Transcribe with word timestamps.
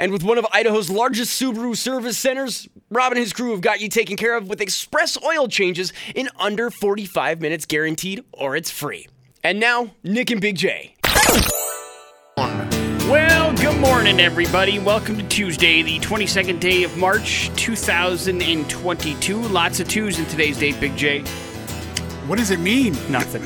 And 0.00 0.12
with 0.12 0.22
one 0.22 0.38
of 0.38 0.46
Idaho's 0.52 0.88
largest 0.88 1.42
Subaru 1.42 1.76
service 1.76 2.16
centers, 2.16 2.68
Rob 2.88 3.10
and 3.10 3.18
his 3.20 3.32
crew 3.32 3.50
have 3.50 3.60
got 3.60 3.80
you 3.80 3.88
taken 3.88 4.16
care 4.16 4.36
of 4.36 4.48
with 4.48 4.60
express 4.60 5.20
oil 5.24 5.48
changes 5.48 5.92
in 6.14 6.28
under 6.38 6.70
45 6.70 7.40
minutes 7.40 7.66
guaranteed, 7.66 8.24
or 8.32 8.54
it's 8.54 8.70
free. 8.70 9.08
And 9.42 9.58
now, 9.58 9.90
Nick 10.04 10.30
and 10.30 10.40
Big 10.40 10.54
J. 10.54 10.94
Well, 12.36 13.56
good 13.56 13.80
morning, 13.80 14.20
everybody. 14.20 14.78
Welcome 14.78 15.16
to 15.16 15.26
Tuesday, 15.26 15.82
the 15.82 15.98
22nd 15.98 16.60
day 16.60 16.84
of 16.84 16.96
March, 16.96 17.50
2022. 17.56 19.36
Lots 19.48 19.80
of 19.80 19.88
twos 19.88 20.20
in 20.20 20.26
today's 20.26 20.60
date, 20.60 20.78
Big 20.78 20.96
J. 20.96 21.22
What 22.28 22.38
does 22.38 22.52
it 22.52 22.60
mean? 22.60 22.92
Nothing. 23.10 23.42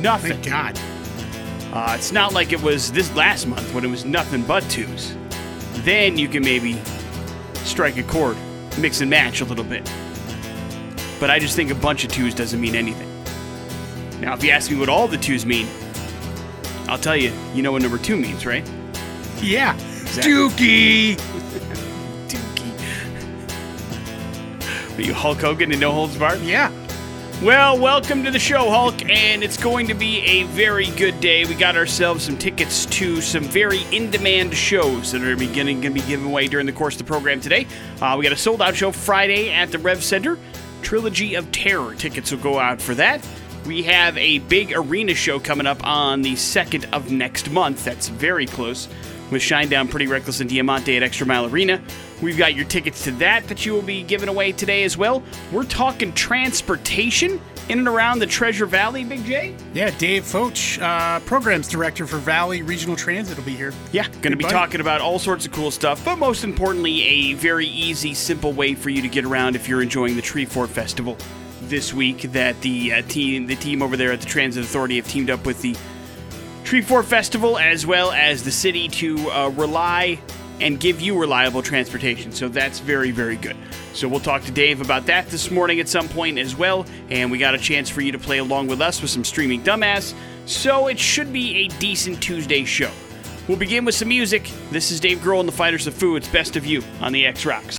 Nothing. 0.00 0.40
Thank 0.40 0.46
God. 0.46 0.78
Uh, 1.72 1.96
it's 1.98 2.12
not 2.12 2.32
like 2.32 2.52
it 2.52 2.62
was 2.62 2.92
this 2.92 3.12
last 3.16 3.48
month 3.48 3.74
when 3.74 3.84
it 3.84 3.88
was 3.88 4.04
nothing 4.04 4.42
but 4.42 4.62
twos. 4.70 5.16
Then 5.86 6.18
you 6.18 6.26
can 6.26 6.42
maybe 6.42 6.82
strike 7.62 7.96
a 7.96 8.02
chord, 8.02 8.36
mix 8.76 9.00
and 9.00 9.08
match 9.08 9.40
a 9.40 9.44
little 9.44 9.62
bit. 9.62 9.88
But 11.20 11.30
I 11.30 11.38
just 11.38 11.54
think 11.54 11.70
a 11.70 11.76
bunch 11.76 12.02
of 12.02 12.10
twos 12.10 12.34
doesn't 12.34 12.60
mean 12.60 12.74
anything. 12.74 13.08
Now, 14.20 14.34
if 14.34 14.42
you 14.42 14.50
ask 14.50 14.68
me 14.68 14.76
what 14.76 14.88
all 14.88 15.06
the 15.06 15.16
twos 15.16 15.46
mean, 15.46 15.68
I'll 16.88 16.98
tell 16.98 17.16
you, 17.16 17.32
you 17.54 17.62
know 17.62 17.70
what 17.70 17.82
number 17.82 17.98
two 17.98 18.16
means, 18.16 18.44
right? 18.44 18.68
Yeah. 19.40 19.74
Exactly. 19.74 20.32
Dookie. 20.32 21.14
Dookie. 22.26 22.74
Are 24.98 25.02
you 25.02 25.14
Hulk 25.14 25.40
Hogan 25.40 25.70
and 25.70 25.80
No 25.80 25.92
Holds 25.92 26.18
Barred? 26.18 26.40
Yeah. 26.40 26.72
Well, 27.42 27.78
welcome 27.78 28.24
to 28.24 28.30
the 28.30 28.38
show, 28.38 28.70
Hulk, 28.70 29.10
and 29.10 29.44
it's 29.44 29.58
going 29.58 29.88
to 29.88 29.94
be 29.94 30.20
a 30.20 30.44
very 30.44 30.86
good 30.92 31.20
day. 31.20 31.44
We 31.44 31.54
got 31.54 31.76
ourselves 31.76 32.24
some 32.24 32.38
tickets 32.38 32.86
to 32.86 33.20
some 33.20 33.44
very 33.44 33.82
in-demand 33.92 34.54
shows 34.54 35.12
that 35.12 35.22
are 35.22 35.36
beginning 35.36 35.82
going 35.82 35.94
to 35.94 36.00
be 36.00 36.06
given 36.08 36.28
away 36.28 36.48
during 36.48 36.64
the 36.64 36.72
course 36.72 36.94
of 36.94 36.98
the 37.00 37.04
program 37.04 37.42
today. 37.42 37.66
Uh, 38.00 38.16
we 38.18 38.22
got 38.22 38.32
a 38.32 38.38
sold-out 38.38 38.74
show 38.74 38.90
Friday 38.90 39.52
at 39.52 39.70
the 39.70 39.78
Rev 39.78 40.02
Center. 40.02 40.38
Trilogy 40.80 41.34
of 41.34 41.52
Terror 41.52 41.94
tickets 41.94 42.32
will 42.32 42.38
go 42.38 42.58
out 42.58 42.80
for 42.80 42.94
that. 42.94 43.26
We 43.66 43.82
have 43.82 44.16
a 44.16 44.38
big 44.38 44.72
arena 44.74 45.12
show 45.12 45.38
coming 45.38 45.66
up 45.66 45.86
on 45.86 46.22
the 46.22 46.32
2nd 46.32 46.90
of 46.94 47.12
next 47.12 47.50
month. 47.50 47.84
That's 47.84 48.08
very 48.08 48.46
close 48.46 48.88
with 49.30 49.42
Shinedown, 49.42 49.90
Pretty 49.90 50.06
Reckless, 50.06 50.40
and 50.40 50.48
Diamante 50.48 50.96
at 50.96 51.02
Extra 51.02 51.26
Mile 51.26 51.44
Arena. 51.44 51.82
We've 52.22 52.38
got 52.38 52.54
your 52.54 52.64
tickets 52.64 53.04
to 53.04 53.10
that 53.12 53.46
that 53.48 53.66
you 53.66 53.74
will 53.74 53.82
be 53.82 54.02
giving 54.02 54.28
away 54.28 54.52
today 54.52 54.84
as 54.84 54.96
well. 54.96 55.22
We're 55.52 55.64
talking 55.64 56.12
transportation 56.12 57.40
in 57.68 57.78
and 57.80 57.88
around 57.88 58.20
the 58.20 58.26
Treasure 58.26 58.66
Valley, 58.66 59.04
Big 59.04 59.24
J. 59.24 59.54
Yeah, 59.74 59.90
Dave 59.98 60.24
Foch, 60.24 60.78
uh, 60.80 61.20
Programs 61.20 61.68
Director 61.68 62.06
for 62.06 62.18
Valley 62.18 62.62
Regional 62.62 62.96
Transit, 62.96 63.36
will 63.36 63.44
be 63.44 63.56
here. 63.56 63.72
Yeah, 63.92 64.06
going 64.08 64.30
to 64.30 64.36
be 64.36 64.44
buddy. 64.44 64.54
talking 64.54 64.80
about 64.80 65.00
all 65.00 65.18
sorts 65.18 65.46
of 65.46 65.52
cool 65.52 65.70
stuff, 65.70 66.04
but 66.04 66.16
most 66.16 66.44
importantly, 66.44 67.02
a 67.02 67.32
very 67.34 67.66
easy, 67.66 68.14
simple 68.14 68.52
way 68.52 68.74
for 68.74 68.90
you 68.90 69.02
to 69.02 69.08
get 69.08 69.24
around 69.24 69.56
if 69.56 69.68
you're 69.68 69.82
enjoying 69.82 70.14
the 70.16 70.22
Treefort 70.22 70.68
Festival 70.68 71.16
this 71.62 71.92
week. 71.92 72.22
That 72.32 72.60
the 72.60 72.94
uh, 72.94 73.02
team, 73.02 73.46
the 73.46 73.56
team 73.56 73.82
over 73.82 73.96
there 73.96 74.12
at 74.12 74.20
the 74.20 74.26
Transit 74.26 74.64
Authority, 74.64 74.96
have 74.96 75.08
teamed 75.08 75.30
up 75.30 75.44
with 75.44 75.60
the 75.60 75.74
Treefort 76.62 77.04
Festival 77.04 77.58
as 77.58 77.84
well 77.84 78.12
as 78.12 78.44
the 78.44 78.52
city 78.52 78.88
to 78.88 79.30
uh, 79.30 79.48
rely 79.50 80.20
and 80.60 80.80
give 80.80 81.00
you 81.00 81.18
reliable 81.18 81.62
transportation. 81.62 82.32
So 82.32 82.48
that's 82.48 82.78
very, 82.78 83.10
very 83.10 83.36
good. 83.36 83.56
So 83.92 84.08
we'll 84.08 84.20
talk 84.20 84.42
to 84.44 84.52
Dave 84.52 84.80
about 84.80 85.06
that 85.06 85.28
this 85.28 85.50
morning 85.50 85.80
at 85.80 85.88
some 85.88 86.08
point 86.08 86.38
as 86.38 86.56
well. 86.56 86.86
And 87.10 87.30
we 87.30 87.38
got 87.38 87.54
a 87.54 87.58
chance 87.58 87.88
for 87.88 88.00
you 88.00 88.12
to 88.12 88.18
play 88.18 88.38
along 88.38 88.68
with 88.68 88.80
us 88.80 89.00
with 89.00 89.10
some 89.10 89.24
streaming 89.24 89.62
dumbass. 89.62 90.14
So 90.46 90.88
it 90.88 90.98
should 90.98 91.32
be 91.32 91.56
a 91.64 91.68
decent 91.78 92.22
Tuesday 92.22 92.64
show. 92.64 92.90
We'll 93.48 93.58
begin 93.58 93.84
with 93.84 93.94
some 93.94 94.08
music. 94.08 94.50
This 94.70 94.90
is 94.90 94.98
Dave 95.00 95.18
Grohl 95.18 95.40
and 95.40 95.48
the 95.48 95.52
Fighters 95.52 95.86
of 95.86 95.94
Foo. 95.94 96.16
It's 96.16 96.28
Best 96.28 96.56
of 96.56 96.66
You 96.66 96.82
on 97.00 97.12
the 97.12 97.26
X 97.26 97.46
Rocks. 97.46 97.76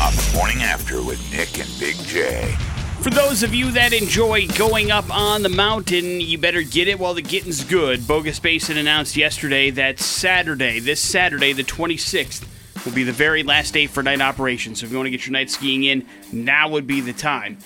on 0.00 0.14
the 0.14 0.32
morning 0.34 0.62
after 0.62 1.02
with 1.02 1.20
Nick 1.32 1.58
and 1.58 1.78
Big 1.78 1.96
J. 2.06 2.56
For 3.02 3.08
those 3.08 3.42
of 3.42 3.54
you 3.54 3.70
that 3.70 3.94
enjoy 3.94 4.46
going 4.48 4.90
up 4.90 5.08
on 5.08 5.42
the 5.42 5.48
mountain, 5.48 6.20
you 6.20 6.36
better 6.36 6.60
get 6.60 6.86
it 6.86 6.98
while 6.98 7.14
the 7.14 7.22
getting's 7.22 7.64
good. 7.64 8.06
Bogus 8.06 8.38
Basin 8.38 8.76
announced 8.76 9.16
yesterday 9.16 9.70
that 9.70 9.98
Saturday, 9.98 10.80
this 10.80 11.00
Saturday, 11.00 11.54
the 11.54 11.64
26th, 11.64 12.44
will 12.84 12.92
be 12.92 13.02
the 13.02 13.10
very 13.10 13.42
last 13.42 13.72
day 13.72 13.86
for 13.86 14.02
night 14.02 14.20
operations. 14.20 14.80
So 14.80 14.86
if 14.86 14.92
you 14.92 14.98
want 14.98 15.06
to 15.06 15.10
get 15.10 15.24
your 15.24 15.32
night 15.32 15.48
skiing 15.48 15.84
in, 15.84 16.06
now 16.30 16.68
would 16.68 16.86
be 16.86 17.00
the 17.00 17.14
time. 17.14 17.56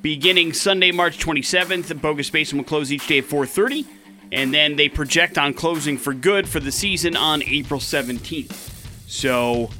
Beginning 0.00 0.52
Sunday, 0.52 0.92
March 0.92 1.18
27th, 1.18 2.00
Bogus 2.00 2.30
Basin 2.30 2.58
will 2.58 2.64
close 2.64 2.92
each 2.92 3.08
day 3.08 3.18
at 3.18 3.24
4:30, 3.24 3.86
and 4.30 4.54
then 4.54 4.76
they 4.76 4.88
project 4.88 5.38
on 5.38 5.54
closing 5.54 5.98
for 5.98 6.14
good 6.14 6.48
for 6.48 6.60
the 6.60 6.70
season 6.70 7.16
on 7.16 7.42
April 7.42 7.80
17th. 7.80 8.70
So 9.08 9.70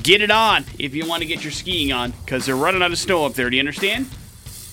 get 0.00 0.22
it 0.22 0.30
on 0.30 0.64
if 0.78 0.94
you 0.94 1.06
want 1.06 1.22
to 1.22 1.26
get 1.26 1.42
your 1.42 1.50
skiing 1.50 1.90
on, 1.90 2.12
because 2.24 2.46
they're 2.46 2.54
running 2.54 2.82
out 2.82 2.92
of 2.92 2.98
snow 2.98 3.26
up 3.26 3.34
there. 3.34 3.50
Do 3.50 3.56
you 3.56 3.60
understand? 3.60 4.06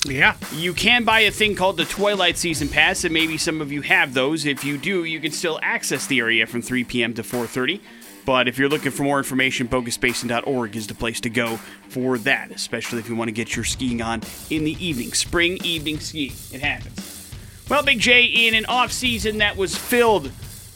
Yeah. 0.05 0.35
You 0.53 0.73
can 0.73 1.03
buy 1.03 1.21
a 1.21 1.31
thing 1.31 1.55
called 1.55 1.77
the 1.77 1.85
Twilight 1.85 2.37
Season 2.37 2.69
Pass, 2.69 3.03
and 3.03 3.13
maybe 3.13 3.37
some 3.37 3.61
of 3.61 3.71
you 3.71 3.81
have 3.81 4.13
those. 4.13 4.45
If 4.45 4.63
you 4.63 4.77
do, 4.77 5.03
you 5.03 5.19
can 5.19 5.31
still 5.31 5.59
access 5.61 6.07
the 6.07 6.19
area 6.19 6.45
from 6.45 6.61
3 6.61 6.83
p.m. 6.83 7.13
to 7.15 7.23
4:30. 7.23 7.81
But 8.25 8.49
if 8.49 8.57
you're 8.57 8.67
looking 8.67 8.91
for 8.91 9.03
more 9.03 9.19
information, 9.19 9.69
bogusbasin.org 9.69 10.75
is 10.75 10.87
the 10.87 10.93
place 10.93 11.21
to 11.21 11.29
go 11.29 11.57
for 11.87 12.17
that, 12.19 12.51
especially 12.51 12.99
if 12.99 13.07
you 13.07 13.15
want 13.15 13.29
to 13.29 13.33
get 13.33 13.55
your 13.55 13.63
skiing 13.63 14.01
on 14.01 14.21
in 14.49 14.65
the 14.65 14.85
evening, 14.85 15.13
spring 15.13 15.57
evening 15.63 16.01
skiing. 16.01 16.33
It 16.51 16.59
happens. 16.59 17.33
Well, 17.69 17.83
Big 17.83 17.99
J, 17.99 18.25
in 18.25 18.53
an 18.53 18.65
off 18.65 18.91
season 18.91 19.37
that 19.37 19.55
was 19.55 19.77
filled 19.77 20.31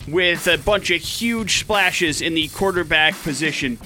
with 0.07 0.47
a 0.47 0.57
bunch 0.57 0.91
of 0.91 1.01
huge 1.01 1.59
splashes 1.59 2.21
in 2.21 2.35
the 2.35 2.47
quarterback 2.49 3.21
position 3.21 3.77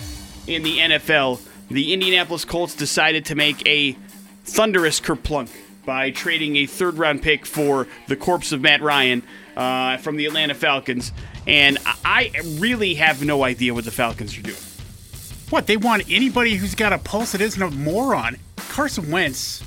in 0.45 0.61
the 0.61 0.77
NFL, 0.77 1.41
the 1.69 1.91
Indianapolis 1.91 2.45
Colts 2.45 2.75
decided 2.75 3.25
to 3.25 3.35
make 3.35 3.67
a 3.67 3.97
thunderous 4.45 4.99
kerplunk 4.99 5.49
by 5.85 6.11
trading 6.11 6.55
a 6.55 6.65
third 6.65 6.97
round 6.97 7.21
pick 7.21 7.45
for 7.45 7.87
the 8.07 8.15
corpse 8.15 8.51
of 8.51 8.61
Matt 8.61 8.81
Ryan 8.81 9.23
uh, 9.55 9.97
from 9.97 10.15
the 10.17 10.25
Atlanta 10.25 10.55
Falcons. 10.55 11.11
And 11.47 11.77
I 12.03 12.31
really 12.57 12.95
have 12.95 13.23
no 13.23 13.43
idea 13.43 13.73
what 13.73 13.85
the 13.85 13.91
Falcons 13.91 14.37
are 14.37 14.41
doing. 14.41 14.57
What? 15.49 15.67
They 15.67 15.77
want 15.77 16.09
anybody 16.09 16.55
who's 16.55 16.73
got 16.73 16.91
a 16.91 16.97
pulse 16.97 17.33
that 17.33 17.41
isn't 17.41 17.61
a 17.61 17.69
moron. 17.69 18.37
Carson 18.57 19.11
Wentz. 19.11 19.63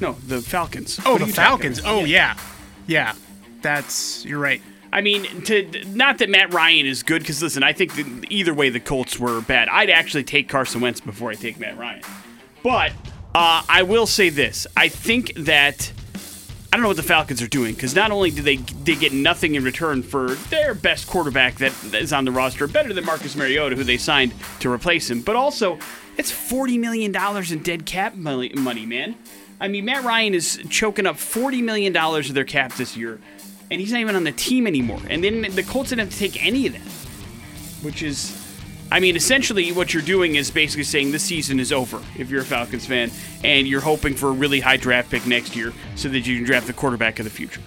No, 0.00 0.12
the 0.12 0.40
Falcons. 0.40 1.00
Oh, 1.04 1.12
What 1.12 1.20
the 1.20 1.26
Falcons. 1.26 1.80
Oh, 1.84 2.04
yeah. 2.04 2.38
Yeah. 2.86 3.14
That's, 3.60 4.24
you're 4.24 4.38
right. 4.38 4.62
I 4.92 5.02
mean, 5.02 5.42
to 5.42 5.84
not 5.88 6.18
that 6.18 6.30
Matt 6.30 6.52
Ryan 6.52 6.86
is 6.86 7.02
good, 7.02 7.22
because 7.22 7.42
listen, 7.42 7.62
I 7.62 7.72
think 7.72 7.92
either 8.30 8.54
way 8.54 8.70
the 8.70 8.80
Colts 8.80 9.18
were 9.20 9.40
bad. 9.40 9.68
I'd 9.68 9.90
actually 9.90 10.24
take 10.24 10.48
Carson 10.48 10.80
Wentz 10.80 11.00
before 11.00 11.30
I 11.30 11.34
take 11.34 11.60
Matt 11.60 11.76
Ryan. 11.78 12.02
But 12.62 12.92
uh, 13.34 13.62
I 13.68 13.82
will 13.82 14.06
say 14.06 14.28
this: 14.28 14.66
I 14.76 14.88
think 14.88 15.34
that 15.36 15.92
I 16.72 16.76
don't 16.76 16.82
know 16.82 16.88
what 16.88 16.96
the 16.96 17.02
Falcons 17.02 17.42
are 17.42 17.48
doing 17.48 17.74
because 17.74 17.94
not 17.96 18.10
only 18.10 18.30
do 18.30 18.42
they 18.42 18.56
they 18.56 18.94
get 18.94 19.12
nothing 19.12 19.54
in 19.56 19.64
return 19.64 20.02
for 20.02 20.34
their 20.50 20.74
best 20.74 21.06
quarterback 21.06 21.56
that 21.56 21.72
is 21.94 22.12
on 22.12 22.24
the 22.24 22.32
roster, 22.32 22.66
better 22.68 22.92
than 22.92 23.04
Marcus 23.04 23.36
Mariota, 23.36 23.76
who 23.76 23.84
they 23.84 23.96
signed 23.96 24.34
to 24.60 24.70
replace 24.70 25.10
him, 25.10 25.22
but 25.22 25.36
also 25.36 25.78
it's 26.16 26.30
forty 26.30 26.78
million 26.78 27.12
dollars 27.12 27.52
in 27.52 27.60
dead 27.62 27.86
cap 27.86 28.14
money, 28.14 28.52
money, 28.54 28.86
man. 28.86 29.16
I 29.60 29.68
mean, 29.68 29.84
Matt 29.84 30.04
Ryan 30.04 30.34
is 30.34 30.60
choking 30.68 31.06
up 31.06 31.16
forty 31.16 31.60
million 31.62 31.92
dollars 31.92 32.28
of 32.28 32.34
their 32.34 32.44
cap 32.44 32.74
this 32.74 32.96
year, 32.96 33.20
and 33.70 33.80
he's 33.80 33.92
not 33.92 34.00
even 34.00 34.16
on 34.16 34.24
the 34.24 34.32
team 34.32 34.66
anymore. 34.66 35.00
And 35.08 35.22
then 35.22 35.42
the 35.42 35.62
Colts 35.62 35.90
didn't 35.90 36.06
have 36.06 36.12
to 36.12 36.18
take 36.18 36.44
any 36.44 36.66
of 36.66 36.72
that, 36.72 37.84
which 37.84 38.02
is. 38.02 38.39
I 38.92 38.98
mean, 38.98 39.14
essentially, 39.14 39.70
what 39.70 39.94
you're 39.94 40.02
doing 40.02 40.34
is 40.34 40.50
basically 40.50 40.84
saying 40.84 41.12
this 41.12 41.22
season 41.22 41.60
is 41.60 41.72
over 41.72 42.02
if 42.18 42.28
you're 42.28 42.42
a 42.42 42.44
Falcons 42.44 42.86
fan, 42.86 43.10
and 43.44 43.68
you're 43.68 43.80
hoping 43.80 44.14
for 44.14 44.28
a 44.28 44.32
really 44.32 44.60
high 44.60 44.76
draft 44.76 45.10
pick 45.10 45.26
next 45.26 45.54
year 45.54 45.72
so 45.94 46.08
that 46.08 46.26
you 46.26 46.36
can 46.36 46.44
draft 46.44 46.66
the 46.66 46.72
quarterback 46.72 47.18
of 47.20 47.24
the 47.24 47.30
future. 47.30 47.60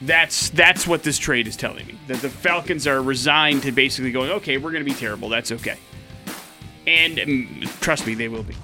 That's 0.00 0.50
that's 0.50 0.86
what 0.86 1.02
this 1.02 1.18
trade 1.18 1.48
is 1.48 1.56
telling 1.56 1.86
me. 1.86 1.98
That 2.06 2.18
the 2.18 2.30
Falcons 2.30 2.86
are 2.86 3.02
resigned 3.02 3.62
to 3.64 3.72
basically 3.72 4.12
going, 4.12 4.30
okay, 4.30 4.56
we're 4.56 4.70
going 4.70 4.84
to 4.84 4.90
be 4.90 4.96
terrible. 4.96 5.28
That's 5.28 5.50
okay. 5.50 5.76
And 6.86 7.18
um, 7.18 7.60
trust 7.80 8.06
me, 8.06 8.14
they 8.14 8.28
will 8.28 8.44
be. 8.44 8.54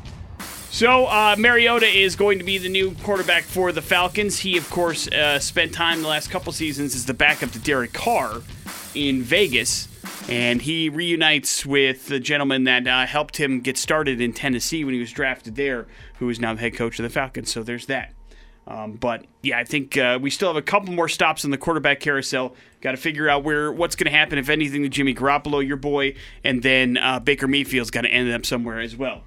So 0.71 1.07
uh, 1.07 1.37
Mariota 1.39 1.87
is 1.87 2.17
going 2.17 2.39
to 2.39 2.45
be 2.45 2.59
the 2.59 2.69
new 2.69 2.95
quarterback 3.03 3.45
for 3.45 3.71
the 3.71 3.83
Falcons. 3.83 4.41
He, 4.41 4.57
of 4.57 4.69
course, 4.71 5.07
uh, 5.09 5.39
spent 5.39 5.73
time 5.73 6.03
the 6.03 6.09
last 6.09 6.31
couple 6.31 6.53
seasons 6.53 6.95
as 6.95 7.07
the 7.07 7.15
backup 7.15 7.51
to 7.53 7.59
Derek 7.59 7.93
Carr 7.93 8.43
in 8.95 9.23
Vegas. 9.23 9.89
And 10.29 10.63
he 10.63 10.89
reunites 10.89 11.67
with 11.67 12.07
the 12.07 12.19
gentleman 12.19 12.65
that 12.65 12.87
uh, 12.87 13.07
helped 13.07 13.37
him 13.37 13.61
get 13.61 13.77
started 13.77 14.21
in 14.21 14.33
Tennessee 14.33 14.85
when 14.85 14.95
he 14.95 15.01
was 15.01 15.13
drafted 15.13 15.57
there, 15.57 15.87
who 16.19 16.29
is 16.31 16.41
now 16.41 16.55
the 16.55 16.61
head 16.61 16.75
coach 16.75 16.99
of 16.99 17.03
the 17.03 17.11
Falcons. 17.11 17.53
So 17.53 17.63
there's 17.63 17.87
that. 17.87 18.13
Um, 18.67 18.93
but 18.93 19.27
yeah, 19.43 19.59
I 19.59 19.65
think 19.65 19.99
uh, 19.99 20.19
we 20.21 20.31
still 20.31 20.49
have 20.49 20.57
a 20.57 20.63
couple 20.63 20.95
more 20.95 21.09
stops 21.09 21.45
in 21.45 21.51
the 21.51 21.59
quarterback 21.59 22.01
carousel. 22.01 22.57
Got 22.81 22.93
to 22.93 22.97
figure 22.97 23.29
out 23.29 23.45
where 23.45 23.71
what's 23.71 23.95
going 23.95 24.11
to 24.11 24.17
happen, 24.17 24.39
if 24.39 24.49
anything, 24.49 24.83
to 24.83 24.89
Jimmy 24.89 25.15
Garoppolo, 25.15 25.67
your 25.67 25.77
boy, 25.77 26.15
and 26.43 26.63
then 26.63 26.97
uh, 26.97 27.21
Baker 27.21 27.47
Mayfield's 27.47 27.91
got 27.91 28.03
to 28.03 28.09
end 28.09 28.33
up 28.33 28.47
somewhere 28.47 28.81
as 28.81 28.97
well. 28.97 29.23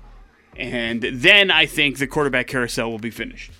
And 0.55 1.01
then 1.03 1.51
I 1.51 1.67
think 1.67 1.99
the 1.99 2.07
quarterback 2.07 2.47
carousel 2.47 2.89
will 2.89 2.97
be 2.97 3.11
finished. 3.11 3.51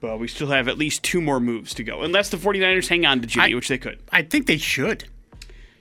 But 0.00 0.18
we 0.18 0.28
still 0.28 0.46
have 0.48 0.66
at 0.66 0.78
least 0.78 1.02
two 1.02 1.20
more 1.20 1.40
moves 1.40 1.74
to 1.74 1.84
go, 1.84 2.00
unless 2.02 2.30
the 2.30 2.38
49ers 2.38 2.88
hang 2.88 3.04
on 3.04 3.20
to 3.20 3.26
Jimmy, 3.26 3.52
I- 3.52 3.54
which 3.54 3.68
they 3.68 3.76
could. 3.78 3.98
I 4.10 4.22
think 4.22 4.46
they 4.46 4.56
should. 4.56 5.04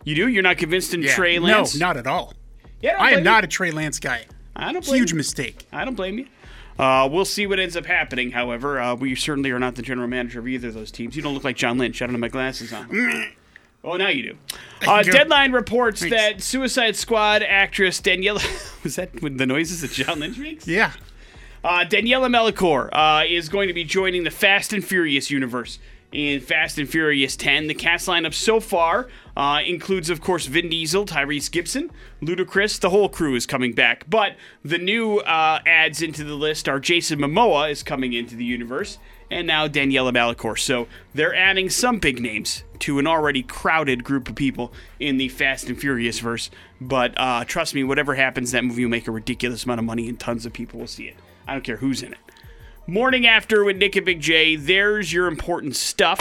You 0.07 0.15
do? 0.15 0.30
You're 0.30 0.42
not 0.42 0.57
convinced 0.57 0.94
in 0.94 1.04
Trey 1.04 1.38
Lance? 1.38 1.75
No, 1.75 1.88
not 1.88 1.98
at 1.98 2.07
all. 2.07 2.33
Yeah, 2.81 2.95
I 2.98 3.12
am 3.12 3.18
you. 3.18 3.24
not 3.25 3.44
a 3.44 3.48
Trey 3.48 3.71
Lance 3.71 4.00
guy. 4.00 4.25
I 4.56 4.71
don't 4.71 4.86
blame 4.86 5.01
Huge 5.01 5.12
you. 5.12 5.18
mistake. 5.18 5.68
I 5.74 5.83
don't 5.83 5.95
blame 5.95 6.19
you. 6.19 6.27
Uh, 6.80 7.09
we'll 7.12 7.25
see 7.25 7.45
what 7.45 7.59
ends 7.59 7.75
up 7.75 7.86
happening. 7.86 8.31
However, 8.31 8.80
uh, 8.80 8.95
we 8.95 9.15
certainly 9.15 9.51
are 9.51 9.59
not 9.59 9.75
the 9.75 9.81
general 9.81 10.07
manager 10.07 10.39
of 10.39 10.48
either 10.48 10.69
of 10.69 10.75
those 10.75 10.92
teams. 10.92 11.18
You 11.18 11.21
don't 11.21 11.33
look 11.33 11.44
like 11.44 11.57
John 11.57 11.77
Lynch. 11.77 12.01
I 12.01 12.06
don't 12.06 12.13
have 12.13 12.21
my 12.21 12.30
glasses 12.30 12.71
on. 12.71 13.33
oh, 13.83 13.98
now 13.98 14.07
you 14.07 14.24
do. 14.24 14.38
Uh, 14.88 15.04
Deadline 15.04 15.51
reports 15.51 16.00
Thanks. 16.00 16.15
that 16.15 16.42
Suicide 16.42 16.95
Squad 16.95 17.44
actress 17.44 18.00
Daniela 18.00 18.42
was 18.86 18.95
that 18.95 19.21
with 19.21 19.38
the 19.38 19.45
noises 19.45 19.81
that 19.81 19.92
John 19.92 20.21
Lynch 20.21 20.38
makes? 20.38 20.65
Yeah. 20.69 20.94
Uh, 21.65 21.83
Daniela 21.83 22.31
Melchior 22.31 22.95
uh, 22.95 23.25
is 23.27 23.50
going 23.50 23.68
to 23.68 23.74
be 23.74 23.83
joining 23.83 24.24
the 24.24 24.31
Fast 24.31 24.71
and 24.71 24.86
Furious 24.86 25.30
universe 25.30 25.80
in 26.12 26.39
Fast 26.39 26.77
and 26.77 26.89
Furious 26.89 27.36
10. 27.36 27.68
The 27.68 27.74
cast 27.74 28.07
lineup 28.07 28.33
so 28.33 28.59
far 28.59 29.07
uh, 29.36 29.62
includes, 29.65 30.09
of 30.09 30.21
course, 30.21 30.45
Vin 30.45 30.69
Diesel, 30.69 31.06
Tyrese 31.06 31.51
Gibson, 31.51 31.92
Ludacris. 32.21 32.80
The 32.80 32.89
whole 32.89 33.09
crew 33.09 33.36
is 33.36 33.45
coming 33.45 33.74
back. 33.74 34.09
But 34.09 34.36
the 34.63 34.77
new 34.77 35.18
uh, 35.19 35.59
adds 35.65 36.01
into 36.01 36.24
the 36.24 36.36
list 36.36 36.69
are 36.69 36.80
Jason 36.80 37.19
Momoa 37.19 37.69
is 37.69 37.83
coming 37.83 38.13
into 38.13 38.36
the 38.36 38.45
universe, 38.45 38.98
and 39.30 39.45
now 39.45 39.68
Daniela 39.68 40.13
Melchior. 40.13 40.56
So 40.56 40.88
they're 41.13 41.36
adding 41.36 41.69
some 41.69 42.00
big 42.00 42.21
names 42.21 42.63
to 42.80 43.00
an 43.00 43.07
already 43.07 43.44
crowded 43.44 44.04
group 44.04 44.30
of 44.30 44.36
people 44.36 44.71
in 45.00 45.18
the 45.18 45.30
Fast 45.30 45.68
and 45.68 45.80
Furious 45.80 46.19
verse. 46.19 46.50
But 46.80 47.13
uh, 47.18 47.44
trust 47.45 47.75
me, 47.75 47.83
whatever 47.83 48.15
happens, 48.15 48.51
that 48.51 48.63
movie 48.63 48.86
will 48.86 48.92
make 48.92 49.07
a 49.07 49.12
ridiculous 49.12 49.65
amount 49.65 49.80
of 49.80 49.86
money, 49.86 50.07
and 50.07 50.19
tons 50.19 50.45
of 50.45 50.54
people 50.54 50.80
will 50.80 50.88
see 50.88 51.06
it. 51.06 51.15
I 51.48 51.54
don't 51.54 51.63
care 51.63 51.77
who's 51.77 52.01
in 52.01 52.13
it. 52.13 52.19
Morning 52.89 53.27
after 53.27 53.65
with 53.65 53.75
Nick 53.75 53.97
and 53.97 54.05
Big 54.05 54.21
J. 54.21 54.55
There's 54.55 55.11
your 55.11 55.27
important 55.27 55.75
stuff. 55.75 56.19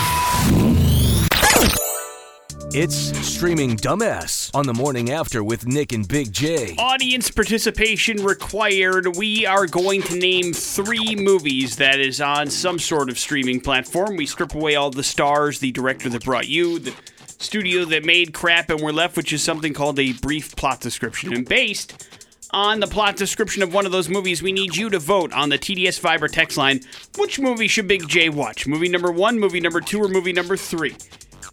It's 2.75 2.97
streaming 3.25 3.77
dumbass 3.77 4.53
on 4.53 4.67
the 4.67 4.75
morning 4.75 5.13
after 5.13 5.45
with 5.45 5.65
Nick 5.65 5.93
and 5.93 6.09
Big 6.09 6.33
J. 6.33 6.75
Audience 6.77 7.31
participation 7.31 8.21
required. 8.21 9.15
We 9.17 9.47
are 9.47 9.69
going 9.69 10.03
to 10.03 10.19
name 10.19 10.53
three 10.53 11.15
movies 11.15 11.77
that 11.77 12.01
is 12.01 12.21
on 12.21 12.51
some 12.51 12.81
sort 12.81 13.11
of 13.11 13.17
streaming 13.17 13.61
platform. 13.61 14.17
We 14.17 14.27
strip 14.27 14.53
away 14.53 14.75
all 14.75 14.91
the 14.91 15.05
stars, 15.05 15.61
the 15.61 15.71
director 15.71 16.09
that 16.09 16.25
brought 16.25 16.49
you, 16.49 16.81
the 16.81 16.97
studio 17.39 17.85
that 17.85 18.05
made 18.05 18.35
crap, 18.35 18.71
and 18.71 18.81
we're 18.81 18.91
left 18.91 19.17
with 19.17 19.27
just 19.27 19.45
something 19.45 19.73
called 19.73 20.01
a 20.01 20.15
brief 20.15 20.57
plot 20.57 20.81
description. 20.81 21.33
And 21.33 21.49
based 21.49 22.09
on 22.51 22.81
the 22.81 22.87
plot 22.87 23.17
description 23.17 23.63
of 23.63 23.75
one 23.75 23.87
of 23.87 23.93
those 23.93 24.09
movies, 24.09 24.43
we 24.43 24.53
need 24.53 24.77
you 24.77 24.91
to 24.91 24.99
vote 24.99 25.33
on 25.33 25.49
the 25.49 25.59
TDS 25.59 25.99
Fiber 25.99 26.29
text 26.29 26.57
line. 26.57 26.81
Which 27.19 27.39
movie 27.39 27.69
should 27.69 27.89
Big 27.89 28.09
J 28.09 28.29
watch? 28.29 28.67
Movie 28.67 28.89
number 28.89 29.11
one, 29.11 29.39
movie 29.39 29.61
number 29.61 29.81
two, 29.81 30.03
or 30.03 30.09
movie 30.09 30.33
number 30.33 30.57
three? 30.57 30.97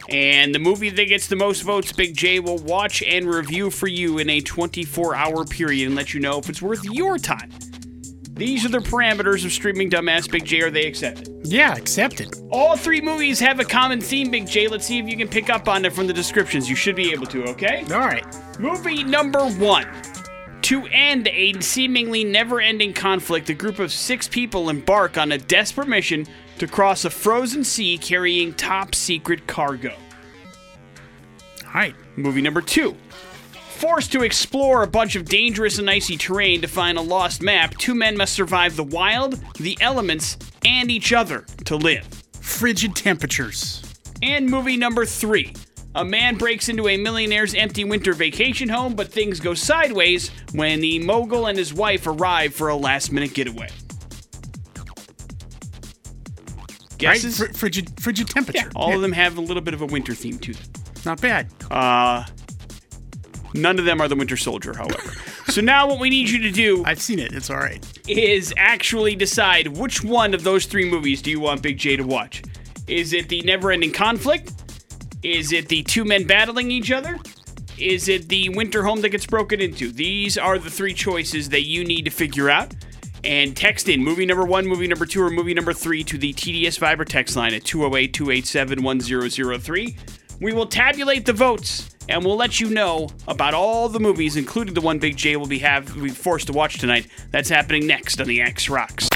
And 0.09 0.53
the 0.53 0.59
movie 0.59 0.89
that 0.89 1.05
gets 1.05 1.27
the 1.27 1.35
most 1.35 1.61
votes, 1.61 1.91
Big 1.91 2.15
J 2.15 2.39
will 2.39 2.57
watch 2.57 3.01
and 3.03 3.25
review 3.25 3.69
for 3.69 3.87
you 3.87 4.17
in 4.19 4.29
a 4.29 4.41
24 4.41 5.15
hour 5.15 5.45
period 5.45 5.87
and 5.87 5.95
let 5.95 6.13
you 6.13 6.19
know 6.19 6.39
if 6.39 6.49
it's 6.49 6.61
worth 6.61 6.83
your 6.85 7.17
time. 7.17 7.51
These 8.33 8.65
are 8.65 8.69
the 8.69 8.79
parameters 8.79 9.45
of 9.45 9.51
streaming 9.51 9.91
Dumbass 9.91 10.29
Big 10.29 10.43
J. 10.43 10.61
Are 10.61 10.71
they 10.71 10.87
accepted? 10.87 11.29
Yeah, 11.45 11.75
accepted. 11.75 12.35
All 12.49 12.75
three 12.75 12.99
movies 12.99 13.39
have 13.39 13.59
a 13.59 13.65
common 13.65 14.01
theme, 14.01 14.31
Big 14.31 14.47
J. 14.47 14.67
Let's 14.67 14.87
see 14.87 14.97
if 14.97 15.07
you 15.07 15.15
can 15.15 15.27
pick 15.27 15.49
up 15.51 15.67
on 15.67 15.85
it 15.85 15.93
from 15.93 16.07
the 16.07 16.13
descriptions. 16.13 16.67
You 16.67 16.75
should 16.75 16.95
be 16.95 17.11
able 17.11 17.27
to, 17.27 17.43
okay? 17.49 17.85
All 17.91 17.99
right. 17.99 18.25
Movie 18.59 19.03
number 19.03 19.45
one. 19.45 19.87
To 20.63 20.87
end 20.87 21.27
a 21.27 21.59
seemingly 21.59 22.23
never 22.23 22.61
ending 22.61 22.93
conflict, 22.93 23.49
a 23.49 23.53
group 23.53 23.79
of 23.79 23.91
six 23.91 24.29
people 24.29 24.69
embark 24.69 25.17
on 25.17 25.33
a 25.33 25.37
desperate 25.37 25.89
mission 25.89 26.25
to 26.57 26.67
cross 26.67 27.03
a 27.03 27.09
frozen 27.09 27.65
sea 27.65 27.97
carrying 27.97 28.53
top 28.53 28.95
secret 28.95 29.45
cargo. 29.45 29.93
All 31.65 31.73
right. 31.73 31.95
Movie 32.15 32.41
number 32.41 32.61
two. 32.61 32.95
Forced 33.77 34.13
to 34.13 34.23
explore 34.23 34.83
a 34.83 34.87
bunch 34.87 35.17
of 35.17 35.25
dangerous 35.25 35.79
and 35.79 35.89
icy 35.89 36.15
terrain 36.15 36.61
to 36.61 36.67
find 36.69 36.97
a 36.97 37.01
lost 37.01 37.41
map, 37.41 37.77
two 37.77 37.93
men 37.93 38.15
must 38.15 38.31
survive 38.31 38.77
the 38.77 38.85
wild, 38.85 39.43
the 39.55 39.77
elements, 39.81 40.37
and 40.63 40.89
each 40.89 41.11
other 41.11 41.45
to 41.65 41.75
live. 41.75 42.07
Frigid 42.39 42.95
temperatures. 42.95 43.83
And 44.21 44.49
movie 44.49 44.77
number 44.77 45.05
three. 45.05 45.53
A 45.95 46.03
man 46.03 46.35
breaks 46.35 46.69
into 46.69 46.87
a 46.87 46.97
millionaire's 46.97 47.53
empty 47.53 47.83
winter 47.83 48.13
vacation 48.13 48.67
home, 48.69 48.95
but 48.95 49.11
things 49.11 49.39
go 49.39 49.53
sideways 49.53 50.29
when 50.53 50.79
the 50.79 50.97
mogul 50.99 51.45
and 51.45 51.57
his 51.57 51.73
wife 51.73 52.07
arrive 52.07 52.53
for 52.55 52.69
a 52.69 52.75
last 52.75 53.11
minute 53.11 53.33
getaway. 53.33 53.69
Guesses? 56.97 57.39
Right? 57.39 57.49
Fr- 57.49 57.55
frigid, 57.57 57.99
frigid 58.01 58.27
temperature. 58.29 58.65
yeah, 58.65 58.71
all 58.75 58.89
Yeah, 58.89 58.95
of 58.95 59.01
them 59.01 59.11
have 59.11 59.37
a 59.37 59.41
little 59.41 59.61
bit 59.61 59.73
of 59.73 59.81
a 59.81 59.85
winter 59.85 60.13
theme 60.13 60.39
to 60.39 60.53
them. 60.53 60.63
Not 61.05 61.21
bad. 61.21 61.47
Uh, 61.69 62.23
none 63.53 63.77
of 63.77 63.85
them 63.85 63.99
are 64.01 64.07
the 64.07 64.15
Winter 64.15 64.37
Soldier, 64.37 64.73
however. 64.75 65.11
so 65.51 65.59
now 65.61 65.87
what 65.87 65.99
we 65.99 66.09
need 66.09 66.29
you 66.29 66.39
to 66.39 66.51
do 66.51 66.83
I've 66.85 67.01
seen 67.01 67.19
it. 67.19 67.33
It's 67.33 67.49
all 67.49 67.57
right. 67.57 67.85
is 68.07 68.53
actually 68.57 69.15
decide 69.15 69.67
which 69.77 70.03
one 70.03 70.33
of 70.33 70.43
those 70.43 70.65
three 70.65 70.89
movies 70.89 71.21
do 71.21 71.29
you 71.29 71.39
want 71.41 71.61
Big 71.61 71.77
J 71.77 71.97
to 71.97 72.03
watch? 72.03 72.41
Is 72.87 73.13
it 73.13 73.27
the 73.29 73.41
never 73.41 73.71
ending 73.71 73.91
conflict? 73.91 74.53
Is 75.23 75.53
it 75.53 75.69
the 75.69 75.83
two 75.83 76.03
men 76.03 76.27
battling 76.27 76.69
each 76.69 76.91
other? 76.91 77.17
Is 77.77 78.09
it 78.09 78.27
the 78.27 78.49
winter 78.49 78.83
home 78.83 79.01
that 79.01 79.09
gets 79.09 79.25
broken 79.25 79.61
into? 79.61 79.91
These 79.91 80.37
are 80.37 80.59
the 80.59 80.69
three 80.69 80.93
choices 80.93 81.49
that 81.49 81.63
you 81.63 81.85
need 81.85 82.03
to 82.05 82.11
figure 82.11 82.49
out. 82.49 82.73
And 83.23 83.55
text 83.55 83.87
in 83.87 84.03
movie 84.03 84.25
number 84.25 84.43
one, 84.43 84.67
movie 84.67 84.87
number 84.87 85.05
two, 85.05 85.23
or 85.23 85.29
movie 85.29 85.53
number 85.53 85.71
three 85.71 86.03
to 86.03 86.17
the 86.17 86.33
TDS 86.33 86.77
Fiber 86.77 87.05
text 87.05 87.37
line 87.37 87.53
at 87.53 87.63
208 87.63 88.13
287 88.13 88.83
1003. 88.83 89.97
We 90.41 90.53
will 90.53 90.65
tabulate 90.65 91.25
the 91.25 91.31
votes 91.31 91.89
and 92.09 92.25
we'll 92.25 92.35
let 92.35 92.59
you 92.59 92.69
know 92.69 93.07
about 93.29 93.53
all 93.53 93.87
the 93.87 93.99
movies, 93.99 94.35
including 94.35 94.73
the 94.73 94.81
one 94.81 94.99
Big 94.99 95.15
J 95.15 95.37
will 95.37 95.47
be 95.47 95.59
have 95.59 95.95
be 95.95 96.09
forced 96.09 96.47
to 96.47 96.53
watch 96.53 96.79
tonight. 96.79 97.07
That's 97.31 97.47
happening 97.47 97.87
next 97.87 98.19
on 98.19 98.27
the 98.27 98.41
X 98.41 98.67
Rocks. 98.69 99.07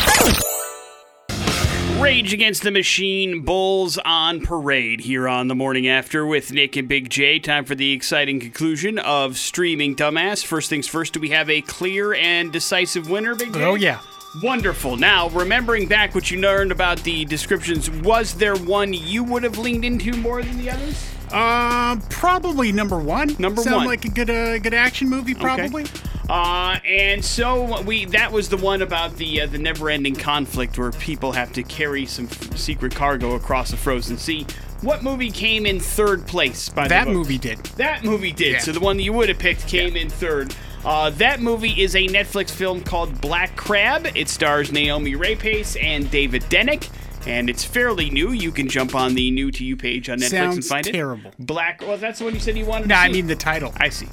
Rage 2.07 2.31
Against 2.31 2.63
the 2.63 2.71
Machine 2.71 3.41
Bulls 3.41 3.97
on 3.97 4.39
parade 4.39 5.01
here 5.01 5.27
on 5.27 5.49
the 5.49 5.55
morning 5.55 5.89
after 5.89 6.25
with 6.25 6.53
Nick 6.53 6.77
and 6.77 6.87
Big 6.87 7.09
J. 7.09 7.37
Time 7.37 7.65
for 7.65 7.75
the 7.75 7.91
exciting 7.91 8.39
conclusion 8.39 8.97
of 8.97 9.37
streaming 9.37 9.93
Dumbass. 9.93 10.45
First 10.45 10.69
things 10.69 10.87
first, 10.87 11.11
do 11.11 11.19
we 11.19 11.31
have 11.31 11.49
a 11.49 11.59
clear 11.59 12.13
and 12.13 12.49
decisive 12.49 13.09
winner, 13.09 13.35
Big 13.35 13.53
J? 13.53 13.61
Oh, 13.61 13.75
yeah. 13.75 13.99
Wonderful. 14.41 14.95
Now, 14.95 15.27
remembering 15.31 15.85
back 15.85 16.15
what 16.15 16.31
you 16.31 16.39
learned 16.39 16.71
about 16.71 16.99
the 16.99 17.25
descriptions, 17.25 17.89
was 17.89 18.35
there 18.35 18.55
one 18.55 18.93
you 18.93 19.25
would 19.25 19.43
have 19.43 19.57
leaned 19.57 19.83
into 19.83 20.13
more 20.13 20.41
than 20.41 20.57
the 20.59 20.69
others? 20.69 21.16
Uh, 21.31 21.97
probably 22.09 22.71
number 22.71 22.97
one. 22.97 23.35
Number 23.39 23.61
Sound 23.61 23.77
one. 23.77 23.85
like 23.87 24.05
a 24.05 24.09
good, 24.09 24.29
uh, 24.29 24.57
good 24.59 24.73
action 24.73 25.09
movie, 25.09 25.33
probably. 25.33 25.85
Uh, 26.29 26.77
and 26.85 27.23
so 27.23 27.81
we 27.83 28.03
that 28.05 28.31
was 28.31 28.49
the 28.49 28.57
one 28.57 28.81
about 28.81 29.15
the 29.15 29.41
uh, 29.41 29.45
the 29.45 29.57
never-ending 29.57 30.15
conflict 30.15 30.77
where 30.77 30.91
people 30.91 31.31
have 31.31 31.53
to 31.53 31.63
carry 31.63 32.05
some 32.05 32.25
f- 32.25 32.57
secret 32.57 32.93
cargo 32.93 33.35
across 33.35 33.71
the 33.71 33.77
frozen 33.77 34.17
sea. 34.17 34.45
What 34.81 35.03
movie 35.03 35.31
came 35.31 35.65
in 35.65 35.79
third 35.79 36.27
place 36.27 36.67
by 36.69 36.87
That 36.87 37.05
the 37.05 37.11
vote? 37.11 37.17
movie 37.17 37.37
did. 37.37 37.57
That 37.77 38.03
movie 38.03 38.31
did. 38.33 38.53
Yeah. 38.53 38.59
So 38.59 38.73
the 38.73 38.79
one 38.81 38.97
that 38.97 39.03
you 39.03 39.13
would 39.13 39.29
have 39.29 39.39
picked 39.39 39.67
came 39.67 39.95
in 39.95 40.09
third. 40.09 40.53
Uh, 40.85 41.09
that 41.11 41.39
movie 41.41 41.81
is 41.81 41.95
a 41.95 42.07
Netflix 42.07 42.51
film 42.51 42.81
called 42.81 43.19
Black 43.19 43.55
Crab. 43.55 44.07
It 44.13 44.27
stars 44.29 44.71
Naomi 44.71 45.13
Rapace 45.15 45.81
and 45.81 46.09
David 46.11 46.43
Denick. 46.43 46.89
And 47.27 47.49
it's 47.49 47.63
fairly 47.63 48.09
new. 48.09 48.31
You 48.31 48.51
can 48.51 48.67
jump 48.69 48.95
on 48.95 49.13
the 49.15 49.29
new 49.31 49.51
to 49.51 49.63
you 49.65 49.75
page 49.75 50.09
on 50.09 50.19
Netflix 50.19 50.53
and 50.53 50.65
find 50.65 50.85
terrible. 50.85 51.19
it. 51.19 51.23
Terrible. 51.23 51.31
Black. 51.45 51.81
Well, 51.81 51.97
that's 51.97 52.19
the 52.19 52.25
one 52.25 52.33
you 52.33 52.39
said 52.39 52.57
you 52.57 52.65
wanted. 52.65 52.87
No, 52.87 52.95
I 52.95 53.09
mean 53.09 53.27
the 53.27 53.35
title. 53.35 53.73
I 53.77 53.89
see. 53.89 54.07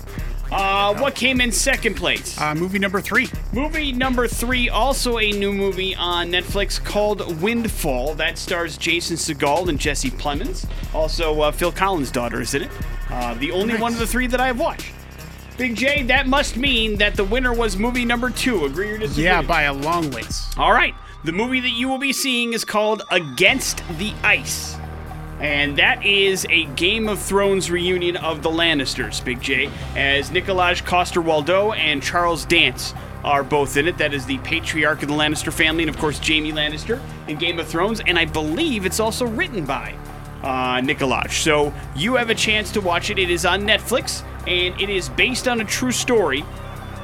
Uh, 0.53 0.95
what 1.01 1.15
came 1.15 1.41
in 1.41 1.51
second 1.51 1.95
place? 1.95 2.39
Uh, 2.41 2.55
movie 2.55 2.79
number 2.79 3.01
three. 3.01 3.29
Movie 3.53 3.93
number 3.93 4.29
three, 4.29 4.69
also 4.69 5.19
a 5.19 5.33
new 5.33 5.53
movie 5.53 5.95
on 5.97 6.31
Netflix 6.31 6.83
called 6.83 7.41
Windfall. 7.41 8.15
That 8.15 8.37
stars 8.39 8.77
Jason 8.77 9.17
Segel 9.17 9.69
and 9.69 9.79
Jesse 9.81 10.11
Plemons. 10.11 10.69
Also, 10.95 11.41
uh, 11.41 11.51
Phil 11.51 11.73
Collins' 11.73 12.11
daughter 12.11 12.41
is 12.41 12.55
in 12.55 12.63
it. 12.63 12.71
Uh, 13.11 13.35
the 13.35 13.53
only 13.53 13.73
Nice. 13.75 13.81
one 13.83 13.93
of 13.95 13.99
the 13.99 14.07
three 14.07 14.27
that 14.29 14.41
I 14.41 14.47
have 14.49 14.59
watched. 14.61 14.93
Big 15.57 15.77
J, 15.77 16.03
that 16.05 16.27
must 16.27 16.57
mean 16.57 16.99
that 16.99 17.15
the 17.15 17.25
winner 17.25 17.53
was 17.55 17.77
movie 17.77 18.05
number 18.05 18.29
two. 18.29 18.65
Agree 18.65 18.91
or 18.91 18.99
disagree? 18.99 19.25
Yeah, 19.25 19.41
by 19.41 19.63
a 19.63 19.73
long 19.73 20.11
ways. 20.11 20.45
All 20.57 20.73
right. 20.73 20.94
The 21.25 21.33
movie 21.33 21.61
that 21.61 21.71
you 21.71 21.89
will 21.89 21.97
be 21.97 22.13
seeing 22.13 22.53
is 22.53 22.67
called 22.67 23.03
Against 23.11 23.83
the 23.97 24.13
Ice. 24.23 24.77
And 25.41 25.79
that 25.79 26.05
is 26.05 26.47
a 26.51 26.67
Game 26.67 27.09
of 27.09 27.19
Thrones 27.19 27.71
reunion 27.71 28.19
of 28.19 28.43
the 28.43 28.51
Lannisters, 28.51 29.25
Big 29.25 29.41
J, 29.41 29.71
as 29.97 30.29
Nikolaj 30.29 30.85
Coster-Waldau 30.85 31.75
and 31.79 32.03
Charles 32.03 32.45
Dance 32.45 32.93
are 33.25 33.43
both 33.43 33.79
in 33.79 33.89
it. 33.89 33.97
That 33.97 34.13
is 34.13 34.27
the 34.27 34.37
patriarch 34.41 35.01
of 35.01 35.09
the 35.09 35.15
Lannister 35.15 35.51
family, 35.51 35.85
and 35.85 35.89
of 35.89 35.97
course 35.97 36.19
Jaime 36.19 36.53
Lannister 36.53 37.01
in 37.27 37.39
Game 37.39 37.59
of 37.59 37.67
Thrones. 37.67 38.03
And 38.07 38.19
I 38.19 38.27
believe 38.27 38.85
it's 38.85 39.01
also 39.01 39.27
written 39.27 39.65
by 39.65 39.95
uh, 40.43 40.83
Nikolaj. 40.83 41.43
So 41.43 41.73
you 41.97 42.17
have 42.17 42.29
a 42.29 42.35
chance 42.35 42.71
to 42.73 42.83
watch 42.83 43.09
it. 43.09 43.19
It 43.19 43.31
is 43.31 43.47
on 43.47 43.63
Netflix, 43.63 44.23
and 44.47 44.79
it 44.79 44.91
is 44.91 45.09
based 45.09 45.49
on 45.49 45.63
a 45.63 45.65
true 45.65 45.93
story 45.93 46.45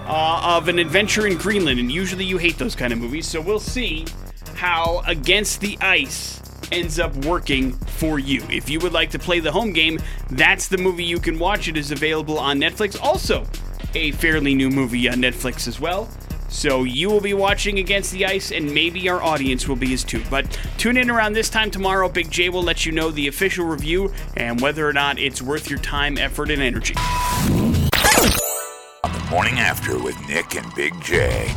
uh, 0.07 0.57
of 0.57 0.69
an 0.69 0.79
adventure 0.79 1.27
in 1.27 1.37
Greenland. 1.37 1.81
And 1.81 1.91
usually 1.91 2.25
you 2.25 2.39
hate 2.39 2.59
those 2.59 2.75
kind 2.75 2.93
of 2.93 2.99
movies, 2.99 3.27
so 3.27 3.41
we'll 3.41 3.61
see 3.61 4.07
how 4.55 5.03
Against 5.07 5.61
the 5.61 5.79
Ice 5.81 6.41
ends 6.73 6.99
up 6.99 7.15
working 7.25 7.73
for 7.73 8.19
you. 8.19 8.43
If 8.51 8.71
you 8.71 8.79
would 8.81 8.93
like 8.93 9.11
to 9.11 9.19
play 9.19 9.41
the 9.41 9.53
home 9.53 9.73
game, 9.73 9.99
that's 10.31 10.69
the 10.69 10.79
movie 10.79 11.05
you 11.05 11.19
can 11.19 11.39
watch. 11.39 11.69
It 11.69 11.77
is 11.77 11.91
available 11.91 12.39
on 12.39 12.59
Netflix. 12.59 13.01
Also, 13.01 13.47
a 13.95 14.13
fairly 14.13 14.55
new 14.55 14.71
movie 14.71 15.09
on 15.09 15.17
Netflix 15.17 15.67
as 15.67 15.81
well. 15.81 16.09
So 16.49 16.83
you 16.83 17.09
will 17.09 17.21
be 17.21 17.33
watching 17.33 17.79
Against 17.79 18.11
the 18.11 18.27
Ice, 18.27 18.51
and 18.51 18.75
maybe 18.75 19.09
our 19.09 19.23
audience 19.23 19.69
will 19.69 19.77
be 19.77 19.95
as 19.95 20.03
too. 20.03 20.23
But 20.29 20.59
tune 20.79 20.97
in 20.97 21.09
around 21.09 21.33
this 21.33 21.49
time 21.49 21.71
tomorrow. 21.71 22.09
Big 22.09 22.29
J 22.29 22.49
will 22.49 22.63
let 22.63 22.85
you 22.85 22.91
know 22.91 23.11
the 23.11 23.29
official 23.29 23.65
review 23.65 24.13
and 24.37 24.61
whether 24.61 24.87
or 24.87 24.93
not 24.93 25.19
it's 25.19 25.41
worth 25.41 25.71
your 25.71 25.79
time, 25.79 26.19
effort, 26.19 26.51
and 26.51 26.61
energy. 26.61 26.95
On 29.31 29.35
the 29.35 29.37
morning 29.37 29.61
after 29.61 29.97
with 29.97 30.19
Nick 30.27 30.57
and 30.57 30.75
Big 30.75 31.01
J. 31.01 31.55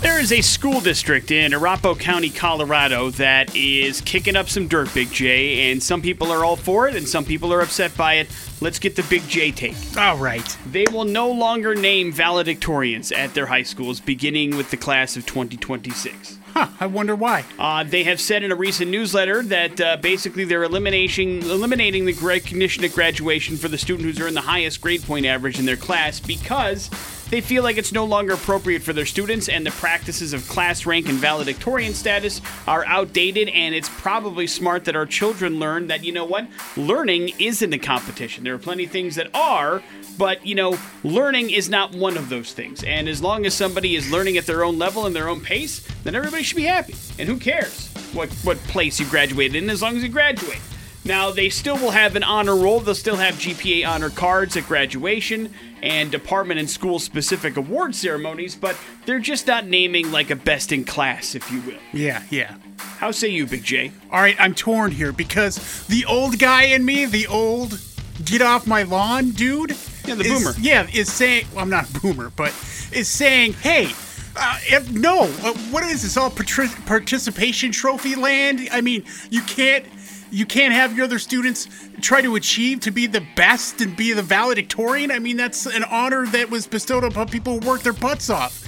There 0.00 0.18
is 0.18 0.32
a 0.32 0.40
school 0.40 0.80
district 0.80 1.30
in 1.30 1.54
Arapahoe 1.54 1.94
County, 1.94 2.28
Colorado 2.28 3.10
that 3.10 3.54
is 3.54 4.00
kicking 4.00 4.34
up 4.34 4.48
some 4.48 4.66
dirt, 4.66 4.92
Big 4.92 5.12
J, 5.12 5.70
and 5.70 5.80
some 5.80 6.02
people 6.02 6.32
are 6.32 6.44
all 6.44 6.56
for 6.56 6.88
it 6.88 6.96
and 6.96 7.06
some 7.06 7.24
people 7.24 7.52
are 7.52 7.60
upset 7.60 7.96
by 7.96 8.14
it. 8.14 8.28
Let's 8.60 8.80
get 8.80 8.96
the 8.96 9.04
Big 9.04 9.22
J 9.28 9.52
take. 9.52 9.76
All 9.96 10.16
right. 10.16 10.58
They 10.66 10.84
will 10.90 11.04
no 11.04 11.30
longer 11.30 11.76
name 11.76 12.12
valedictorians 12.12 13.16
at 13.16 13.32
their 13.32 13.46
high 13.46 13.62
schools 13.62 14.00
beginning 14.00 14.56
with 14.56 14.72
the 14.72 14.76
class 14.76 15.16
of 15.16 15.24
2026. 15.24 16.38
Huh, 16.54 16.68
I 16.80 16.86
wonder 16.86 17.16
why. 17.16 17.44
Uh, 17.58 17.82
they 17.82 18.04
have 18.04 18.20
said 18.20 18.42
in 18.42 18.52
a 18.52 18.54
recent 18.54 18.90
newsletter 18.90 19.42
that 19.44 19.80
uh, 19.80 19.96
basically 19.96 20.44
they're 20.44 20.64
eliminating 20.64 21.42
eliminating 21.42 22.04
the 22.04 22.12
recognition 22.12 22.84
at 22.84 22.92
graduation 22.92 23.56
for 23.56 23.68
the 23.68 23.78
student 23.78 24.04
who's 24.04 24.20
earned 24.20 24.36
the 24.36 24.42
highest 24.42 24.82
grade 24.82 25.02
point 25.02 25.24
average 25.24 25.58
in 25.58 25.64
their 25.64 25.76
class 25.78 26.20
because 26.20 26.90
they 27.32 27.40
feel 27.40 27.62
like 27.62 27.78
it's 27.78 27.92
no 27.92 28.04
longer 28.04 28.34
appropriate 28.34 28.82
for 28.82 28.92
their 28.92 29.06
students 29.06 29.48
and 29.48 29.64
the 29.64 29.70
practices 29.70 30.34
of 30.34 30.46
class 30.48 30.84
rank 30.84 31.08
and 31.08 31.16
valedictorian 31.16 31.94
status 31.94 32.42
are 32.68 32.84
outdated 32.84 33.48
and 33.48 33.74
it's 33.74 33.88
probably 33.88 34.46
smart 34.46 34.84
that 34.84 34.94
our 34.94 35.06
children 35.06 35.58
learn 35.58 35.86
that 35.86 36.04
you 36.04 36.12
know 36.12 36.26
what? 36.26 36.46
Learning 36.76 37.30
isn't 37.38 37.72
a 37.72 37.78
competition. 37.78 38.44
There 38.44 38.52
are 38.52 38.58
plenty 38.58 38.84
of 38.84 38.90
things 38.90 39.14
that 39.14 39.34
are 39.34 39.82
but 40.18 40.46
you 40.46 40.54
know 40.54 40.78
learning 41.04 41.48
is 41.48 41.70
not 41.70 41.94
one 41.94 42.18
of 42.18 42.28
those 42.28 42.52
things. 42.52 42.84
And 42.84 43.08
as 43.08 43.22
long 43.22 43.46
as 43.46 43.54
somebody 43.54 43.96
is 43.96 44.10
learning 44.10 44.36
at 44.36 44.44
their 44.44 44.62
own 44.62 44.78
level 44.78 45.06
and 45.06 45.16
their 45.16 45.30
own 45.30 45.40
pace 45.40 45.80
then 46.04 46.14
everybody 46.14 46.42
should 46.42 46.56
be 46.56 46.64
happy. 46.64 46.94
And 47.18 47.26
who 47.26 47.38
cares 47.38 47.88
what 48.12 48.30
what 48.44 48.58
place 48.64 49.00
you 49.00 49.06
graduated 49.06 49.56
in 49.56 49.70
as 49.70 49.80
long 49.80 49.96
as 49.96 50.02
you 50.02 50.10
graduate 50.10 50.60
now, 51.04 51.30
they 51.30 51.48
still 51.48 51.76
will 51.76 51.90
have 51.90 52.14
an 52.16 52.22
honor 52.22 52.54
roll. 52.56 52.80
They'll 52.80 52.94
still 52.94 53.16
have 53.16 53.34
GPA 53.34 53.86
honor 53.86 54.10
cards 54.10 54.56
at 54.56 54.66
graduation 54.66 55.52
and 55.82 56.10
department 56.12 56.60
and 56.60 56.70
school 56.70 56.98
specific 57.00 57.56
award 57.56 57.94
ceremonies, 57.94 58.54
but 58.54 58.76
they're 59.04 59.18
just 59.18 59.46
not 59.48 59.66
naming 59.66 60.12
like 60.12 60.30
a 60.30 60.36
best 60.36 60.70
in 60.70 60.84
class, 60.84 61.34
if 61.34 61.50
you 61.50 61.60
will. 61.62 61.78
Yeah, 61.92 62.22
yeah. 62.30 62.56
How 62.98 63.10
say 63.10 63.28
you, 63.28 63.46
Big 63.46 63.64
J? 63.64 63.90
All 64.12 64.20
right, 64.20 64.36
I'm 64.38 64.54
torn 64.54 64.92
here 64.92 65.12
because 65.12 65.86
the 65.88 66.04
old 66.04 66.38
guy 66.38 66.64
in 66.64 66.84
me, 66.84 67.04
the 67.04 67.26
old 67.26 67.80
get 68.24 68.40
off 68.42 68.66
my 68.66 68.84
lawn 68.84 69.30
dude, 69.30 69.76
Yeah, 70.06 70.14
the 70.14 70.22
is- 70.24 70.42
boomer. 70.44 70.54
yeah, 70.60 70.86
is 70.92 71.12
saying, 71.12 71.46
well, 71.52 71.62
I'm 71.64 71.70
not 71.70 71.90
a 71.90 72.00
boomer, 72.00 72.30
but 72.36 72.50
is 72.92 73.08
saying, 73.08 73.54
hey, 73.54 73.90
uh, 74.36 74.58
if, 74.62 74.90
no, 74.92 75.22
uh, 75.24 75.52
what 75.72 75.82
is 75.84 76.02
this? 76.02 76.16
All 76.16 76.30
participation 76.30 77.72
trophy 77.72 78.14
land? 78.14 78.68
I 78.70 78.80
mean, 78.80 79.04
you 79.30 79.42
can't. 79.42 79.84
You 80.32 80.46
can't 80.46 80.72
have 80.72 80.96
your 80.96 81.04
other 81.04 81.18
students 81.18 81.68
try 82.00 82.22
to 82.22 82.36
achieve 82.36 82.80
to 82.80 82.90
be 82.90 83.06
the 83.06 83.22
best 83.36 83.82
and 83.82 83.94
be 83.94 84.14
the 84.14 84.22
valedictorian. 84.22 85.10
I 85.10 85.18
mean, 85.18 85.36
that's 85.36 85.66
an 85.66 85.84
honor 85.84 86.26
that 86.28 86.48
was 86.48 86.66
bestowed 86.66 87.04
upon 87.04 87.28
people 87.28 87.60
who 87.60 87.68
worked 87.68 87.84
their 87.84 87.92
butts 87.92 88.30
off. 88.30 88.61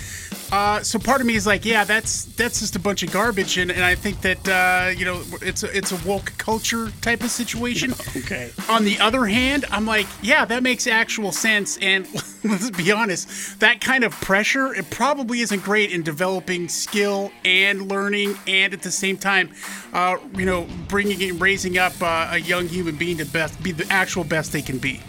Uh, 0.53 0.83
so 0.83 0.99
part 0.99 1.21
of 1.21 1.27
me 1.27 1.35
is 1.35 1.47
like, 1.47 1.65
yeah, 1.65 1.85
that's 1.85 2.27
that's 2.37 2.61
just 2.61 2.77
a 2.77 2.79
bunch 2.79 3.03
of 3.03 3.11
garbage, 3.11 3.59
and, 3.59 3.71
and 3.71 3.83
I 3.85 3.95
think 3.95 4.21
that 4.21 4.49
uh, 4.49 4.91
you 4.91 5.05
know 5.05 5.23
it's 5.43 5.63
a, 5.63 5.77
it's 5.77 5.93
a 5.93 6.09
woke 6.09 6.33
culture 6.39 6.91
type 7.01 7.23
of 7.23 7.31
situation. 7.31 7.93
Okay. 8.17 8.51
On 8.69 8.85
the 8.85 8.99
other 9.01 9.27
hand, 9.27 9.65
I'm 9.71 9.87
like, 9.87 10.07
yeah, 10.23 10.45
that 10.45 10.63
makes 10.63 10.87
actual 10.87 11.33
sense, 11.33 11.77
and 11.79 12.07
let's 12.45 12.71
be 12.71 12.93
honest, 12.93 13.59
that 13.61 13.81
kind 13.81 14.05
of 14.05 14.13
pressure 14.13 14.73
it 14.73 14.89
probably 14.91 15.41
isn't 15.41 15.63
great 15.63 15.91
in 15.91 16.03
developing 16.03 16.69
skill 16.69 17.33
and 17.45 17.91
learning, 17.91 18.37
and 18.47 18.73
at 18.73 18.83
the 18.83 18.91
same 18.91 19.17
time, 19.17 19.53
uh, 19.93 20.17
you 20.35 20.47
know, 20.47 20.67
bringing 20.89 21.23
and 21.29 21.41
raising 21.41 21.77
up 21.77 21.93
uh, 22.01 22.29
a 22.31 22.39
young 22.39 22.69
human 22.69 22.97
being 22.97 23.19
to 23.19 23.27
best 23.27 23.61
be 23.63 23.73
the 23.73 23.87
actual 23.93 24.25
best 24.25 24.53
they 24.53 24.63
can 24.63 24.79
be. 24.79 25.01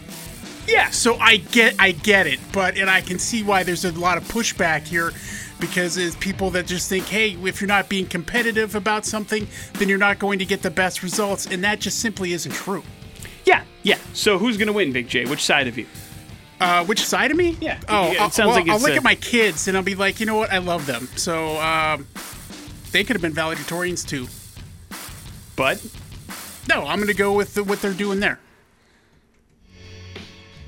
Yeah. 0.66 0.90
So 0.90 1.16
I 1.16 1.36
get 1.36 1.76
I 1.78 1.92
get 1.92 2.26
it, 2.26 2.40
but 2.52 2.76
and 2.76 2.90
I 2.90 3.00
can 3.00 3.18
see 3.18 3.42
why 3.42 3.62
there's 3.62 3.84
a 3.84 3.92
lot 3.92 4.18
of 4.18 4.24
pushback 4.24 4.82
here 4.82 5.12
because 5.60 5.96
it's 5.96 6.16
people 6.16 6.50
that 6.50 6.66
just 6.66 6.88
think, 6.88 7.06
hey, 7.06 7.30
if 7.44 7.60
you're 7.60 7.68
not 7.68 7.88
being 7.88 8.06
competitive 8.06 8.74
about 8.74 9.04
something, 9.06 9.46
then 9.74 9.88
you're 9.88 9.96
not 9.98 10.18
going 10.18 10.38
to 10.40 10.44
get 10.44 10.62
the 10.62 10.70
best 10.70 11.02
results, 11.02 11.46
and 11.46 11.64
that 11.64 11.80
just 11.80 12.00
simply 12.00 12.32
isn't 12.32 12.52
true. 12.52 12.82
Yeah, 13.46 13.62
yeah. 13.82 13.96
So 14.12 14.38
who's 14.38 14.56
going 14.58 14.66
to 14.66 14.72
win, 14.74 14.92
Big 14.92 15.08
J? 15.08 15.24
Which 15.24 15.44
side 15.44 15.66
of 15.68 15.78
you? 15.78 15.86
Uh, 16.60 16.84
which 16.84 17.04
side 17.04 17.30
of 17.30 17.36
me? 17.36 17.56
Yeah, 17.60 17.78
Oh, 17.88 18.10
it 18.12 18.20
uh, 18.20 18.28
sounds 18.30 18.48
well, 18.48 18.56
like 18.56 18.68
I'll 18.68 18.80
look 18.80 18.90
a- 18.90 18.96
at 18.96 19.02
my 19.04 19.14
kids 19.14 19.68
and 19.68 19.76
I'll 19.76 19.82
be 19.82 19.94
like, 19.94 20.20
you 20.20 20.26
know 20.26 20.36
what? 20.36 20.50
I 20.52 20.58
love 20.58 20.86
them. 20.86 21.06
So 21.16 21.58
um, 21.60 22.06
they 22.92 23.04
could 23.04 23.14
have 23.14 23.22
been 23.22 23.34
valedictorians 23.34 24.06
too. 24.06 24.26
But 25.54 25.84
No, 26.68 26.86
I'm 26.86 26.96
going 26.98 27.08
to 27.08 27.14
go 27.14 27.32
with 27.32 27.54
the, 27.54 27.62
what 27.64 27.80
they're 27.82 27.92
doing 27.92 28.20
there. 28.20 28.38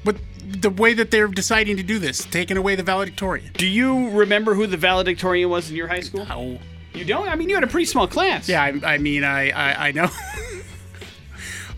But 0.04 0.16
the 0.42 0.70
way 0.70 0.94
that 0.94 1.10
they're 1.10 1.28
deciding 1.28 1.76
to 1.76 1.82
do 1.82 1.98
this, 1.98 2.24
taking 2.24 2.56
away 2.56 2.74
the 2.74 2.82
valedictorian. 2.82 3.52
do 3.54 3.66
you 3.66 4.10
remember 4.10 4.54
who 4.54 4.66
the 4.66 4.76
valedictorian 4.76 5.50
was 5.50 5.70
in 5.70 5.76
your 5.76 5.88
high 5.88 6.00
school? 6.00 6.26
Oh. 6.30 6.58
You 6.94 7.04
don't? 7.04 7.28
I 7.28 7.36
mean, 7.36 7.48
you 7.48 7.54
had 7.54 7.64
a 7.64 7.68
pretty 7.68 7.84
small 7.84 8.08
class. 8.08 8.48
Yeah, 8.48 8.62
I, 8.62 8.94
I 8.94 8.98
mean, 8.98 9.22
I, 9.22 9.50
I, 9.50 9.88
I 9.88 9.92
know. 9.92 10.08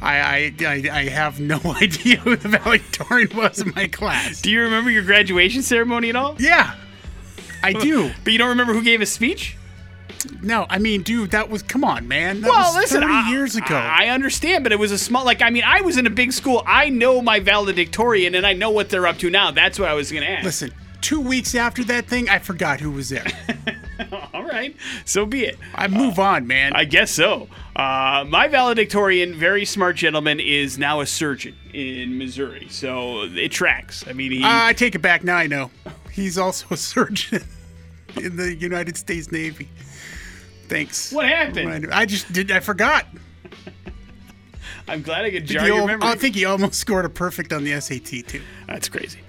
I, 0.02 0.20
I, 0.20 0.54
I, 0.60 0.88
I 0.90 1.08
have 1.08 1.40
no 1.40 1.60
idea 1.64 2.16
who 2.18 2.36
the 2.36 2.48
valedictorian 2.48 3.36
was 3.36 3.60
in 3.60 3.72
my 3.76 3.86
class. 3.86 4.40
Do 4.40 4.50
you 4.50 4.62
remember 4.62 4.90
your 4.90 5.02
graduation 5.02 5.62
ceremony 5.62 6.08
at 6.08 6.16
all? 6.16 6.36
Yeah, 6.38 6.74
I 7.62 7.72
do. 7.72 8.10
But 8.24 8.32
you 8.32 8.38
don't 8.38 8.48
remember 8.48 8.72
who 8.72 8.82
gave 8.82 9.00
a 9.00 9.06
speech? 9.06 9.56
No, 10.42 10.66
I 10.68 10.78
mean, 10.78 11.02
dude, 11.02 11.30
that 11.30 11.48
was 11.48 11.62
come 11.62 11.84
on, 11.84 12.08
man. 12.08 12.40
That 12.40 12.50
well, 12.50 12.74
was 12.74 12.76
listen, 12.76 13.02
30 13.02 13.12
I, 13.12 13.30
years 13.30 13.56
ago. 13.56 13.74
I 13.74 14.08
understand, 14.08 14.64
but 14.64 14.72
it 14.72 14.78
was 14.78 14.92
a 14.92 14.98
small. 14.98 15.24
Like, 15.24 15.42
I 15.42 15.50
mean, 15.50 15.64
I 15.64 15.80
was 15.80 15.96
in 15.96 16.06
a 16.06 16.10
big 16.10 16.32
school. 16.32 16.62
I 16.66 16.88
know 16.88 17.22
my 17.22 17.40
valedictorian, 17.40 18.34
and 18.34 18.46
I 18.46 18.52
know 18.52 18.70
what 18.70 18.90
they're 18.90 19.06
up 19.06 19.18
to 19.18 19.30
now. 19.30 19.50
That's 19.50 19.78
what 19.78 19.88
I 19.88 19.94
was 19.94 20.10
going 20.10 20.24
to 20.24 20.30
ask. 20.30 20.44
Listen, 20.44 20.72
two 21.00 21.20
weeks 21.20 21.54
after 21.54 21.84
that 21.84 22.06
thing, 22.06 22.28
I 22.28 22.38
forgot 22.38 22.80
who 22.80 22.90
was 22.90 23.08
there. 23.08 23.26
All 24.34 24.44
right, 24.44 24.74
so 25.04 25.26
be 25.26 25.44
it. 25.44 25.58
I 25.74 25.88
move 25.88 26.18
on, 26.18 26.46
man. 26.46 26.74
I 26.74 26.84
guess 26.84 27.10
so. 27.10 27.48
Uh, 27.76 28.24
my 28.28 28.48
valedictorian, 28.48 29.34
very 29.34 29.64
smart 29.64 29.96
gentleman, 29.96 30.40
is 30.40 30.78
now 30.78 31.00
a 31.00 31.06
surgeon 31.06 31.54
in 31.72 32.18
Missouri, 32.18 32.66
so 32.70 33.22
it 33.22 33.52
tracks. 33.52 34.04
I 34.06 34.12
mean, 34.12 34.32
he. 34.32 34.42
Uh, 34.42 34.48
I 34.48 34.72
take 34.72 34.94
it 34.94 35.00
back. 35.00 35.24
Now 35.24 35.36
I 35.36 35.46
know. 35.46 35.70
He's 36.10 36.36
also 36.38 36.66
a 36.70 36.76
surgeon 36.76 37.44
in 38.16 38.36
the 38.36 38.54
United 38.54 38.96
States 38.96 39.30
Navy. 39.30 39.68
Thanks. 40.68 41.12
What 41.12 41.26
happened? 41.26 41.92
I 41.92 42.06
just 42.06 42.32
did. 42.32 42.50
I 42.50 42.60
forgot. 42.60 43.06
I'm 44.88 45.02
glad 45.02 45.24
I 45.24 45.30
could 45.30 45.46
jar 45.46 45.66
your 45.66 45.86
memory. 45.86 46.08
I 46.08 46.14
think 46.14 46.34
he 46.34 46.44
almost 46.44 46.74
scored 46.74 47.04
a 47.04 47.08
perfect 47.08 47.52
on 47.52 47.64
the 47.64 47.80
SAT 47.80 48.26
too. 48.26 48.42
That's 48.66 48.88
crazy. 48.88 49.20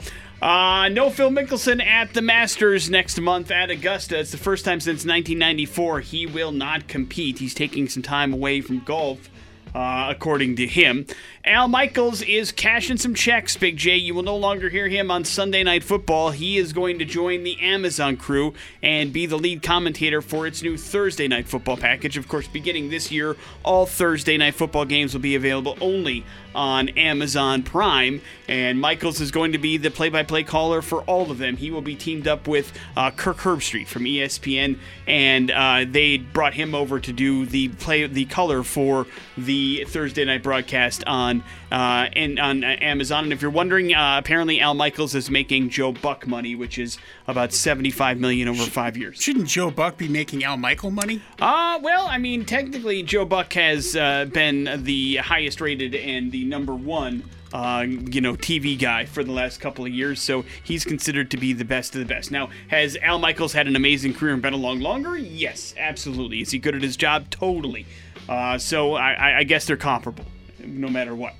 Uh, 0.41 0.89
no 0.89 1.11
Phil 1.11 1.29
Mickelson 1.29 1.85
at 1.85 2.15
the 2.15 2.21
Masters 2.21 2.89
next 2.89 3.19
month 3.19 3.51
at 3.51 3.69
Augusta. 3.69 4.19
It's 4.19 4.31
the 4.31 4.37
first 4.37 4.65
time 4.65 4.79
since 4.79 5.05
1994 5.05 5.99
he 5.99 6.25
will 6.25 6.51
not 6.51 6.87
compete. 6.87 7.37
He's 7.37 7.53
taking 7.53 7.87
some 7.87 8.01
time 8.01 8.33
away 8.33 8.61
from 8.61 8.79
golf. 8.79 9.29
Uh, 9.73 10.07
according 10.09 10.57
to 10.57 10.67
him, 10.67 11.05
Al 11.45 11.67
Michaels 11.67 12.21
is 12.21 12.51
cashing 12.51 12.97
some 12.97 13.15
checks. 13.15 13.55
Big 13.55 13.77
J, 13.77 13.95
you 13.95 14.13
will 14.13 14.23
no 14.23 14.35
longer 14.35 14.67
hear 14.69 14.89
him 14.89 15.09
on 15.09 15.23
Sunday 15.23 15.63
Night 15.63 15.83
Football. 15.83 16.31
He 16.31 16.57
is 16.57 16.73
going 16.73 16.99
to 16.99 17.05
join 17.05 17.43
the 17.43 17.59
Amazon 17.61 18.17
crew 18.17 18.53
and 18.83 19.13
be 19.13 19.25
the 19.25 19.37
lead 19.37 19.63
commentator 19.63 20.21
for 20.21 20.45
its 20.45 20.61
new 20.61 20.77
Thursday 20.77 21.27
Night 21.27 21.47
Football 21.47 21.77
package. 21.77 22.17
Of 22.17 22.27
course, 22.27 22.47
beginning 22.47 22.89
this 22.89 23.11
year, 23.11 23.37
all 23.63 23.85
Thursday 23.85 24.37
Night 24.37 24.55
Football 24.55 24.85
games 24.85 25.13
will 25.13 25.21
be 25.21 25.35
available 25.35 25.77
only 25.79 26.25
on 26.55 26.89
Amazon 26.89 27.63
Prime. 27.63 28.21
And 28.47 28.79
Michaels 28.79 29.21
is 29.21 29.31
going 29.31 29.53
to 29.53 29.57
be 29.57 29.77
the 29.77 29.91
play 29.91 30.09
by 30.09 30.23
play 30.23 30.43
caller 30.43 30.81
for 30.81 31.01
all 31.03 31.31
of 31.31 31.37
them. 31.37 31.57
He 31.57 31.71
will 31.71 31.81
be 31.81 31.95
teamed 31.95 32.27
up 32.27 32.47
with 32.47 32.73
uh, 32.95 33.11
Kirk 33.11 33.37
Herbstreit 33.37 33.87
from 33.87 34.03
ESPN, 34.03 34.77
and 35.07 35.51
uh, 35.51 35.85
they 35.87 36.17
brought 36.17 36.53
him 36.53 36.75
over 36.75 36.99
to 36.99 37.13
do 37.13 37.45
the 37.45 37.69
play 37.69 38.05
the 38.07 38.25
color 38.25 38.63
for 38.63 39.07
the 39.37 39.85
Thursday 39.87 40.25
night 40.25 40.43
broadcast 40.43 41.03
on 41.05 41.43
uh, 41.71 42.09
and 42.13 42.39
on 42.39 42.63
Amazon. 42.63 43.25
And 43.25 43.33
if 43.33 43.41
you're 43.41 43.49
wondering, 43.49 43.93
uh, 43.93 44.17
apparently 44.19 44.59
Al 44.59 44.73
Michaels 44.73 45.15
is 45.15 45.29
making 45.29 45.69
Joe 45.69 45.91
Buck 45.91 46.27
money, 46.27 46.53
which 46.53 46.77
is 46.77 46.97
about 47.27 47.53
75 47.53 48.19
million 48.19 48.47
over 48.47 48.63
five 48.63 48.97
years. 48.97 49.21
Shouldn't 49.21 49.47
Joe 49.47 49.71
Buck 49.71 49.97
be 49.97 50.07
making 50.07 50.43
Al 50.43 50.57
Michael 50.57 50.91
money? 50.91 51.21
Uh, 51.39 51.79
well, 51.81 52.07
I 52.07 52.17
mean, 52.17 52.45
technically, 52.45 53.03
Joe 53.03 53.25
Buck 53.25 53.53
has 53.53 53.95
uh, 53.95 54.25
been 54.25 54.83
the 54.83 55.17
highest 55.17 55.61
rated 55.61 55.95
and 55.95 56.31
the 56.31 56.43
number 56.45 56.75
one. 56.75 57.23
Uh, 57.53 57.85
you 57.85 58.21
know, 58.21 58.33
TV 58.33 58.79
guy 58.79 59.03
for 59.03 59.25
the 59.25 59.31
last 59.33 59.59
couple 59.59 59.83
of 59.83 59.91
years, 59.91 60.21
so 60.21 60.45
he's 60.63 60.85
considered 60.85 61.29
to 61.29 61.35
be 61.35 61.51
the 61.51 61.65
best 61.65 61.93
of 61.93 61.99
the 61.99 62.05
best. 62.05 62.31
Now, 62.31 62.49
has 62.69 62.95
Al 63.01 63.19
Michaels 63.19 63.51
had 63.51 63.67
an 63.67 63.75
amazing 63.75 64.13
career 64.13 64.31
and 64.31 64.41
been 64.41 64.53
along 64.53 64.79
longer? 64.79 65.17
Yes, 65.17 65.75
absolutely. 65.77 66.39
Is 66.39 66.51
he 66.51 66.59
good 66.59 66.75
at 66.75 66.81
his 66.81 66.95
job? 66.95 67.29
Totally. 67.29 67.85
Uh, 68.29 68.57
so 68.57 68.93
I, 68.93 69.39
I 69.39 69.43
guess 69.43 69.65
they're 69.65 69.75
comparable, 69.75 70.23
no 70.63 70.87
matter 70.87 71.13
what. 71.13 71.33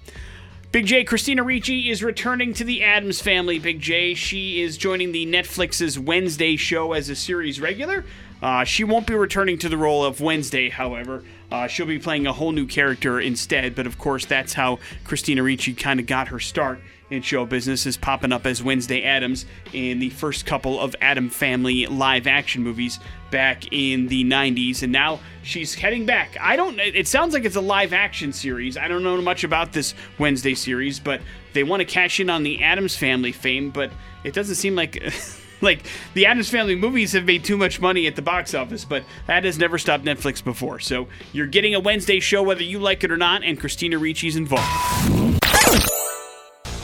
Big 0.72 0.86
J, 0.86 1.04
Christina 1.04 1.44
Ricci 1.44 1.90
is 1.90 2.02
returning 2.02 2.54
to 2.54 2.64
the 2.64 2.82
Addams 2.82 3.20
family. 3.20 3.60
Big 3.60 3.82
J, 3.82 4.14
she 4.14 4.62
is 4.62 4.78
joining 4.78 5.12
the 5.12 5.26
Netflix's 5.26 6.00
Wednesday 6.00 6.56
show 6.56 6.94
as 6.94 7.10
a 7.10 7.16
series 7.16 7.60
regular. 7.60 8.06
Uh, 8.42 8.64
she 8.64 8.86
won't 8.86 9.06
be 9.06 9.14
returning 9.14 9.58
to 9.58 9.68
the 9.68 9.76
role 9.76 10.06
of 10.06 10.22
Wednesday, 10.22 10.70
however. 10.70 11.26
Uh, 11.52 11.68
she'll 11.68 11.86
be 11.86 12.00
playing 12.00 12.26
a 12.26 12.32
whole 12.32 12.54
new 12.54 12.66
character 12.66 13.20
instead, 13.20 13.76
but 13.76 13.86
of 13.86 13.98
course, 13.98 14.26
that's 14.26 14.54
how 14.54 14.80
Christina 15.04 15.44
Ricci 15.44 15.74
kind 15.74 16.00
of 16.00 16.06
got 16.06 16.30
her 16.30 16.40
start 16.40 16.80
in 17.12 17.22
show 17.22 17.46
business, 17.46 17.86
is 17.86 17.98
popping 17.98 18.32
up 18.32 18.46
as 18.46 18.64
Wednesday 18.64 19.04
Addams 19.04 19.46
in 19.74 20.00
the 20.00 20.10
first 20.10 20.46
couple 20.46 20.80
of 20.80 20.96
Adam 21.02 21.30
Family 21.30 21.86
live 21.86 22.26
action 22.26 22.64
movies 22.64 23.00
back 23.30 23.72
in 23.72 24.08
the 24.08 24.24
90s, 24.24 24.82
and 24.82 24.92
now 24.92 25.20
she's 25.44 25.76
heading 25.76 26.06
back. 26.06 26.38
I 26.40 26.56
don't, 26.56 26.80
it 26.80 27.08
sounds 27.08 27.34
like 27.34 27.46
it's 27.46 27.56
a 27.56 27.62
live 27.62 27.94
action 27.94 28.34
series. 28.34 28.78
I 28.78 28.88
don't 28.88 29.04
know 29.04 29.22
much 29.22 29.44
about 29.44 29.74
this 29.74 29.94
Wednesday 30.18 30.56
series, 30.56 31.00
but 31.00 31.22
they 31.54 31.64
want 31.64 31.82
to 31.82 31.86
cash 31.86 32.20
in 32.20 32.30
on 32.30 32.44
the 32.44 32.64
Addams 32.64 32.96
Family 32.96 33.32
fame, 33.32 33.70
but 33.70 33.92
it 34.24 34.34
doesn't 34.34 34.56
seem 34.56 34.76
like. 34.76 35.04
like 35.62 35.86
the 36.16 36.26
Addams 36.26 36.50
Family 36.50 36.76
movies 36.76 37.12
have 37.12 37.26
made 37.26 37.44
too 37.44 37.56
much 37.56 37.80
money 37.80 38.08
at 38.08 38.16
the 38.16 38.22
box 38.24 38.56
office, 38.56 38.84
but 38.84 39.04
that 39.28 39.44
has 39.44 39.60
never 39.60 39.78
stopped 39.78 40.04
Netflix 40.04 40.44
before. 40.44 40.80
So 40.80 41.08
you're 41.34 41.46
getting 41.46 41.76
a 41.76 41.80
Wednesday 41.80 42.20
show 42.20 42.42
whether 42.42 42.64
you 42.64 42.80
like 42.80 43.04
it 43.04 43.12
or 43.12 43.18
not, 43.18 43.44
and 43.44 43.60
Christina 43.60 44.00
Ricci's 44.00 44.36
involved. 44.36 45.31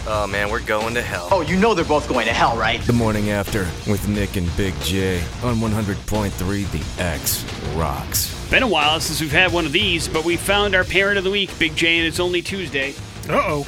Oh 0.09 0.25
man, 0.25 0.49
we're 0.49 0.61
going 0.61 0.93
to 0.93 1.01
hell. 1.01 1.27
Oh, 1.31 1.41
you 1.41 1.57
know 1.57 1.73
they're 1.73 1.83
both 1.83 2.07
going 2.07 2.27
to 2.27 2.33
hell, 2.33 2.55
right? 2.55 2.81
The 2.83 2.93
morning 2.93 3.29
after 3.29 3.67
with 3.91 4.07
Nick 4.07 4.37
and 4.37 4.55
Big 4.55 4.73
J 4.79 5.21
on 5.43 5.57
100.3 5.57 6.71
The 6.71 7.03
X 7.03 7.43
rocks. 7.75 8.33
Been 8.49 8.63
a 8.63 8.67
while 8.67 9.01
since 9.01 9.19
we've 9.19 9.33
had 9.33 9.51
one 9.51 9.65
of 9.65 9.73
these, 9.73 10.07
but 10.07 10.23
we 10.23 10.37
found 10.37 10.75
our 10.75 10.85
parent 10.85 11.17
of 11.17 11.25
the 11.25 11.29
week, 11.29 11.49
Big 11.59 11.75
J, 11.75 11.97
and 11.97 12.07
it's 12.07 12.21
only 12.21 12.41
Tuesday. 12.41 12.93
Uh 13.27 13.33
oh. 13.33 13.67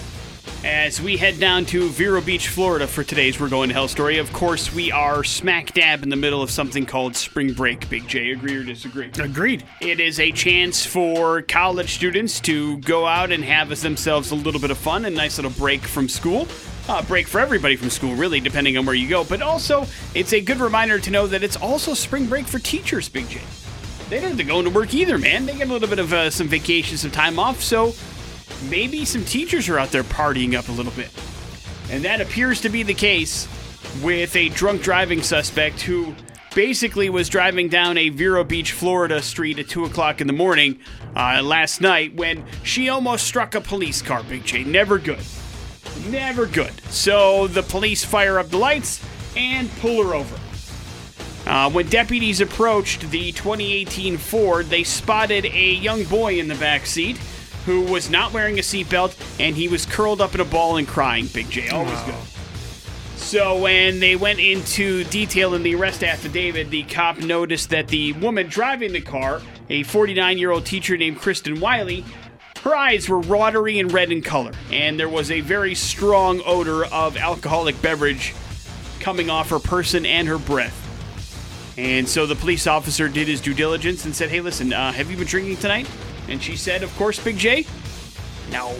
As 0.66 1.00
we 1.00 1.16
head 1.16 1.40
down 1.40 1.64
to 1.68 1.88
Vero 1.88 2.20
Beach, 2.20 2.50
Florida 2.50 2.86
for 2.86 3.02
today's 3.02 3.40
We're 3.40 3.48
Going 3.48 3.70
to 3.70 3.74
Hell 3.74 3.88
story, 3.88 4.18
of 4.18 4.34
course, 4.34 4.74
we 4.74 4.92
are 4.92 5.24
smack 5.24 5.74
dab 5.74 6.04
in 6.04 6.10
the 6.10 6.18
middle 6.18 6.42
of 6.42 6.52
something 6.52 6.86
called 6.86 7.16
spring 7.16 7.54
break. 7.54 7.88
Big 7.90 8.06
J, 8.10 8.32
agree 8.32 8.58
or 8.58 8.64
disagree? 8.66 9.10
Agreed. 9.20 9.64
It 9.80 10.02
is 10.02 10.20
a 10.20 10.34
chance 10.34 10.86
for 10.86 11.44
college 11.44 11.94
students 11.94 12.42
to 12.42 12.78
go 12.80 13.06
out 13.06 13.32
and 13.32 13.42
have 13.46 13.70
themselves 13.80 14.32
a 14.32 14.36
little 14.36 14.60
bit 14.60 14.70
of 14.70 14.78
fun, 14.78 15.06
a 15.06 15.10
nice 15.10 15.38
little 15.38 15.52
break 15.52 15.80
from 15.80 16.10
school. 16.10 16.46
Uh, 16.90 17.02
break 17.04 17.28
for 17.28 17.40
everybody 17.40 17.78
from 17.78 17.90
school, 17.90 18.14
really, 18.16 18.42
depending 18.42 18.78
on 18.78 18.86
where 18.86 18.96
you 18.96 19.08
go. 19.08 19.24
But 19.24 19.42
also, 19.42 19.86
it's 20.14 20.34
a 20.34 20.42
good 20.42 20.58
reminder 20.58 21.00
to 21.00 21.10
know 21.10 21.26
that 21.28 21.42
it's 21.42 21.56
also 21.56 21.94
spring 21.94 22.26
break 22.26 22.46
for 22.46 22.60
teachers, 22.60 23.08
Big 23.08 23.30
J. 23.30 23.40
They 24.10 24.20
don't 24.20 24.32
have 24.32 24.38
to 24.40 24.44
go 24.44 24.60
into 24.60 24.72
work 24.72 24.94
either, 24.94 25.18
man. 25.18 25.46
They 25.46 25.56
get 25.56 25.70
a 25.70 25.72
little 25.72 25.88
bit 25.88 26.00
of 26.00 26.12
uh, 26.12 26.30
some 26.30 26.50
vacation, 26.50 26.98
some 26.98 27.12
time 27.12 27.40
off. 27.40 27.62
So 27.62 27.94
maybe 28.70 29.06
some 29.06 29.24
teachers 29.24 29.70
are 29.70 29.80
out 29.80 29.92
there 29.92 30.04
partying 30.04 30.58
up 30.58 30.70
a 30.70 30.72
little 30.72 30.92
bit. 30.94 31.12
And 31.90 32.04
that 32.06 32.22
appears 32.22 32.62
to 32.62 32.70
be 32.70 32.84
the 32.84 32.94
case 32.94 33.48
with 34.04 34.36
a 34.36 34.50
drunk 34.50 34.82
driving 34.82 35.22
suspect 35.22 35.82
who 35.82 36.14
basically 36.54 37.10
was 37.10 37.30
driving 37.30 37.70
down 37.70 37.98
a 37.98 38.10
Vero 38.10 38.44
Beach, 38.44 38.72
Florida 38.72 39.22
street 39.22 39.60
at 39.60 39.70
2 39.70 39.86
o'clock 39.86 40.22
in 40.22 40.28
the 40.28 40.34
morning 40.34 40.80
uh, 41.16 41.42
last 41.42 41.82
night 41.82 42.16
when 42.16 42.46
she 42.64 42.90
almost 42.90 43.26
struck 43.26 43.56
a 43.56 43.62
police 43.62 44.02
car, 44.02 44.24
Big 44.24 44.44
J. 44.44 44.64
Never 44.64 44.98
good. 45.00 45.24
Never 46.10 46.46
good. 46.46 46.74
So 46.90 47.48
the 47.48 47.64
police 47.64 48.04
fire 48.04 48.40
up 48.40 48.50
the 48.50 48.58
lights 48.58 49.04
and 49.36 49.70
pull 49.80 50.04
her 50.04 50.14
over. 50.14 50.36
Uh, 51.46 51.70
when 51.72 51.88
deputies 51.88 52.42
approached 52.42 53.10
the 53.10 53.32
2018 53.32 54.18
Ford, 54.18 54.68
they 54.68 54.84
spotted 54.84 55.46
a 55.46 55.74
young 55.74 56.04
boy 56.04 56.40
in 56.40 56.48
the 56.48 56.56
back 56.56 56.86
seat 56.86 57.20
who 57.66 57.82
was 57.82 58.10
not 58.10 58.34
wearing 58.34 58.58
a 58.58 58.62
seatbelt 58.62 59.16
and 59.40 59.56
he 59.56 59.68
was 59.68 59.86
curled 59.86 60.22
up 60.22 60.34
in 60.36 60.42
a 60.42 60.46
ball 60.46 60.78
and 60.78 60.88
crying. 60.88 61.28
Big 61.28 61.50
J, 61.50 61.70
always 61.70 62.00
good. 62.02 62.16
So 63.16 63.60
when 63.60 64.00
they 64.00 64.16
went 64.16 64.40
into 64.40 65.04
detail 65.04 65.54
in 65.54 65.62
the 65.62 65.76
arrest 65.76 66.04
affidavit, 66.04 66.72
the 66.72 66.84
cop 66.84 67.20
noticed 67.20 67.70
that 67.70 67.90
the 67.90 68.14
woman 68.14 68.48
driving 68.48 68.92
the 68.92 69.02
car, 69.02 69.42
a 69.70 69.84
49-year-old 69.84 70.66
teacher 70.66 70.98
named 70.98 71.20
Kristen 71.20 71.60
Wiley, 71.60 72.04
her 72.64 72.76
eyes 72.76 73.08
were 73.08 73.20
watery 73.20 73.78
and 73.78 73.92
red 73.92 74.12
in 74.12 74.22
color, 74.22 74.52
and 74.72 75.00
there 75.00 75.08
was 75.08 75.30
a 75.32 75.42
very 75.42 75.76
strong 75.76 76.42
odor 76.46 76.86
of 76.86 77.18
alcoholic 77.18 77.80
beverage 77.82 78.34
coming 79.00 79.30
off 79.30 79.50
her 79.50 79.60
person 79.60 80.06
and 80.06 80.28
her 80.28 80.40
breath. 80.40 80.76
And 81.78 82.10
so 82.10 82.26
the 82.26 82.36
police 82.36 82.68
officer 82.68 83.08
did 83.08 83.28
his 83.28 83.40
due 83.40 83.54
diligence 83.54 84.04
and 84.04 84.16
said, 84.16 84.30
"Hey, 84.30 84.42
listen, 84.42 84.74
uh, 84.74 84.92
have 84.92 85.10
you 85.10 85.16
been 85.16 85.28
drinking 85.28 85.58
tonight?" 85.58 85.88
And 86.30 86.42
she 86.42 86.56
said, 86.56 86.84
"Of 86.84 86.96
course, 86.96 87.22
Big 87.22 87.38
J." 87.38 87.66
No. 88.52 88.76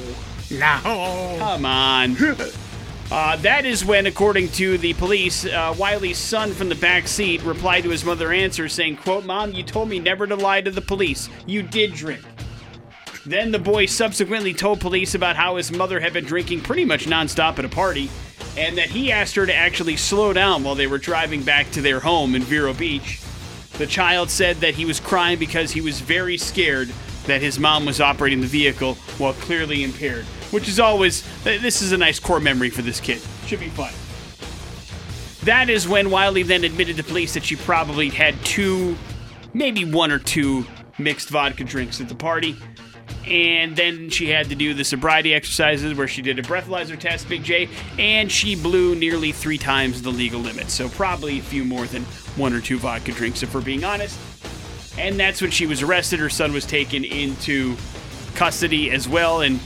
No. 0.52 0.80
Come 1.40 1.66
on. 1.66 2.16
Uh, 3.12 3.36
that 3.38 3.66
is 3.66 3.84
when, 3.84 4.06
according 4.06 4.48
to 4.50 4.78
the 4.78 4.94
police, 4.94 5.44
uh, 5.44 5.74
Wiley's 5.80 6.20
son 6.20 6.54
from 6.54 6.70
the 6.70 6.76
back 6.76 7.08
seat 7.08 7.42
replied 7.42 7.82
to 7.82 7.90
his 7.90 8.06
mother 8.06 8.32
answer 8.32 8.70
saying, 8.70 8.98
quote, 8.98 9.26
Mom, 9.26 9.52
you 9.52 9.64
told 9.64 9.90
me 9.90 9.98
never 9.98 10.28
to 10.28 10.36
lie 10.36 10.62
to 10.62 10.70
the 10.70 10.82
police. 10.82 11.28
You 11.48 11.64
did 11.64 11.94
drink. 11.94 12.22
Then 13.26 13.52
the 13.52 13.58
boy 13.58 13.88
subsequently 13.88 14.54
told 14.54 14.80
police 14.80 15.16
about 15.16 15.36
how 15.36 15.56
his 15.56 15.72
mother 15.72 16.00
had 16.00 16.14
been 16.14 16.26
drinking 16.26 16.62
pretty 16.62 16.86
much 16.86 17.08
nonstop 17.08 17.58
at 17.58 17.66
a 17.66 17.70
party, 17.70 18.12
and 18.56 18.78
that 18.78 18.90
he 18.90 19.12
asked 19.12 19.34
her 19.36 19.46
to 19.48 19.56
actually 19.56 19.98
slow 19.98 20.32
down 20.32 20.64
while 20.64 20.76
they 20.76 20.88
were 20.88 21.00
driving 21.00 21.42
back 21.42 21.72
to 21.72 21.82
their 21.82 22.00
home 22.00 22.36
in 22.36 22.44
Vero 22.44 22.76
Beach. 22.76 23.20
The 23.80 23.88
child 23.88 24.30
said 24.30 24.58
that 24.58 24.76
he 24.76 24.86
was 24.86 25.00
crying 25.00 25.40
because 25.40 25.72
he 25.72 25.82
was 25.82 26.00
very 26.00 26.38
scared 26.38 26.92
that 27.30 27.42
his 27.42 27.60
mom 27.60 27.86
was 27.86 28.02
operating 28.02 28.42
the 28.42 28.48
vehicle 28.48 28.96
while 29.18 29.34
clearly 29.34 29.84
impaired, 29.84 30.26
which 30.52 30.68
is 30.68 30.80
always, 30.80 31.24
this 31.44 31.82
is 31.82 31.92
a 31.92 31.98
nice 31.98 32.20
core 32.20 32.40
memory 32.40 32.70
for 32.70 32.82
this 32.82 33.00
kid. 33.00 33.22
Should 33.46 33.60
be 33.60 33.70
fun. 33.70 33.94
That 35.44 35.70
is 35.70 35.88
when 35.88 36.10
Wiley 36.10 36.44
then 36.44 36.64
admitted 36.64 36.98
to 36.98 37.04
police 37.04 37.34
that 37.34 37.46
she 37.46 37.56
probably 37.56 38.10
had 38.10 38.36
two, 38.44 38.98
maybe 39.54 39.86
one 39.86 40.12
or 40.12 40.20
two 40.20 40.66
mixed 40.98 41.30
vodka 41.30 41.64
drinks 41.64 42.02
at 42.02 42.10
the 42.10 42.16
party. 42.16 42.58
And 43.26 43.76
then 43.76 44.10
she 44.10 44.30
had 44.30 44.50
to 44.50 44.56
do 44.56 44.74
the 44.74 44.84
sobriety 44.84 45.34
exercises 45.34 45.96
where 45.96 46.08
she 46.08 46.22
did 46.22 46.40
a 46.40 46.42
breathalyzer 46.42 46.98
test, 46.98 47.30
Big 47.30 47.44
J, 47.44 47.70
and 47.98 48.32
she 48.32 48.56
blew 48.56 48.96
nearly 48.96 49.32
three 49.32 49.58
times 49.58 50.02
the 50.02 50.10
legal 50.10 50.40
limit. 50.40 50.70
So 50.70 50.90
probably 50.90 51.40
a 51.40 51.42
few 51.42 51.64
more 51.64 51.86
than 51.86 52.04
one 52.36 52.54
or 52.54 52.62
two 52.62 52.80
vodka 52.80 53.12
drinks, 53.12 53.44
if 53.44 53.54
we're 53.54 53.62
being 53.62 53.84
honest. 53.84 54.20
And 55.00 55.20
that's 55.20 55.42
when 55.42 55.50
she 55.50 55.66
was 55.66 55.82
arrested. 55.82 56.20
Her 56.20 56.30
son 56.30 56.52
was 56.52 56.66
taken 56.66 57.06
into 57.06 57.76
custody 58.36 58.92
as 58.92 59.08
well 59.08 59.42
and 59.42 59.60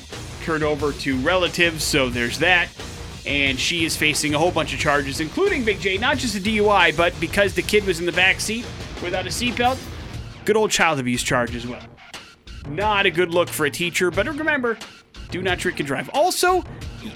turned 0.44 0.64
over 0.64 0.94
to 0.94 1.18
relatives. 1.20 1.84
So 1.84 2.10
there's 2.10 2.40
that. 2.40 2.70
And 3.26 3.60
she 3.60 3.84
is 3.84 3.98
facing 3.98 4.36
a 4.36 4.38
whole 4.38 4.52
bunch 4.52 4.74
of 4.74 4.80
charges, 4.80 5.20
including 5.20 5.66
Big 5.66 5.80
J, 5.80 5.98
not 5.98 6.18
just 6.18 6.36
a 6.36 6.40
DUI, 6.40 6.96
but 6.96 7.18
because 7.20 7.56
the 7.56 7.62
kid 7.62 7.86
was 7.86 8.00
in 8.00 8.06
the 8.06 8.12
back 8.12 8.40
seat 8.40 8.66
without 9.02 9.26
a 9.26 9.30
seatbelt, 9.30 9.80
good 10.46 10.58
old 10.58 10.72
child 10.72 11.00
abuse 11.00 11.24
charge 11.24 11.56
as 11.56 11.66
well. 11.66 11.82
Not 12.68 13.06
a 13.06 13.12
good 13.12 13.32
look 13.32 13.50
for 13.50 13.66
a 13.66 13.72
teacher, 13.72 14.12
but 14.12 14.28
remember, 14.28 14.78
do 15.32 15.42
not 15.42 15.58
drink 15.58 15.80
and 15.80 15.88
drive. 15.88 16.10
Also, 16.14 16.64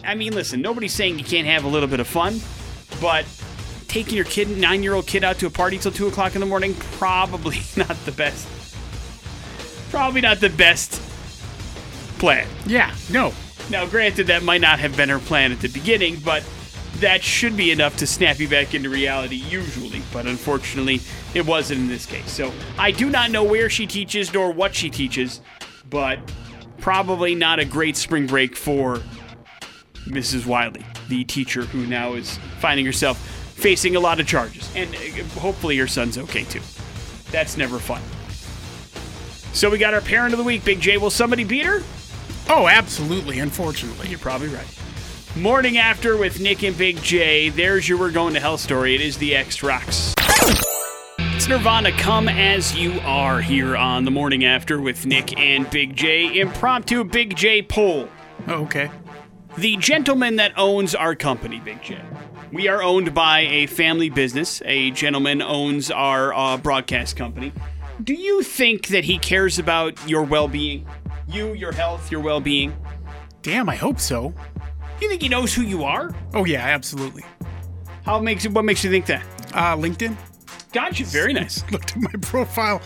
I 0.04 0.16
mean, 0.16 0.34
listen, 0.34 0.62
nobody's 0.62 0.94
saying 0.94 1.20
you 1.20 1.26
can't 1.26 1.48
have 1.48 1.66
a 1.66 1.68
little 1.68 1.90
bit 1.90 2.00
of 2.00 2.08
fun, 2.08 2.40
but 3.02 3.26
taking 3.88 4.16
your 4.16 4.26
kid, 4.26 4.58
nine 4.58 4.84
year 4.84 4.94
old 4.94 5.08
kid, 5.08 5.24
out 5.24 5.40
to 5.40 5.48
a 5.48 5.50
party 5.50 5.78
till 5.78 5.92
2 5.92 6.08
o'clock 6.08 6.36
in 6.36 6.42
the 6.42 6.48
morning, 6.48 6.76
probably 6.98 7.58
not 7.76 7.96
the 8.06 8.12
best. 8.12 8.48
Probably 9.90 10.22
not 10.22 10.40
the 10.40 10.50
best 10.50 11.02
plan. 12.20 12.48
Yeah, 12.66 12.94
no. 13.12 13.34
Now, 13.70 13.86
granted, 13.86 14.28
that 14.28 14.44
might 14.44 14.62
not 14.62 14.80
have 14.80 14.96
been 14.96 15.10
her 15.10 15.20
plan 15.20 15.52
at 15.52 15.60
the 15.60 15.68
beginning, 15.70 16.20
but 16.24 16.44
that 17.00 17.22
should 17.24 17.56
be 17.56 17.72
enough 17.72 17.98
to 17.98 18.08
snap 18.08 18.40
you 18.40 18.48
back 18.48 18.74
into 18.74 18.90
reality 18.90 19.36
usually, 19.36 20.02
but 20.12 20.26
unfortunately, 20.26 21.00
it 21.34 21.46
wasn't 21.46 21.80
in 21.82 21.88
this 21.88 22.06
case. 22.06 22.32
So 22.32 22.52
I 22.78 22.92
do 22.92 23.10
not 23.10 23.30
know 23.30 23.44
where 23.44 23.70
she 23.70 23.86
teaches 23.86 24.34
nor 24.34 24.52
what 24.52 24.74
she 24.74 24.90
teaches, 24.90 25.42
but 25.90 26.20
probably 26.80 27.36
not 27.36 27.60
a 27.60 27.66
great 27.66 27.98
spring 27.98 28.26
break 28.26 28.56
for 28.56 29.02
Mrs. 30.06 30.46
Wiley, 30.46 30.86
the 31.10 31.24
teacher 31.26 31.64
who 31.64 31.86
now 31.86 32.14
is 32.14 32.40
finding 32.60 32.86
herself 32.86 33.37
facing 33.58 33.96
a 33.96 34.00
lot 34.00 34.20
of 34.20 34.28
charges. 34.28 34.70
And 34.76 34.94
uh, 34.96 35.24
hopefully 35.40 35.76
your 35.76 35.88
son's 35.88 36.18
okay 36.18 36.44
too. 36.44 36.62
That's 37.32 37.58
never 37.58 37.80
fun. 37.80 38.02
So 39.54 39.70
we 39.70 39.78
got 39.78 39.94
our 39.94 40.02
parent 40.02 40.34
of 40.34 40.38
the 40.38 40.44
week, 40.44 40.64
Big 40.64 40.80
J. 40.80 40.98
Will 40.98 41.10
somebody 41.10 41.44
beat 41.44 41.66
her? 41.66 41.82
Oh, 42.50 42.68
absolutely. 42.68 43.40
Unfortunately. 43.40 44.08
You're 44.08 44.20
probably 44.20 44.50
right. 44.50 44.68
Morning 45.36 45.78
after 45.78 46.16
with 46.16 46.40
Nick 46.40 46.64
and 46.64 46.78
Big 46.78 47.02
J. 47.02 47.50
There's 47.50 47.90
your 47.90 47.98
We're 47.98 48.12
Going 48.12 48.34
to 48.36 48.40
Hell 48.40 48.58
story. 48.58 48.96
It 48.96 49.02
is 49.02 49.18
the 49.18 49.36
X 49.36 49.62
Rocks. 49.64 50.14
It's 51.20 51.48
Nirvana, 51.48 51.92
come 51.92 52.28
as 52.28 52.76
you 52.76 53.00
are 53.02 53.42
here 53.42 53.76
on 53.78 54.06
the 54.06 54.12
morning 54.12 54.46
after 54.46 54.82
with 54.82 55.06
Nick 55.06 55.38
and 55.40 55.70
Big 55.70 55.96
J. 55.96 56.40
Impromptu 56.40 57.04
Big 57.04 57.36
J 57.36 57.62
poll. 57.62 58.10
Oh, 58.48 58.64
okay. 58.64 58.90
The 59.58 59.76
gentleman 59.78 60.36
that 60.36 60.54
owns 60.56 60.94
our 60.94 61.16
company, 61.16 61.60
Big 61.60 61.82
J. 61.82 62.00
We 62.52 62.68
are 62.68 62.84
owned 62.84 63.16
by 63.16 63.40
a 63.40 63.66
family 63.66 64.12
business. 64.12 64.62
A 64.66 64.92
gentleman 64.92 65.42
owns 65.42 65.90
our 65.90 66.32
uh, 66.32 66.58
broadcast 66.58 67.16
company. 67.16 67.52
Do 68.04 68.14
you 68.14 68.44
think 68.44 68.90
that 68.90 69.04
he 69.04 69.18
cares 69.18 69.58
about 69.58 69.98
your 70.08 70.22
well 70.22 70.48
being? 70.48 70.88
You, 71.28 71.54
your 71.54 71.72
health, 71.72 72.12
your 72.12 72.22
well 72.22 72.40
being? 72.40 72.72
Damn, 73.42 73.68
I 73.68 73.76
hope 73.76 74.00
so. 74.00 74.32
You 75.02 75.10
think 75.10 75.24
he 75.24 75.28
knows 75.30 75.56
who 75.56 75.64
you 75.64 75.84
are? 75.84 76.14
Oh 76.36 76.46
yeah, 76.46 76.64
absolutely. 76.64 77.24
How 78.06 78.20
makes 78.20 78.48
what 78.48 78.64
makes 78.64 78.84
you 78.84 78.92
think 78.92 79.08
that? 79.08 79.24
Uh, 79.56 79.76
LinkedIn. 79.76 80.16
Gotcha. 80.72 81.04
Very 81.06 81.34
nice. 81.34 81.64
Looked 81.72 81.98
at 81.98 82.04
my 82.04 82.12
profile 82.22 82.80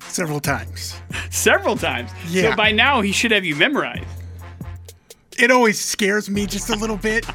several 0.00 0.40
times. 0.40 0.98
Several 1.28 1.76
times. 1.76 2.10
Yeah. 2.28 2.50
So 2.50 2.56
by 2.56 2.72
now 2.72 3.02
he 3.02 3.12
should 3.12 3.30
have 3.30 3.44
you 3.44 3.56
memorized. 3.56 4.06
It 5.40 5.50
always 5.50 5.80
scares 5.80 6.28
me 6.28 6.46
just 6.46 6.70
a 6.70 6.76
little 6.76 6.96
bit. 6.96 7.26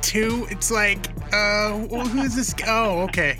Two, 0.00 0.46
it's 0.50 0.70
like, 0.70 1.06
uh, 1.32 1.86
well, 1.90 2.06
who 2.06 2.22
is 2.22 2.34
this? 2.36 2.54
Oh, 2.66 3.02
okay. 3.02 3.38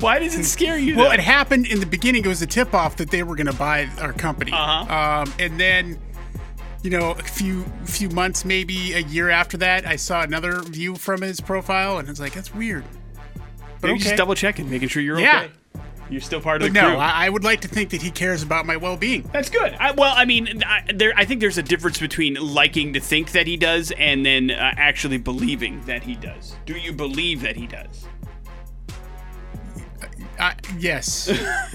Why 0.00 0.18
does 0.18 0.34
it 0.36 0.44
scare 0.44 0.78
you? 0.78 0.96
Well, 0.96 1.06
though? 1.06 1.12
it 1.12 1.20
happened 1.20 1.66
in 1.66 1.80
the 1.80 1.86
beginning. 1.86 2.24
It 2.24 2.28
was 2.28 2.42
a 2.42 2.46
tip 2.46 2.74
off 2.74 2.96
that 2.96 3.10
they 3.10 3.22
were 3.22 3.36
going 3.36 3.46
to 3.46 3.52
buy 3.56 3.88
our 4.00 4.12
company. 4.12 4.50
Uh-huh. 4.52 5.22
Um, 5.22 5.32
and 5.38 5.60
then, 5.60 5.98
you 6.82 6.90
know, 6.90 7.12
a 7.12 7.22
few 7.22 7.64
few 7.84 8.08
months, 8.10 8.44
maybe 8.44 8.94
a 8.94 9.00
year 9.00 9.30
after 9.30 9.56
that, 9.58 9.86
I 9.86 9.96
saw 9.96 10.22
another 10.22 10.60
view 10.62 10.96
from 10.96 11.20
his 11.22 11.40
profile, 11.40 11.98
and 11.98 12.08
it's 12.08 12.18
like 12.20 12.32
that's 12.32 12.52
weird. 12.54 12.84
But 13.80 13.88
Maybe 13.88 13.94
okay. 13.94 14.04
just 14.04 14.16
double 14.16 14.34
checking, 14.34 14.68
making 14.70 14.88
sure 14.88 15.02
you're 15.02 15.18
Yeah. 15.20 15.42
okay. 15.44 15.52
You're 16.12 16.20
still 16.20 16.42
part 16.42 16.60
of 16.60 16.68
But 16.68 16.74
the 16.74 16.82
no, 16.82 16.90
crew. 16.90 16.98
I, 16.98 17.26
I 17.26 17.28
would 17.30 17.42
like 17.42 17.62
to 17.62 17.68
think 17.68 17.88
that 17.90 18.02
he 18.02 18.10
cares 18.10 18.42
about 18.42 18.66
my 18.66 18.76
well-being. 18.76 19.28
That's 19.32 19.48
good. 19.48 19.72
I, 19.80 19.92
well, 19.92 20.12
I 20.14 20.26
mean, 20.26 20.62
I, 20.62 20.84
there. 20.94 21.14
I 21.16 21.24
think 21.24 21.40
there's 21.40 21.56
a 21.56 21.62
difference 21.62 21.98
between 21.98 22.34
liking 22.34 22.92
to 22.92 23.00
think 23.00 23.32
that 23.32 23.46
he 23.46 23.56
does 23.56 23.92
and 23.92 24.24
then 24.24 24.50
uh, 24.50 24.74
actually 24.76 25.16
believing 25.16 25.80
that 25.86 26.02
he 26.02 26.14
does. 26.14 26.54
Do 26.66 26.74
you 26.74 26.92
believe 26.92 27.40
that 27.40 27.56
he 27.56 27.66
does? 27.66 28.06
Uh, 30.38 30.52
yes. 30.78 31.32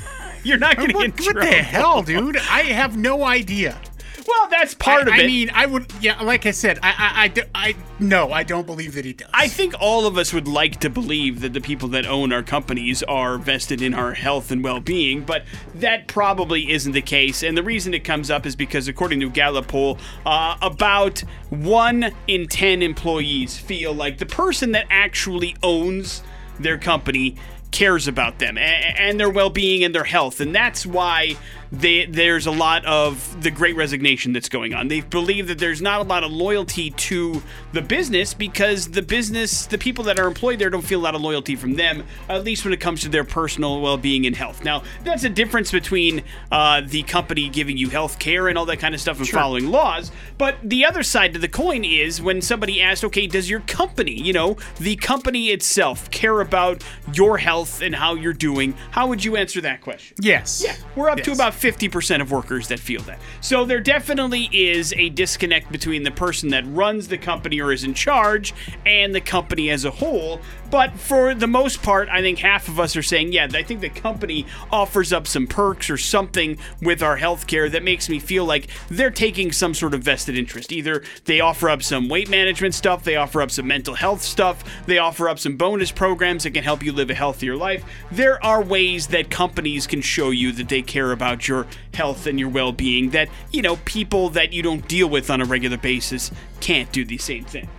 You're 0.43 0.60
not 0.60 0.78
what, 0.78 0.88
getting 0.88 1.02
in 1.02 1.12
what 1.26 1.36
the 1.36 1.47
hell, 1.47 2.04
dude? 2.04 2.38
I 2.38 2.62
have 2.62 2.95
no 2.95 3.23
idea. 3.23 3.82
Well, 4.27 4.49
that's 4.49 4.73
part 4.73 5.07
I, 5.07 5.13
of 5.13 5.19
it. 5.19 5.23
I 5.23 5.27
mean, 5.27 5.49
I 5.53 5.65
would. 5.65 5.91
Yeah, 6.01 6.21
like 6.21 6.45
I 6.45 6.51
said, 6.51 6.79
I, 6.83 6.89
I, 6.89 7.41
I, 7.55 7.67
I, 7.69 7.75
no, 7.99 8.31
I 8.31 8.43
don't 8.43 8.65
believe 8.65 8.93
that 8.95 9.05
he 9.05 9.13
does. 9.13 9.29
I 9.33 9.47
think 9.47 9.73
all 9.79 10.05
of 10.05 10.17
us 10.17 10.33
would 10.33 10.47
like 10.47 10.79
to 10.81 10.89
believe 10.89 11.41
that 11.41 11.53
the 11.53 11.61
people 11.61 11.87
that 11.89 12.05
own 12.05 12.33
our 12.33 12.43
companies 12.43 13.03
are 13.03 13.37
vested 13.37 13.81
in 13.81 13.93
our 13.93 14.13
health 14.13 14.51
and 14.51 14.63
well 14.63 14.81
being, 14.81 15.23
but 15.23 15.45
that 15.75 16.07
probably 16.07 16.71
isn't 16.71 16.91
the 16.91 17.01
case. 17.01 17.41
And 17.43 17.57
the 17.57 17.63
reason 17.63 17.93
it 17.93 18.03
comes 18.03 18.29
up 18.29 18.45
is 18.45 18.55
because, 18.55 18.87
according 18.87 19.21
to 19.21 19.29
Gallup 19.29 19.67
poll, 19.67 19.97
uh, 20.25 20.57
about 20.61 21.19
one 21.49 22.11
in 22.27 22.47
10 22.47 22.81
employees 22.81 23.57
feel 23.57 23.93
like 23.93 24.17
the 24.17 24.25
person 24.25 24.73
that 24.73 24.87
actually 24.89 25.55
owns 25.63 26.21
their 26.59 26.77
company 26.77 27.35
cares 27.71 28.07
about 28.07 28.39
them 28.39 28.57
and 28.57 29.19
their 29.19 29.29
well-being 29.29 29.83
and 29.83 29.93
their 29.93 30.05
health 30.05 30.39
and 30.39 30.55
that's 30.55 30.85
why 30.85 31.35
they, 31.71 32.06
there's 32.06 32.45
a 32.45 32.51
lot 32.51 32.86
of 32.86 33.41
the 33.43 33.51
great 33.51 33.75
resignation 33.75 34.34
that's 34.34 34.49
going 34.49 34.73
on. 34.73 34.88
They 34.88 35.01
believe 35.01 35.47
that 35.47 35.60
there's 35.60 35.82
not 35.82 36.01
a 36.01 36.03
lot 36.03 36.23
of 36.23 36.32
loyalty 36.32 36.91
to 36.91 37.41
the 37.73 37.82
business 37.82 38.34
because 38.34 38.89
the 38.89 39.01
business 39.01 39.65
the 39.65 39.77
people 39.77 40.03
that 40.06 40.19
are 40.19 40.27
employed 40.27 40.60
there 40.60 40.69
don't 40.69 40.84
feel 40.84 40.99
a 40.99 41.03
lot 41.03 41.15
of 41.15 41.21
loyalty 41.21 41.56
from 41.56 41.75
them 41.75 42.03
at 42.30 42.43
least 42.43 42.63
when 42.63 42.73
it 42.73 42.80
comes 42.80 43.01
to 43.01 43.10
their 43.10 43.23
personal 43.23 43.82
well-being 43.82 44.25
and 44.25 44.36
health. 44.36 44.63
Now 44.63 44.84
that's 45.03 45.23
a 45.23 45.30
difference 45.30 45.71
between 45.71 46.23
uh, 46.51 46.82
the 46.86 47.03
company 47.03 47.49
giving 47.49 47.77
you 47.77 47.89
health 47.89 48.19
care 48.19 48.47
and 48.47 48.58
all 48.58 48.65
that 48.65 48.80
kind 48.80 48.95
of 48.95 49.01
stuff 49.01 49.19
and 49.19 49.27
following 49.27 49.67
laws 49.67 50.12
but 50.38 50.58
the 50.63 50.86
other 50.86 51.03
side 51.03 51.34
to 51.34 51.39
the 51.39 51.47
coin 51.47 51.84
is 51.84 52.21
when 52.21 52.41
somebody 52.41 52.82
asks, 52.82 53.03
okay 53.03 53.27
does 53.27 53.49
your 53.49 53.60
company 53.62 54.13
you 54.13 54.34
know 54.34 54.58
the 54.80 54.95
company 54.95 55.49
itself 55.49 56.10
care 56.12 56.41
about 56.41 56.84
your 57.13 57.38
health 57.38 57.82
and 57.82 57.95
how 57.95 58.15
you're 58.15 58.34
doing? 58.34 58.73
How 58.91 59.08
would 59.08 59.23
you 59.23 59.36
answer 59.36 59.62
that 59.62 59.82
question? 59.82 60.17
Yes. 60.21 60.62
yeah, 60.63 60.75
we're 60.95 61.10
up 61.10 61.19
to 61.19 61.32
about 61.32 61.53
50% 61.58 62.22
of 62.22 62.32
workers 62.32 62.67
that 62.67 62.80
feel 62.80 63.02
that. 63.04 63.20
So 63.41 63.65
there 63.65 63.80
definitely 63.80 64.50
is 64.52 64.93
a 64.93 65.10
disconnect 65.10 65.72
between 65.72 66.04
the 66.04 66.12
person 66.12 66.50
that 66.50 66.65
runs 66.67 67.08
the 67.08 67.17
company 67.17 67.60
or 67.60 67.72
is 67.72 67.84
in 67.84 67.93
charge 67.93 68.54
and 68.86 69.13
the 69.13 69.22
company 69.22 69.70
as 69.70 69.86
a 69.86 69.91
whole. 69.91 70.39
But 70.69 70.99
for 70.99 71.34
the 71.34 71.47
most 71.47 71.82
part, 71.82 72.10
I 72.10 72.21
think 72.21 72.39
half 72.39 72.67
of 72.67 72.80
us 72.80 72.95
are 72.95 73.03
saying, 73.03 73.32
yeah, 73.32 73.47
I 73.53 73.63
think 73.63 73.80
the 73.80 73.89
company 73.89 74.45
offers 74.71 75.13
up 75.13 75.25
some 75.25 75.47
perks 75.47 75.89
or 75.89 75.97
something 75.97 76.58
with 76.82 77.01
our 77.01 77.17
healthcare 77.17 77.71
that 77.71 77.84
makes 77.84 78.10
me 78.10 78.19
feel 78.19 78.43
like 78.43 78.67
they're 78.89 79.10
taking 79.10 79.51
some 79.51 79.73
sort 79.73 79.93
of 79.93 80.03
vested 80.03 80.38
interest. 80.38 80.71
Either 80.71 81.03
they 81.25 81.39
offer 81.39 81.69
up 81.69 81.84
some 81.84 82.10
weight 82.10 82.30
management 82.30 82.75
stuff, 82.75 83.03
they 83.03 83.15
offer 83.15 83.41
up 83.41 83.51
some 83.51 83.67
mental 83.67 83.95
health 83.95 84.21
stuff, 84.21 84.63
they 84.86 84.97
offer 84.97 85.30
up 85.30 85.39
some 85.39 85.56
bonus 85.56 85.91
programs 85.91 86.43
that 86.43 86.51
can 86.51 86.63
help 86.63 86.84
you 86.84 86.91
live 86.91 87.10
a 87.10 87.13
healthier 87.13 87.56
life. 87.56 87.86
There 88.12 88.43
are 88.43 88.62
ways 88.62 89.08
that 89.08 89.30
companies 89.30 89.88
can 89.88 90.01
show 90.01 90.32
you 90.32 90.51
that 90.53 90.67
they 90.67 90.82
care 90.82 91.12
about 91.13 91.47
your 91.47 91.65
health 91.93 92.27
and 92.27 92.39
your 92.39 92.49
well 92.49 92.73
being 92.73 93.12
that, 93.12 93.30
you 93.51 93.62
know, 93.62 93.77
people 93.86 94.30
that 94.30 94.51
you 94.51 94.62
don't 94.62 94.88
deal 94.88 95.10
with 95.10 95.30
on 95.30 95.41
a 95.41 95.45
regular 95.45 95.77
basis 95.77 96.32
can't 96.60 96.91
do 96.91 97.06
the 97.06 97.17
same 97.17 97.45
thing. 97.45 97.69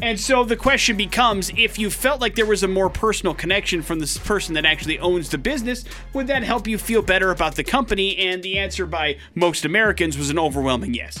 And 0.00 0.18
so 0.18 0.44
the 0.44 0.56
question 0.56 0.96
becomes 0.96 1.50
if 1.56 1.78
you 1.78 1.90
felt 1.90 2.20
like 2.20 2.36
there 2.36 2.46
was 2.46 2.62
a 2.62 2.68
more 2.68 2.88
personal 2.88 3.34
connection 3.34 3.82
from 3.82 3.98
this 3.98 4.16
person 4.16 4.54
that 4.54 4.64
actually 4.64 4.98
owns 5.00 5.28
the 5.28 5.38
business, 5.38 5.84
would 6.12 6.28
that 6.28 6.44
help 6.44 6.68
you 6.68 6.78
feel 6.78 7.02
better 7.02 7.30
about 7.30 7.56
the 7.56 7.64
company? 7.64 8.16
And 8.16 8.42
the 8.42 8.58
answer 8.58 8.86
by 8.86 9.18
most 9.34 9.64
Americans 9.64 10.16
was 10.16 10.30
an 10.30 10.38
overwhelming 10.38 10.94
yes. 10.94 11.18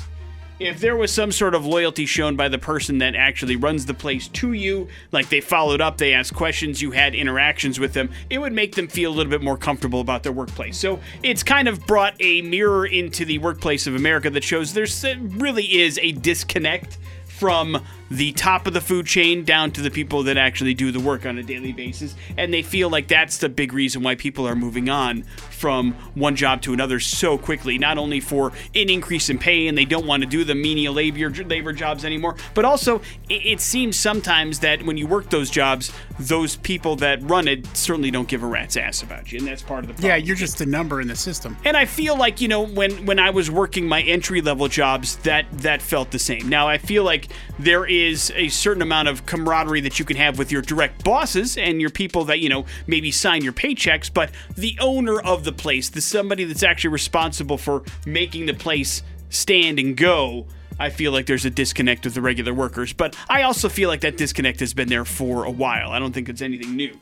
If 0.60 0.80
there 0.80 0.96
was 0.96 1.12
some 1.12 1.30
sort 1.30 1.54
of 1.54 1.64
loyalty 1.64 2.04
shown 2.04 2.34
by 2.34 2.48
the 2.48 2.58
person 2.58 2.98
that 2.98 3.14
actually 3.14 3.54
runs 3.54 3.86
the 3.86 3.94
place 3.94 4.26
to 4.28 4.52
you, 4.54 4.88
like 5.12 5.28
they 5.28 5.40
followed 5.40 5.80
up, 5.80 5.98
they 5.98 6.12
asked 6.12 6.34
questions, 6.34 6.82
you 6.82 6.90
had 6.90 7.14
interactions 7.14 7.78
with 7.78 7.92
them, 7.92 8.10
it 8.28 8.38
would 8.38 8.52
make 8.52 8.74
them 8.74 8.88
feel 8.88 9.12
a 9.12 9.14
little 9.14 9.30
bit 9.30 9.42
more 9.42 9.56
comfortable 9.56 10.00
about 10.00 10.24
their 10.24 10.32
workplace. 10.32 10.76
So 10.76 10.98
it's 11.22 11.44
kind 11.44 11.68
of 11.68 11.86
brought 11.86 12.14
a 12.18 12.42
mirror 12.42 12.86
into 12.86 13.24
the 13.24 13.38
workplace 13.38 13.86
of 13.86 13.94
America 13.94 14.30
that 14.30 14.42
shows 14.42 14.72
there 14.72 14.86
really 15.20 15.80
is 15.80 15.96
a 16.02 16.10
disconnect 16.12 16.98
from 17.26 17.80
the 18.10 18.32
top 18.32 18.66
of 18.66 18.72
the 18.72 18.80
food 18.80 19.06
chain 19.06 19.44
down 19.44 19.70
to 19.72 19.82
the 19.82 19.90
people 19.90 20.22
that 20.24 20.36
actually 20.36 20.74
do 20.74 20.90
the 20.90 21.00
work 21.00 21.26
on 21.26 21.38
a 21.38 21.42
daily 21.42 21.72
basis. 21.72 22.14
And 22.36 22.52
they 22.52 22.62
feel 22.62 22.88
like 22.88 23.08
that's 23.08 23.38
the 23.38 23.48
big 23.48 23.72
reason 23.72 24.02
why 24.02 24.14
people 24.14 24.46
are 24.46 24.54
moving 24.54 24.88
on 24.88 25.24
from 25.50 25.92
one 26.14 26.36
job 26.36 26.62
to 26.62 26.72
another 26.72 27.00
so 27.00 27.36
quickly, 27.36 27.78
not 27.78 27.98
only 27.98 28.20
for 28.20 28.52
an 28.74 28.88
increase 28.88 29.28
in 29.28 29.38
pay 29.38 29.66
and 29.66 29.76
they 29.76 29.84
don't 29.84 30.06
want 30.06 30.22
to 30.22 30.28
do 30.28 30.44
the 30.44 30.54
menial 30.54 30.94
labor, 30.94 31.30
labor 31.44 31.72
jobs 31.72 32.04
anymore, 32.04 32.36
but 32.54 32.64
also 32.64 33.00
it, 33.28 33.44
it 33.44 33.60
seems 33.60 33.98
sometimes 33.98 34.60
that 34.60 34.82
when 34.84 34.96
you 34.96 35.06
work 35.06 35.28
those 35.30 35.50
jobs, 35.50 35.92
those 36.18 36.56
people 36.56 36.96
that 36.96 37.20
run 37.22 37.48
it 37.48 37.66
certainly 37.76 38.10
don't 38.10 38.28
give 38.28 38.42
a 38.42 38.46
rat's 38.46 38.76
ass 38.76 39.02
about 39.02 39.30
you. 39.32 39.38
And 39.38 39.48
that's 39.48 39.62
part 39.62 39.84
of 39.84 39.88
the 39.88 39.94
problem. 39.94 40.10
Yeah, 40.10 40.16
you're 40.16 40.36
just 40.36 40.60
a 40.60 40.66
number 40.66 41.00
in 41.00 41.08
the 41.08 41.16
system. 41.16 41.56
And 41.64 41.76
I 41.76 41.84
feel 41.84 42.16
like 42.16 42.40
you 42.40 42.48
know 42.48 42.62
when 42.62 43.06
when 43.06 43.18
I 43.18 43.30
was 43.30 43.50
working 43.50 43.86
my 43.86 44.02
entry 44.02 44.40
level 44.40 44.68
jobs, 44.68 45.16
that 45.18 45.46
that 45.58 45.82
felt 45.82 46.10
the 46.10 46.18
same. 46.18 46.48
Now 46.48 46.68
I 46.68 46.78
feel 46.78 47.04
like 47.04 47.28
there 47.58 47.84
is 47.84 47.97
a 47.98 48.48
certain 48.48 48.82
amount 48.82 49.08
of 49.08 49.26
camaraderie 49.26 49.80
that 49.82 49.98
you 49.98 50.04
can 50.04 50.16
have 50.16 50.38
with 50.38 50.50
your 50.52 50.62
direct 50.62 51.04
bosses 51.04 51.56
and 51.56 51.80
your 51.80 51.90
people 51.90 52.24
that 52.26 52.40
you 52.40 52.48
know 52.48 52.64
maybe 52.86 53.10
sign 53.10 53.42
your 53.42 53.52
paychecks, 53.52 54.12
but 54.12 54.30
the 54.56 54.76
owner 54.80 55.20
of 55.20 55.44
the 55.44 55.52
place, 55.52 55.88
the 55.88 56.00
somebody 56.00 56.44
that's 56.44 56.62
actually 56.62 56.90
responsible 56.90 57.58
for 57.58 57.82
making 58.06 58.46
the 58.46 58.54
place 58.54 59.02
stand 59.30 59.78
and 59.78 59.96
go. 59.96 60.46
I 60.80 60.90
feel 60.90 61.10
like 61.10 61.26
there's 61.26 61.44
a 61.44 61.50
disconnect 61.50 62.04
with 62.04 62.14
the 62.14 62.22
regular 62.22 62.54
workers, 62.54 62.92
but 62.92 63.16
I 63.28 63.42
also 63.42 63.68
feel 63.68 63.88
like 63.88 64.00
that 64.02 64.16
disconnect 64.16 64.60
has 64.60 64.74
been 64.74 64.88
there 64.88 65.04
for 65.04 65.44
a 65.44 65.50
while. 65.50 65.90
I 65.90 65.98
don't 65.98 66.12
think 66.12 66.28
it's 66.28 66.42
anything 66.42 66.76
new. 66.76 66.96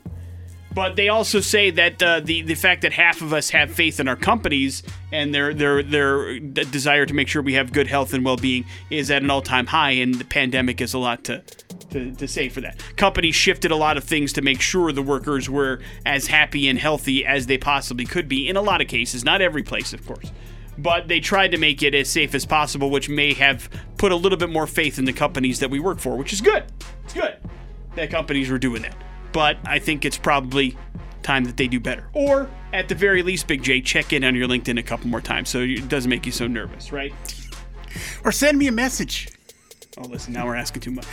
But 0.77 0.95
they 0.95 1.09
also 1.09 1.39
say 1.39 1.71
that 1.71 2.03
uh, 2.03 2.19
the 2.19 2.43
the 2.43 2.53
fact 2.53 2.83
that 2.83 2.93
half 2.93 3.23
of 3.23 3.33
us 3.33 3.49
have 3.49 3.71
faith 3.71 3.99
in 3.99 4.07
our 4.07 4.15
companies 4.15 4.83
and 5.11 5.33
their 5.33 5.51
their 5.51 5.81
their 5.81 6.37
desire 6.39 7.03
to 7.03 7.15
make 7.15 7.27
sure 7.27 7.41
we 7.41 7.55
have 7.55 7.73
good 7.73 7.87
health 7.87 8.13
and 8.13 8.23
well 8.23 8.37
being 8.37 8.63
is 8.91 9.09
at 9.09 9.23
an 9.23 9.31
all 9.31 9.41
time 9.41 9.65
high, 9.65 9.89
and 9.89 10.13
the 10.13 10.23
pandemic 10.23 10.79
is 10.79 10.93
a 10.93 10.99
lot 10.99 11.23
to 11.23 11.41
to, 11.89 12.11
to 12.13 12.27
say 12.27 12.47
for 12.47 12.61
that. 12.61 12.79
Companies 12.95 13.33
shifted 13.33 13.71
a 13.71 13.75
lot 13.75 13.97
of 13.97 14.03
things 14.03 14.31
to 14.33 14.43
make 14.43 14.61
sure 14.61 14.91
the 14.91 15.01
workers 15.01 15.49
were 15.49 15.79
as 16.05 16.27
happy 16.27 16.67
and 16.67 16.77
healthy 16.77 17.25
as 17.25 17.47
they 17.47 17.57
possibly 17.57 18.05
could 18.05 18.29
be 18.29 18.47
in 18.47 18.55
a 18.55 18.61
lot 18.61 18.79
of 18.79 18.87
cases, 18.87 19.25
not 19.25 19.41
every 19.41 19.63
place, 19.63 19.93
of 19.93 20.05
course. 20.05 20.31
But 20.77 21.07
they 21.07 21.19
tried 21.19 21.53
to 21.53 21.57
make 21.57 21.81
it 21.81 21.95
as 21.95 22.07
safe 22.07 22.35
as 22.35 22.45
possible, 22.45 22.91
which 22.91 23.09
may 23.09 23.33
have 23.33 23.67
put 23.97 24.11
a 24.11 24.15
little 24.15 24.37
bit 24.37 24.51
more 24.51 24.67
faith 24.67 24.99
in 24.99 25.05
the 25.05 25.13
companies 25.13 25.59
that 25.59 25.71
we 25.71 25.79
work 25.79 25.97
for, 25.97 26.15
which 26.17 26.33
is 26.33 26.39
good. 26.39 26.65
It's 27.03 27.15
good 27.15 27.37
that 27.95 28.11
companies 28.11 28.51
were 28.51 28.59
doing 28.59 28.83
that. 28.83 28.95
But 29.33 29.57
I 29.65 29.79
think 29.79 30.05
it's 30.05 30.17
probably 30.17 30.77
time 31.23 31.43
that 31.45 31.57
they 31.57 31.67
do 31.67 31.79
better. 31.79 32.07
Or, 32.13 32.49
at 32.73 32.87
the 32.89 32.95
very 32.95 33.21
least, 33.23 33.47
Big 33.47 33.61
J, 33.61 33.81
check 33.81 34.13
in 34.13 34.23
on 34.23 34.35
your 34.35 34.47
LinkedIn 34.47 34.79
a 34.79 34.83
couple 34.83 35.07
more 35.07 35.21
times 35.21 35.49
so 35.49 35.59
it 35.59 35.87
doesn't 35.89 36.09
make 36.09 36.25
you 36.25 36.31
so 36.31 36.47
nervous, 36.47 36.91
right? 36.91 37.13
Or 38.23 38.31
send 38.31 38.57
me 38.57 38.67
a 38.67 38.71
message. 38.71 39.29
Oh, 39.99 40.07
listen, 40.07 40.31
now 40.33 40.45
we're 40.45 40.55
asking 40.55 40.81
too 40.81 40.91
much. 40.91 41.07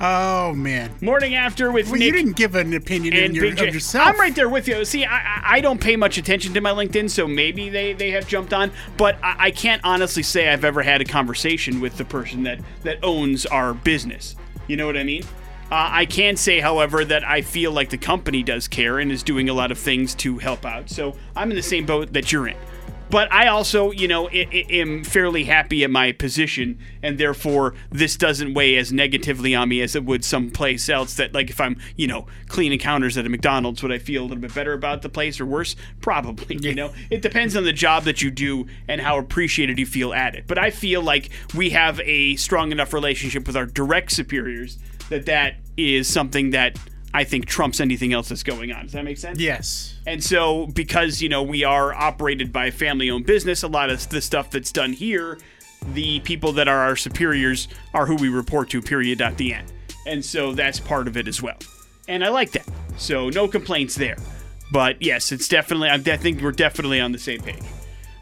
Oh 0.00 0.54
man. 0.54 0.90
Morning 1.02 1.34
after 1.34 1.70
with 1.70 1.86
Well, 1.90 1.96
Nick 1.98 2.06
you 2.06 2.12
didn't 2.12 2.36
give 2.36 2.54
an 2.54 2.72
opinion 2.72 3.12
in 3.12 3.24
and 3.24 3.36
your, 3.36 3.52
of 3.52 3.58
yourself. 3.74 4.08
I'm 4.08 4.18
right 4.18 4.34
there 4.34 4.48
with 4.48 4.66
you. 4.66 4.82
See, 4.86 5.04
I, 5.04 5.18
I- 5.18 5.40
I 5.56 5.60
don't 5.60 5.80
pay 5.80 5.96
much 5.96 6.16
attention 6.16 6.54
to 6.54 6.60
my 6.62 6.70
LinkedIn, 6.70 7.10
so 7.10 7.26
maybe 7.26 7.68
they, 7.68 7.92
they 7.92 8.10
have 8.12 8.26
jumped 8.26 8.54
on, 8.54 8.70
but 8.96 9.18
I, 9.22 9.36
I 9.38 9.50
can't 9.50 9.82
honestly 9.84 10.22
say 10.22 10.48
I've 10.48 10.64
ever 10.64 10.80
had 10.82 11.00
a 11.02 11.04
conversation 11.04 11.80
with 11.80 11.98
the 11.98 12.04
person 12.04 12.44
that, 12.44 12.60
that 12.82 12.98
owns 13.02 13.44
our 13.46 13.74
business. 13.74 14.36
You 14.68 14.76
know 14.76 14.86
what 14.86 14.96
I 14.96 15.02
mean? 15.04 15.24
Uh, 15.70 15.88
I 15.92 16.06
can 16.06 16.36
say, 16.36 16.58
however, 16.58 17.04
that 17.04 17.22
I 17.22 17.42
feel 17.42 17.70
like 17.70 17.90
the 17.90 17.98
company 17.98 18.42
does 18.42 18.66
care 18.66 18.98
and 18.98 19.12
is 19.12 19.22
doing 19.22 19.48
a 19.48 19.54
lot 19.54 19.70
of 19.70 19.78
things 19.78 20.16
to 20.16 20.38
help 20.38 20.66
out. 20.66 20.90
So 20.90 21.14
I'm 21.36 21.50
in 21.50 21.56
the 21.56 21.62
same 21.62 21.86
boat 21.86 22.12
that 22.12 22.32
you're 22.32 22.48
in. 22.48 22.56
But 23.08 23.32
I 23.32 23.48
also, 23.48 23.90
you 23.90 24.06
know, 24.06 24.28
I, 24.28 24.46
I 24.52 24.66
am 24.70 25.02
fairly 25.02 25.42
happy 25.42 25.82
at 25.82 25.90
my 25.90 26.12
position, 26.12 26.78
and 27.02 27.18
therefore 27.18 27.74
this 27.90 28.16
doesn't 28.16 28.54
weigh 28.54 28.76
as 28.76 28.92
negatively 28.92 29.52
on 29.52 29.68
me 29.68 29.80
as 29.80 29.96
it 29.96 30.04
would 30.04 30.24
someplace 30.24 30.88
else. 30.88 31.14
That, 31.14 31.34
like, 31.34 31.50
if 31.50 31.60
I'm, 31.60 31.76
you 31.96 32.06
know, 32.06 32.26
cleaning 32.46 32.78
counters 32.78 33.18
at 33.18 33.26
a 33.26 33.28
McDonald's, 33.28 33.82
would 33.82 33.90
I 33.90 33.98
feel 33.98 34.22
a 34.22 34.26
little 34.26 34.38
bit 34.38 34.54
better 34.54 34.72
about 34.72 35.02
the 35.02 35.08
place 35.08 35.40
or 35.40 35.46
worse? 35.46 35.74
Probably. 36.00 36.58
You 36.60 36.74
know, 36.74 36.92
it 37.10 37.20
depends 37.20 37.56
on 37.56 37.64
the 37.64 37.72
job 37.72 38.04
that 38.04 38.22
you 38.22 38.30
do 38.30 38.66
and 38.86 39.00
how 39.00 39.18
appreciated 39.18 39.78
you 39.78 39.86
feel 39.86 40.12
at 40.12 40.36
it. 40.36 40.46
But 40.46 40.58
I 40.58 40.70
feel 40.70 41.02
like 41.02 41.30
we 41.54 41.70
have 41.70 42.00
a 42.04 42.36
strong 42.36 42.70
enough 42.70 42.92
relationship 42.92 43.46
with 43.46 43.56
our 43.56 43.66
direct 43.66 44.12
superiors 44.12 44.78
that 45.10 45.26
that 45.26 45.56
is 45.76 46.08
something 46.08 46.50
that 46.50 46.78
I 47.12 47.24
think 47.24 47.46
trumps 47.46 47.80
anything 47.80 48.12
else 48.12 48.28
that's 48.28 48.42
going 48.42 48.72
on. 48.72 48.84
Does 48.84 48.92
that 48.92 49.04
make 49.04 49.18
sense? 49.18 49.38
yes. 49.38 49.96
And 50.06 50.22
so, 50.22 50.68
because, 50.68 51.20
you 51.20 51.28
know, 51.28 51.42
we 51.42 51.64
are 51.64 51.92
operated 51.92 52.52
by 52.52 52.66
a 52.66 52.72
family 52.72 53.10
owned 53.10 53.26
business, 53.26 53.62
a 53.62 53.68
lot 53.68 53.90
of 53.90 54.08
the 54.08 54.20
stuff 54.20 54.50
that's 54.50 54.72
done 54.72 54.92
here, 54.92 55.38
the 55.92 56.20
people 56.20 56.52
that 56.52 56.68
are 56.68 56.78
our 56.78 56.96
superiors 56.96 57.68
are 57.94 58.06
who 58.06 58.16
we 58.16 58.28
report 58.28 58.70
to, 58.70 58.80
period, 58.80 59.20
at 59.20 59.36
the 59.36 59.54
end. 59.54 59.72
And 60.06 60.24
so 60.24 60.52
that's 60.52 60.78
part 60.80 61.08
of 61.08 61.16
it 61.16 61.28
as 61.28 61.42
well. 61.42 61.58
And 62.08 62.24
I 62.24 62.28
like 62.28 62.52
that. 62.52 62.66
So, 62.96 63.28
no 63.30 63.48
complaints 63.48 63.96
there. 63.96 64.16
But 64.72 65.02
yes, 65.02 65.32
it's 65.32 65.48
definitely, 65.48 65.90
I 65.90 65.98
think 65.98 66.40
we're 66.40 66.52
definitely 66.52 67.00
on 67.00 67.10
the 67.10 67.18
same 67.18 67.40
page. 67.40 67.62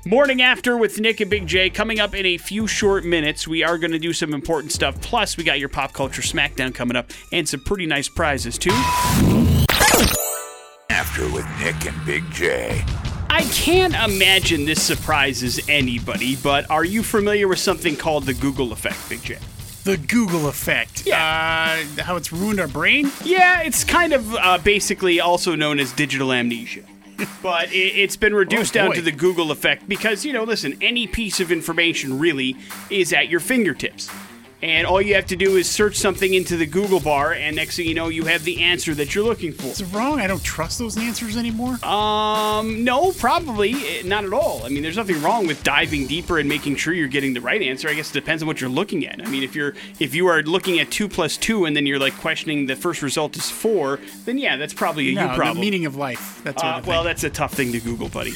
Morning 0.09 0.41
after 0.41 0.75
with 0.75 0.99
Nick 0.99 1.21
and 1.21 1.29
Big 1.29 1.47
J 1.47 1.69
coming 1.69 2.01
up 2.01 2.15
in 2.15 2.25
a 2.25 2.39
few 2.39 2.67
short 2.67 3.05
minutes. 3.05 3.47
We 3.47 3.63
are 3.63 3.77
going 3.77 3.91
to 3.91 3.99
do 3.99 4.15
some 4.15 4.33
important 4.33 4.73
stuff. 4.73 4.99
Plus, 5.03 5.37
we 5.37 5.45
got 5.45 5.59
your 5.61 5.69
pop 5.69 5.93
culture 5.93 6.23
smackdown 6.23 6.75
coming 6.75 6.97
up 6.97 7.11
and 7.31 7.47
some 7.47 7.61
pretty 7.61 7.85
nice 7.85 8.09
prizes, 8.09 8.57
too. 8.57 8.71
After 10.89 11.31
with 11.31 11.45
Nick 11.61 11.85
and 11.85 12.07
Big 12.07 12.25
J. 12.31 12.83
I 13.29 13.43
can't 13.53 13.93
imagine 14.11 14.65
this 14.65 14.83
surprises 14.83 15.61
anybody, 15.69 16.37
but 16.37 16.71
are 16.71 16.87
you 16.87 17.03
familiar 17.03 17.47
with 17.47 17.59
something 17.59 17.95
called 17.95 18.25
the 18.25 18.33
Google 18.33 18.73
effect, 18.73 19.11
Big 19.11 19.23
J? 19.23 19.37
The 19.85 19.99
Google 19.99 20.49
effect. 20.49 21.05
Yeah. 21.05 21.85
Uh, 21.99 22.03
how 22.03 22.17
it's 22.17 22.33
ruined 22.33 22.61
our 22.61 22.69
brain. 22.69 23.13
Yeah, 23.27 23.61
it's 23.61 23.85
kind 23.85 24.15
of 24.15 24.35
uh, 24.37 24.57
basically 24.57 25.21
also 25.21 25.55
known 25.55 25.79
as 25.79 25.93
digital 25.93 26.33
amnesia. 26.33 26.85
But 27.43 27.73
it, 27.73 27.77
it's 27.77 28.17
been 28.17 28.35
reduced 28.35 28.77
Oh, 28.77 28.81
down 28.81 28.95
to 28.95 29.03
the 29.03 29.13
Google 29.13 29.51
effect 29.51 29.89
because, 29.89 30.25
you 30.25 30.33
know, 30.33 30.45
listen, 30.45 30.77
any 30.81 31.07
piece 31.07 31.41
of 31.41 31.51
information 31.53 32.19
really 32.19 32.57
is 32.91 33.13
at 33.13 33.29
your 33.29 33.41
fingertips. 33.41 34.11
And 34.61 34.89
all 34.89 35.01
you 35.01 35.15
have 35.15 35.27
to 35.27 35.37
do 35.37 35.57
is 35.57 35.69
search 35.71 35.95
something 35.97 36.35
into 36.35 36.57
the 36.57 36.67
Google 36.67 36.99
bar, 36.99 37.33
and 37.33 37.55
next 37.55 37.77
thing 37.77 37.87
you 37.87 37.95
know, 37.95 38.09
you 38.09 38.25
have 38.25 38.43
the 38.43 38.61
answer 38.63 38.93
that 38.97 39.15
you're 39.15 39.23
looking 39.25 39.53
for. 39.53 39.69
Is 39.69 39.85
wrong? 39.85 40.21
I 40.21 40.27
don't 40.27 40.43
trust 40.43 40.81
those 40.81 40.97
answers 40.99 41.37
anymore. 41.37 41.75
Um, 41.85 42.83
no, 42.83 43.13
probably 43.13 43.75
eh, 43.75 44.03
not 44.05 44.25
at 44.25 44.33
all. 44.33 44.65
I 44.65 44.69
mean, 44.69 44.83
there's 44.83 44.97
nothing 44.97 45.23
wrong 45.23 45.47
with 45.47 45.63
diving 45.63 46.09
deeper 46.09 46.41
and 46.41 46.49
making 46.49 46.75
sure 46.75 46.93
you're 46.93 47.07
getting 47.07 47.35
the 47.35 47.41
right 47.41 47.63
answer. 47.63 47.89
I 47.89 47.95
guess 47.95 48.11
it 48.11 48.15
depends 48.15 48.43
on 48.43 48.49
what 48.49 48.61
you're 48.61 48.69
looking 48.69 49.07
at. 49.07 49.25
I 49.25 49.31
mean, 49.31 49.45
if 49.45 49.55
you're 49.55 49.75
if 50.01 50.13
you 50.15 50.27
are 50.27 50.43
looking 50.43 50.81
at 50.81 50.91
two 50.91 51.09
plus 51.09 51.37
two 51.37 51.65
and 51.65 51.77
then 51.77 51.87
you're 51.87 52.01
like 52.01 52.17
questioning 52.19 52.67
the 52.67 52.75
first 52.75 53.01
result 53.01 53.37
is 53.37 53.49
four, 53.49 54.01
then 54.25 54.39
yeah, 54.39 54.57
that's 54.57 54.75
probably 54.75 55.11
a 55.11 55.15
no, 55.15 55.23
you 55.31 55.37
problem. 55.37 55.55
the 55.59 55.61
meaning 55.61 55.87
of 55.87 55.95
life. 55.95 56.41
That's 56.43 56.61
Uh, 56.63 56.75
what. 56.81 56.87
well, 56.87 57.05
that's 57.05 57.23
a 57.23 57.31
tough 57.31 57.53
thing 57.55 57.71
to 57.73 57.79
Google, 57.81 58.09
buddy. 58.09 58.33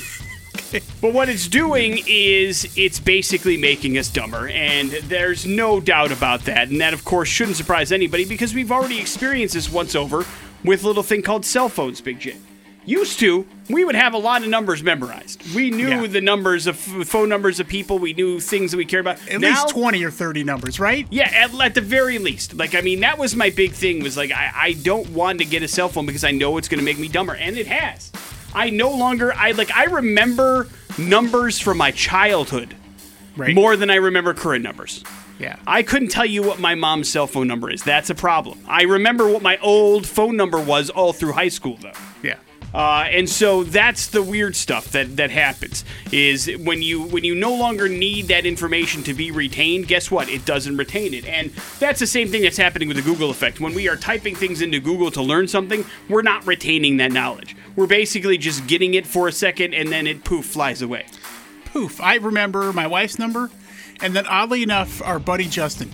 But 1.01 1.13
what 1.13 1.29
it's 1.29 1.49
doing 1.49 2.01
is 2.07 2.73
it's 2.77 2.99
basically 3.01 3.57
making 3.57 3.99
us 3.99 4.09
dumber, 4.09 4.49
and 4.49 4.91
there's 4.91 5.45
no 5.47 5.81
doubt 5.81 6.13
about 6.13 6.45
that. 6.47 6.69
And 6.69 6.81
that, 6.81 6.95
of 6.95 7.05
course, 7.05 7.29
shouldn't 7.29 7.57
surprise 7.57 7.93
anybody 7.93 8.25
because 8.25 8.55
we've 8.55 8.73
already 8.73 8.99
experienced 9.01 9.55
this 9.55 9.71
once 9.71 9.95
over 9.95 10.25
with 10.65 10.85
a 10.85 10.87
little 10.87 11.03
thing 11.03 11.23
called 11.23 11.45
cell 11.45 11.69
phones, 11.69 12.01
Big 12.01 12.21
J. 12.21 12.37
Used 12.85 13.21
to, 13.21 13.47
we 13.71 13.85
would 13.85 13.95
have 13.95 14.13
a 14.13 14.19
lot 14.19 14.43
of 14.43 14.49
numbers 14.49 14.83
memorized. 14.83 15.55
We 15.55 15.71
knew 15.71 15.89
Yeah. 15.89 16.07
the 16.09 16.21
numbers 16.21 16.67
of 16.67 16.77
phone 16.77 17.29
numbers 17.29 17.61
of 17.61 17.69
people. 17.69 18.01
We 18.01 18.13
knew 18.13 18.41
things 18.41 18.73
that 18.73 18.77
we 18.77 18.85
cared 18.85 19.03
about. 19.07 19.19
at 19.31 19.41
Now- 19.41 19.51
least 19.51 19.69
twenty 19.69 20.03
or 20.03 20.11
thirty 20.11 20.43
numbers, 20.43 20.81
right? 20.81 21.07
yeah, 21.11 21.31
at, 21.33 21.55
at 21.61 21.75
the 21.77 21.81
very 21.81 22.19
least. 22.19 22.55
Like, 22.55 22.75
I 22.75 22.81
mean, 22.81 22.99
that 23.01 23.19
was 23.19 23.37
my 23.37 23.51
big 23.51 23.71
thing. 23.73 24.03
Was 24.03 24.17
like, 24.17 24.33
I, 24.33 24.51
I 24.55 24.73
don't 24.73 25.11
want 25.11 25.39
to 25.39 25.45
get 25.45 25.63
a 25.63 25.69
cell 25.69 25.89
phone 25.89 26.07
because 26.07 26.25
I 26.25 26.33
know 26.33 26.57
it's 26.59 26.67
going 26.67 26.81
to 26.81 26.85
make 26.85 26.99
me 26.99 27.07
dumber, 27.07 27.35
and 27.37 27.57
it 27.57 27.69
has. 27.69 28.11
I 28.55 28.71
no 28.71 28.91
longer. 28.91 29.33
I 29.35 29.53
like. 29.53 29.71
I 29.75 29.85
remember 29.85 30.69
numbers 30.99 31.59
from 31.59 31.79
my 31.79 31.91
childhood 31.91 32.75
Right. 33.37 33.55
more 33.55 33.77
than 33.77 33.89
I 33.91 33.95
remember 33.97 34.35
current 34.35 34.63
numbers. 34.63 35.03
Yeah. 35.39 35.57
I 35.67 35.83
couldn't 35.83 36.09
tell 36.09 36.27
you 36.27 36.43
what 36.43 36.61
my 36.61 36.75
mom's 36.75 37.09
cell 37.09 37.27
phone 37.27 37.49
number 37.49 37.71
is. 37.71 37.83
That's 37.83 38.11
a 38.11 38.15
problem. 38.15 38.59
I 38.69 38.83
remember 38.83 39.27
what 39.27 39.43
my 39.43 39.57
old 39.59 40.07
phone 40.07 40.37
number 40.37 40.61
was 40.61 40.91
all 40.91 41.13
through 41.13 41.33
high 41.33 41.49
school, 41.49 41.79
though. 41.81 41.93
Uh, 42.75 43.07
and 43.11 43.29
so 43.29 43.65
that's 43.65 44.07
the 44.07 44.23
weird 44.23 44.57
stuff 44.57 44.87
that, 44.93 45.17
that 45.19 45.31
happens 45.31 45.85
is 46.11 46.51
when 46.61 46.81
you 46.81 47.03
when 47.03 47.23
you 47.23 47.35
no 47.35 47.55
longer 47.55 47.87
need 47.89 48.29
that 48.29 48.47
information 48.47 49.03
to 49.03 49.13
be 49.13 49.31
retained 49.31 49.87
guess 49.87 50.11
what 50.11 50.29
it 50.31 50.45
doesn't 50.47 50.77
retain 50.79 51.13
it 51.13 51.27
and 51.27 51.51
that's 51.79 52.01
the 52.01 52.07
same 52.07 52.29
thing 52.29 52.41
that's 52.43 52.57
happening 52.57 52.89
with 52.89 52.97
the 52.97 53.03
google 53.03 53.29
effect 53.31 53.61
when 53.61 53.75
we 53.75 53.89
are 53.91 53.97
typing 53.97 54.35
things 54.35 54.63
into 54.63 54.81
google 54.81 55.11
to 55.11 55.21
learn 55.21 55.47
something 55.47 55.85
we're 56.09 56.23
not 56.23 56.47
retaining 56.47 56.97
that 56.97 57.13
knowledge 57.13 57.55
we're 57.77 57.87
basically 57.87 58.39
just 58.39 58.67
getting 58.67 58.95
it 58.95 59.07
for 59.07 59.29
a 59.29 59.33
second 59.33 59.75
and 59.75 59.91
then 59.93 60.07
it 60.07 60.25
poof 60.25 60.47
flies 60.47 60.81
away 60.81 61.05
Poof. 61.67 62.01
I 62.01 62.17
remember 62.17 62.71
my 62.75 62.87
wife's 62.87 63.19
number, 63.19 63.51
and 64.03 64.15
then 64.15 64.27
oddly 64.27 64.63
enough, 64.63 65.01
our 65.03 65.19
buddy 65.19 65.47
Justin. 65.47 65.91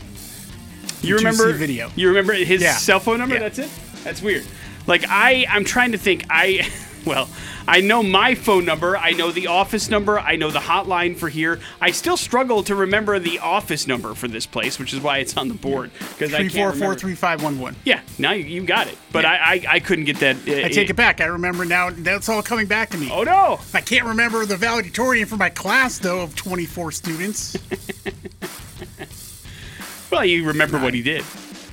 you 1.02 1.14
2C 1.14 1.18
remember 1.18 1.52
video. 1.52 1.90
you 1.96 2.08
remember 2.08 2.32
his 2.34 2.62
Yeah. 2.62 2.74
cell 2.76 3.00
phone 3.00 3.18
number 3.18 3.34
Yeah. 3.36 3.40
that's 3.42 3.58
it 3.58 3.70
that's 4.04 4.22
weird 4.22 4.44
like 4.88 5.04
i 5.08 5.46
i'm 5.48 5.64
trying 5.64 5.92
to 5.92 5.98
think 5.98 6.24
i 6.30 6.68
well 7.06 7.28
i 7.68 7.80
know 7.80 8.02
my 8.02 8.34
phone 8.34 8.64
number 8.64 8.96
i 8.96 9.12
know 9.12 9.30
the 9.30 9.46
office 9.46 9.88
number 9.88 10.18
i 10.18 10.34
know 10.34 10.50
the 10.50 10.58
hotline 10.58 11.16
for 11.16 11.28
here 11.28 11.60
i 11.80 11.90
still 11.92 12.16
struggle 12.16 12.62
to 12.64 12.74
remember 12.74 13.18
the 13.20 13.38
office 13.38 13.86
number 13.86 14.14
for 14.14 14.26
this 14.26 14.46
place 14.46 14.78
which 14.78 14.92
is 14.92 15.00
why 15.00 15.18
it's 15.18 15.36
on 15.36 15.46
the 15.48 15.54
board 15.54 15.90
because 16.10 16.34
i 16.34 16.38
Three 16.38 16.50
can't 16.50 16.74
four 16.74 16.86
four 16.86 16.94
three 16.96 17.14
five 17.14 17.42
one 17.42 17.60
one. 17.60 17.76
yeah 17.84 18.00
now 18.18 18.32
you, 18.32 18.44
you 18.44 18.64
got 18.64 18.88
it 18.88 18.96
but 19.12 19.22
Yeah. 19.24 19.32
I, 19.32 19.54
I 19.54 19.64
i 19.74 19.80
couldn't 19.80 20.06
get 20.06 20.18
that 20.20 20.36
uh, 20.48 20.66
I 20.66 20.68
take 20.70 20.90
it 20.90 20.96
back. 20.96 21.20
I 21.20 21.26
remember 21.26 21.64
now. 21.64 21.90
That's 21.90 22.28
all 22.28 22.42
coming 22.42 22.66
back 22.66 22.90
to 22.90 22.98
me. 22.98 23.08
oh 23.12 23.22
no 23.22 23.60
I 23.74 23.80
can't 23.80 24.06
remember 24.06 24.44
the 24.46 24.56
valedictorian 24.56 25.26
for 25.28 25.36
my 25.36 25.50
class 25.50 25.98
though 25.98 26.22
of 26.22 26.34
24 26.34 26.90
students. 26.92 27.56
well 30.10 30.24
you 30.24 30.46
remember 30.46 30.78
what 30.78 30.94
he 30.94 31.02
did 31.02 31.22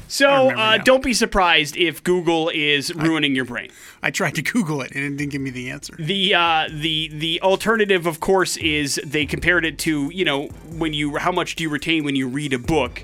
so 0.07 0.51
uh, 0.51 0.77
don't 0.77 1.03
be 1.03 1.13
surprised 1.13 1.75
if 1.77 2.03
google 2.03 2.49
is 2.49 2.93
ruining 2.95 3.35
your 3.35 3.45
brain. 3.45 3.69
I 4.05 4.11
tried 4.11 4.35
to 4.35 4.43
Google 4.43 4.81
it 4.81 4.91
and 4.93 5.03
it 5.03 5.17
didn't 5.17 5.31
give 5.31 5.41
me 5.41 5.49
the 5.49 5.71
answer. 5.71 5.95
The 5.97 6.35
uh, 6.35 6.67
the 6.69 7.09
the 7.11 7.41
alternative, 7.41 8.05
of 8.05 8.19
course, 8.19 8.55
is 8.57 9.01
they 9.03 9.25
compared 9.25 9.65
it 9.65 9.79
to 9.79 10.11
you 10.13 10.23
know 10.23 10.47
when 10.77 10.93
you 10.93 11.17
how 11.17 11.31
much 11.31 11.55
do 11.55 11.63
you 11.63 11.69
retain 11.69 12.03
when 12.03 12.15
you 12.15 12.27
read 12.27 12.53
a 12.53 12.59
book, 12.59 13.03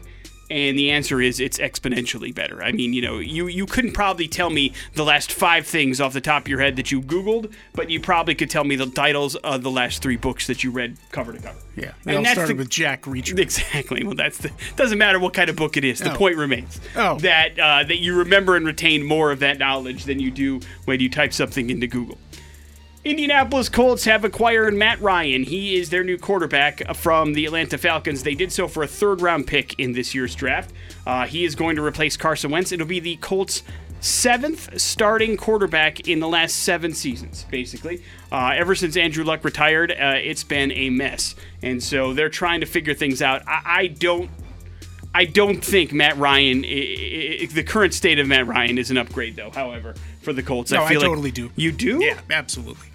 and 0.52 0.78
the 0.78 0.92
answer 0.92 1.22
is 1.22 1.40
it's 1.40 1.58
exponentially 1.58 2.36
better. 2.36 2.62
I 2.62 2.72
mean, 2.72 2.94
you 2.94 3.02
know, 3.02 3.20
you 3.20 3.48
you 3.48 3.66
couldn't 3.66 3.94
probably 3.94 4.28
tell 4.28 4.50
me 4.50 4.74
the 4.96 5.04
last 5.04 5.32
five 5.32 5.66
things 5.66 6.02
off 6.02 6.14
the 6.14 6.22
top 6.22 6.44
of 6.44 6.48
your 6.50 6.60
head 6.60 6.76
that 6.76 6.92
you 6.92 7.02
Googled, 7.02 7.52
but 7.74 7.90
you 7.90 8.00
probably 8.00 8.36
could 8.36 8.50
tell 8.50 8.64
me 8.64 8.76
the 8.76 8.86
titles 8.88 9.36
of 9.38 9.64
the 9.64 9.72
last 9.72 10.02
three 10.02 10.18
books 10.18 10.48
that 10.48 10.64
you 10.64 10.72
read 10.72 10.98
cover 11.12 11.34
to 11.34 11.40
cover. 11.40 11.58
Yeah. 11.76 11.94
They 12.04 12.12
And 12.12 12.18
all 12.18 12.24
that's 12.24 12.34
started 12.36 12.58
the- 12.58 12.62
with 12.64 12.70
Jack 12.70 13.04
Reacher. 13.04 13.40
Exactly. 13.40 14.04
Well, 14.04 14.16
that's 14.16 14.38
the 14.40 14.52
doesn't 14.76 14.98
matter 14.98 15.18
what 15.20 15.34
kind 15.34 15.50
of 15.50 15.56
book 15.56 15.78
it 15.78 15.86
is. 15.86 16.00
The 16.00 16.12
Oh. 16.14 16.18
point 16.18 16.36
remains 16.38 16.80
Oh. 16.96 17.18
that 17.20 17.58
uh, 17.58 17.84
that 17.86 18.00
you 18.00 18.16
remember 18.16 18.56
and 18.58 18.66
retain 18.66 19.04
more 19.04 19.32
of 19.32 19.40
that 19.40 19.58
knowledge 19.58 20.04
than 20.04 20.20
you 20.20 20.32
do 20.32 20.60
when 20.86 21.00
you 21.00 21.10
type 21.10 21.34
something 21.34 21.70
into 21.70 21.88
Google. 21.88 22.18
Indianapolis 23.04 23.68
Colts 23.68 24.06
have 24.06 24.24
acquired 24.24 24.76
Matt 24.76 25.02
Ryan. 25.02 25.44
He 25.44 25.76
is 25.76 25.90
their 25.90 26.04
new 26.04 26.20
quarterback 26.20 26.96
from 26.96 27.34
the 27.34 27.46
Atlanta 27.48 27.78
Falcons. 27.80 28.22
They 28.22 28.36
did 28.36 28.52
so 28.52 28.68
for 28.68 28.84
a 28.84 28.88
third 28.88 29.22
round 29.22 29.48
pick 29.48 29.80
in 29.80 29.94
this 29.94 30.14
year's 30.14 30.36
draft. 30.36 30.72
Uh, 31.08 31.26
he 31.26 31.44
is 31.44 31.56
going 31.56 31.76
to 31.78 31.84
replace 31.84 32.16
Carson 32.16 32.52
Wentz. 32.52 32.72
It'll 32.72 32.86
be 32.86 33.00
the 33.00 33.16
Colts' 33.16 33.64
seventh 34.02 34.80
starting 34.80 35.36
quarterback 35.36 36.02
in 36.08 36.20
the 36.20 36.28
last 36.28 36.58
seven 36.58 36.94
seasons, 36.94 37.46
basically. 37.50 38.04
Uh, 38.32 38.54
ever 38.56 38.76
since 38.76 38.96
Andrew 38.96 39.24
Luck 39.24 39.44
retired, 39.44 39.92
uh, 39.92 40.14
it's 40.22 40.44
been 40.44 40.72
a 40.72 40.92
mess. 40.92 41.34
And 41.64 41.82
so 41.82 42.14
they're 42.14 42.30
trying 42.30 42.60
to 42.60 42.68
figure 42.68 42.94
things 42.94 43.20
out. 43.24 43.42
I, 43.48 43.62
I 43.66 43.88
don't. 43.88 44.30
I 45.14 45.26
don't 45.26 45.62
think 45.62 45.92
Matt 45.92 46.16
Ryan, 46.18 46.64
i- 46.64 47.40
i- 47.42 47.46
the 47.48 47.64
current 47.64 47.94
state 47.94 48.18
of 48.18 48.28
Matt 48.28 48.48
Ryan, 48.48 48.78
is 48.78 48.92
an 48.92 48.98
upgrade, 48.98 49.36
though. 49.36 49.50
However, 49.52 49.94
for 50.22 50.32
the 50.32 50.42
Colts, 50.42 50.72
No, 50.72 50.84
I 50.84 50.88
feel 50.88 51.00
I 51.00 51.02
like 51.02 51.10
totally 51.10 51.32
do. 51.32 51.52
You 51.58 51.74
do? 51.74 52.00
Yeah, 52.02 52.18
absolutely. 52.30 52.88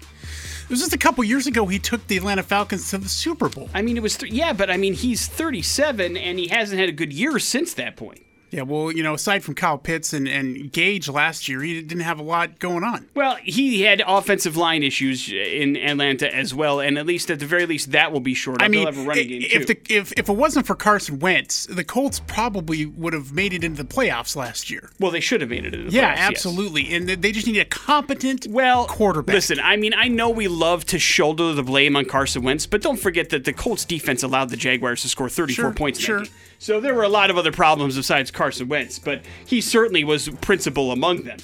It 0.67 0.71
was 0.71 0.81
just 0.81 0.91
a 0.91 0.97
couple 0.97 1.23
years 1.23 1.47
ago 1.47 1.65
he 1.67 1.79
took 1.79 2.05
the 2.07 2.17
Atlanta 2.17 2.43
Falcons 2.43 2.89
to 2.89 2.97
the 2.97 3.07
Super 3.07 3.47
Bowl. 3.47 3.69
I 3.73 3.81
mean, 3.81 3.95
it 3.95 4.03
was 4.03 4.17
th- 4.17 4.33
yeah, 4.33 4.51
but 4.51 4.69
I 4.69 4.75
mean, 4.75 4.95
he's 4.95 5.25
37 5.25 6.17
and 6.17 6.37
he 6.37 6.49
hasn't 6.49 6.77
had 6.77 6.89
a 6.89 6.91
good 6.91 7.13
year 7.13 7.39
since 7.39 7.73
that 7.75 7.95
point. 7.95 8.25
Yeah, 8.49 8.61
well, 8.61 8.91
you 8.91 9.03
know, 9.03 9.13
aside 9.13 9.43
from 9.43 9.55
Kyle 9.55 9.77
Pitts 9.77 10.13
and, 10.13 10.27
and 10.27 10.71
Gage 10.71 11.09
last 11.09 11.49
year, 11.49 11.61
he 11.61 11.81
didn't 11.81 12.03
have 12.03 12.17
a 12.19 12.23
lot 12.23 12.59
going 12.59 12.83
on. 12.83 13.07
Well, 13.13 13.35
he 13.43 13.81
had 13.81 14.01
offensive 14.07 14.55
line 14.55 14.83
issues 14.83 15.29
in 15.31 15.75
Atlanta 15.75 16.33
as 16.33 16.53
well, 16.55 16.79
and 16.79 16.97
at 16.97 17.05
least 17.05 17.29
at 17.29 17.39
the 17.39 17.45
very 17.45 17.65
least, 17.65 17.91
that 17.91 18.11
will 18.13 18.21
be 18.21 18.33
short. 18.33 18.61
I 18.61 18.69
mean, 18.69 18.85
have 18.85 18.97
a 18.97 19.03
running 19.03 19.27
game 19.27 19.41
if 19.43 19.65
too. 19.67 19.73
the 19.73 19.93
if, 19.93 20.13
if 20.13 20.29
it 20.29 20.33
wasn't 20.35 20.65
for 20.65 20.75
Carson 20.75 21.19
Wentz, 21.19 21.65
the 21.65 21.83
Colts 21.83 22.21
probably 22.25 22.85
would 22.85 23.13
have 23.13 23.33
made 23.33 23.53
it 23.53 23.63
into 23.65 23.83
the 23.83 23.87
playoffs 23.89 24.35
last 24.35 24.69
year. 24.69 24.91
well, 24.99 25.11
they 25.11 25.19
should 25.19 25.41
have 25.41 25.49
made 25.49 25.65
it 25.65 25.73
in 25.73 25.87
the 25.87 25.91
Yeah, 25.91 26.13
playoffs, 26.13 26.17
yes. 26.17 26.29
absolutely. 26.29 26.93
And 26.95 27.09
they- 27.09 27.31
just 27.33 27.47
need 27.47 27.59
a 27.59 27.65
competent 27.65 28.47
Well, 28.49 28.87
quarterback. 28.87 29.33
Listen, 29.33 29.59
I 29.59 29.75
mean, 29.75 29.93
I 29.93 30.07
know 30.07 30.29
we 30.29 30.47
love 30.47 30.85
to 30.85 30.99
shoulder 30.99 31.53
the 31.53 31.63
blame 31.63 31.95
on 31.97 32.05
Carson 32.05 32.43
Wentz, 32.43 32.65
but 32.65 32.81
don't 32.81 32.97
forget 32.99 33.29
that 33.29 33.43
the 33.43 33.51
Colts 33.53 33.83
defense 33.85 34.23
allowed 34.23 34.49
the 34.49 34.57
Jaguars 34.57 35.01
to 35.01 35.09
score 35.09 35.27
34 35.29 35.53
Sure, 35.65 35.73
points 35.73 35.99
in 35.99 36.05
sure. 36.05 36.19
game. 36.23 36.31
So 36.59 36.79
there 36.79 36.93
were 36.95 37.03
a 37.03 37.09
lot 37.09 37.29
of 37.29 37.37
other 37.37 37.51
problems 37.51 37.95
besides 37.95 38.31
Carson 38.31 38.67
Wentz, 38.67 38.99
but 38.99 39.21
he 39.45 39.61
certainly 39.61 40.03
was 40.03 40.29
principal 40.41 40.91
among 40.91 41.23
them. 41.23 41.37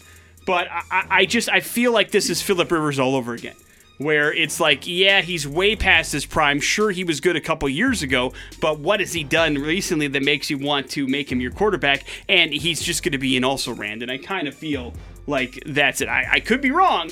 But 0.45 0.67
I, 0.71 1.05
I- 1.09 1.25
just 1.25 1.49
I 1.49 1.59
feel 1.59 1.91
like 1.91 2.11
this 2.11 2.29
is 2.29 2.41
Philip 2.41 2.71
Rivers 2.71 2.99
all 2.99 3.15
over 3.15 3.33
again. 3.33 3.55
Where 3.99 4.33
it's 4.33 4.59
like, 4.59 4.87
yeah, 4.87 5.21
he's 5.21 5.47
way 5.47 5.75
past 5.75 6.11
his 6.11 6.25
prime. 6.25 6.59
Sure, 6.59 6.89
he 6.89 7.03
was 7.03 7.21
good 7.21 7.35
a 7.35 7.41
couple 7.41 7.69
years 7.69 8.01
ago, 8.01 8.33
but 8.59 8.79
what 8.79 8.99
has 8.99 9.13
he 9.13 9.23
done 9.23 9.53
recently 9.53 10.07
that 10.07 10.23
makes 10.23 10.49
you 10.49 10.57
want 10.57 10.89
to 10.91 11.07
make 11.07 11.31
him 11.31 11.39
your 11.39 11.51
quarterback? 11.51 12.03
And 12.27 12.51
he's 12.51 12.81
just 12.81 13.03
going 13.03 13.11
to 13.11 13.19
be 13.19 13.37
an 13.37 13.43
also 13.43 13.71
ran. 13.71 14.01
And 14.01 14.09
I 14.11 14.17
kind 14.17 14.47
of 14.47 14.55
feel 14.55 14.93
like 15.27 15.61
that's 15.67 16.01
it. 16.01 16.09
I, 16.09 16.25
I 16.33 16.39
could 16.39 16.59
be 16.59 16.71
wrong, 16.71 17.11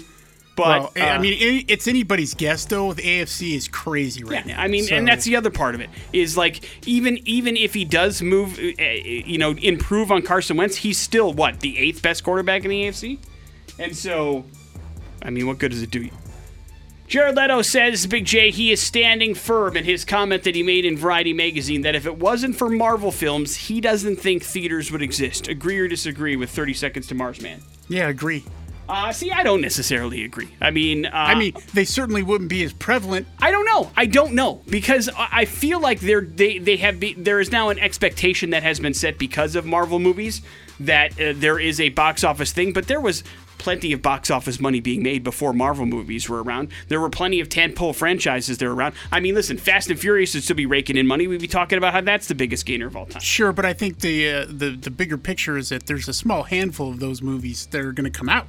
but 0.56 0.96
well, 0.96 1.08
I 1.08 1.16
uh, 1.16 1.22
mean, 1.22 1.66
it's 1.68 1.88
anybody's 1.88 2.34
guess 2.34 2.66
though. 2.66 2.94
The 2.94 3.02
AFC 3.02 3.56
is 3.56 3.68
crazy 3.68 4.24
right 4.24 4.46
yeah, 4.46 4.56
now. 4.56 4.62
I 4.62 4.68
mean, 4.68 4.84
So- 4.84 4.96
and 4.96 5.08
that's 5.08 5.26
the 5.26 5.36
other 5.36 5.50
part 5.50 5.76
of 5.76 5.82
it 5.82 5.90
is 6.14 6.36
like 6.38 6.88
even 6.88 7.20
even 7.26 7.56
if 7.58 7.74
he 7.74 7.86
does 7.86 8.22
move, 8.22 8.60
uh, 8.60 8.84
you 8.84 9.38
know, 9.38 9.52
improve 9.52 10.12
on 10.12 10.22
Carson 10.22 10.58
Wentz, 10.58 10.76
he's 10.78 10.98
still 10.98 11.34
what 11.34 11.60
the 11.62 11.78
eighth 11.78 12.02
best 12.02 12.24
quarterback 12.24 12.64
in 12.64 12.70
the 12.70 12.84
AFC, 12.84 13.18
and 13.80 13.96
so, 13.96 14.46
I 15.24 15.30
mean, 15.30 15.48
what 15.48 15.58
good 15.58 15.72
does 15.72 15.82
it 15.82 15.92
do 15.92 16.02
you? 16.02 16.12
Jared 17.08 17.36
Leto 17.36 17.62
says, 17.62 18.08
Big 18.08 18.24
J, 18.24 18.52
he 18.52 18.72
is 18.72 18.82
standing 18.82 19.36
firm 19.36 19.76
in 19.76 19.84
his 19.84 20.06
comment 20.06 20.44
that 20.44 20.56
he 20.56 20.64
made 20.64 20.86
in 20.86 20.96
Variety 20.96 21.34
magazine 21.34 21.82
that 21.82 21.94
if 21.94 22.06
it 22.06 22.18
wasn't 22.18 22.56
for 22.56 22.70
Marvel 22.70 23.12
films, 23.12 23.54
he 23.58 23.82
doesn't 23.82 24.16
think 24.16 24.44
theaters 24.44 24.94
would 24.94 25.02
exist. 25.02 25.50
Agree 25.50 25.78
or 25.78 25.90
disagree 25.90 26.38
with 26.38 26.50
30 26.52 26.74
Seconds 26.74 27.08
to 27.08 27.16
Mars 27.16 27.42
Man? 27.42 27.62
yeah, 27.90 28.08
agree. 28.08 28.46
Uh, 28.92 29.14
see, 29.14 29.32
I 29.32 29.44
don't 29.44 29.62
necessarily 29.62 30.26
agree. 30.26 30.54
I 30.60 30.70
mean, 30.70 31.06
uh, 31.06 31.12
I 31.14 31.36
mean, 31.36 31.54
they 31.74 31.86
certainly 31.86 32.24
wouldn't 32.24 32.50
be 32.50 32.62
as 32.66 32.74
prevalent. 32.74 33.26
I 33.40 33.50
don't 33.50 33.66
know. 33.66 33.90
I 33.96 34.06
don't 34.06 34.34
know 34.34 34.62
because 34.70 35.10
I 35.18 35.46
feel 35.46 35.80
like 35.80 36.02
they're 36.02 36.20
they 36.20 36.58
they 36.58 36.76
have 36.78 37.00
be, 37.00 37.14
there 37.14 37.40
is 37.40 37.54
now 37.54 37.70
an 37.70 37.80
expectation 37.80 38.50
that 38.50 38.64
has 38.64 38.82
been 38.82 38.94
set 38.94 39.18
because 39.18 39.56
of 39.56 39.66
Marvel 39.66 39.98
movies 39.98 40.42
that 40.82 41.14
uh, 41.14 41.32
there 41.36 41.58
is 41.58 41.80
a 41.80 41.88
box 41.90 42.26
office 42.26 42.52
thing, 42.52 42.74
but 42.74 42.88
there 42.88 43.00
was 43.00 43.24
plenty 43.58 43.94
of 43.94 44.02
box 44.02 44.30
office 44.30 44.60
money 44.60 44.82
being 44.82 45.04
made 45.04 45.24
before 45.24 45.54
Marvel 45.54 45.86
movies 45.86 46.28
were 46.28 46.44
around. 46.44 46.70
There 46.88 47.00
were 47.00 47.12
plenty 47.12 47.40
of 47.40 47.48
tentpole 47.48 47.96
franchises 47.96 48.58
that 48.58 48.66
were 48.66 48.74
around. 48.74 48.96
I 49.12 49.20
mean, 49.20 49.36
listen, 49.36 49.58
Fast 49.58 49.90
and 49.90 50.00
Furious 50.00 50.34
would 50.34 50.44
still 50.44 50.56
be 50.56 50.66
raking 50.66 50.98
in 50.98 51.06
money. 51.08 51.28
We'd 51.28 51.40
be 51.40 51.48
talking 51.48 51.78
about 51.78 51.94
how 51.94 52.02
that's 52.02 52.28
the 52.28 52.36
biggest 52.36 52.66
gainer 52.66 52.88
of 52.88 52.98
all 52.98 53.06
time. 53.06 53.22
Sure, 53.22 53.54
but 53.54 53.64
I 53.64 53.72
think 53.72 54.00
the 54.00 54.30
uh, 54.30 54.46
the 54.50 54.72
the 54.72 54.92
bigger 54.92 55.18
picture 55.18 55.58
is 55.58 55.70
that 55.70 55.86
there's 55.86 56.10
a 56.10 56.14
small 56.14 56.44
handful 56.44 56.90
of 56.90 57.00
those 57.00 57.22
movies 57.22 57.68
that 57.68 57.80
are 57.80 57.94
going 57.94 58.12
to 58.12 58.18
come 58.18 58.28
out, 58.28 58.48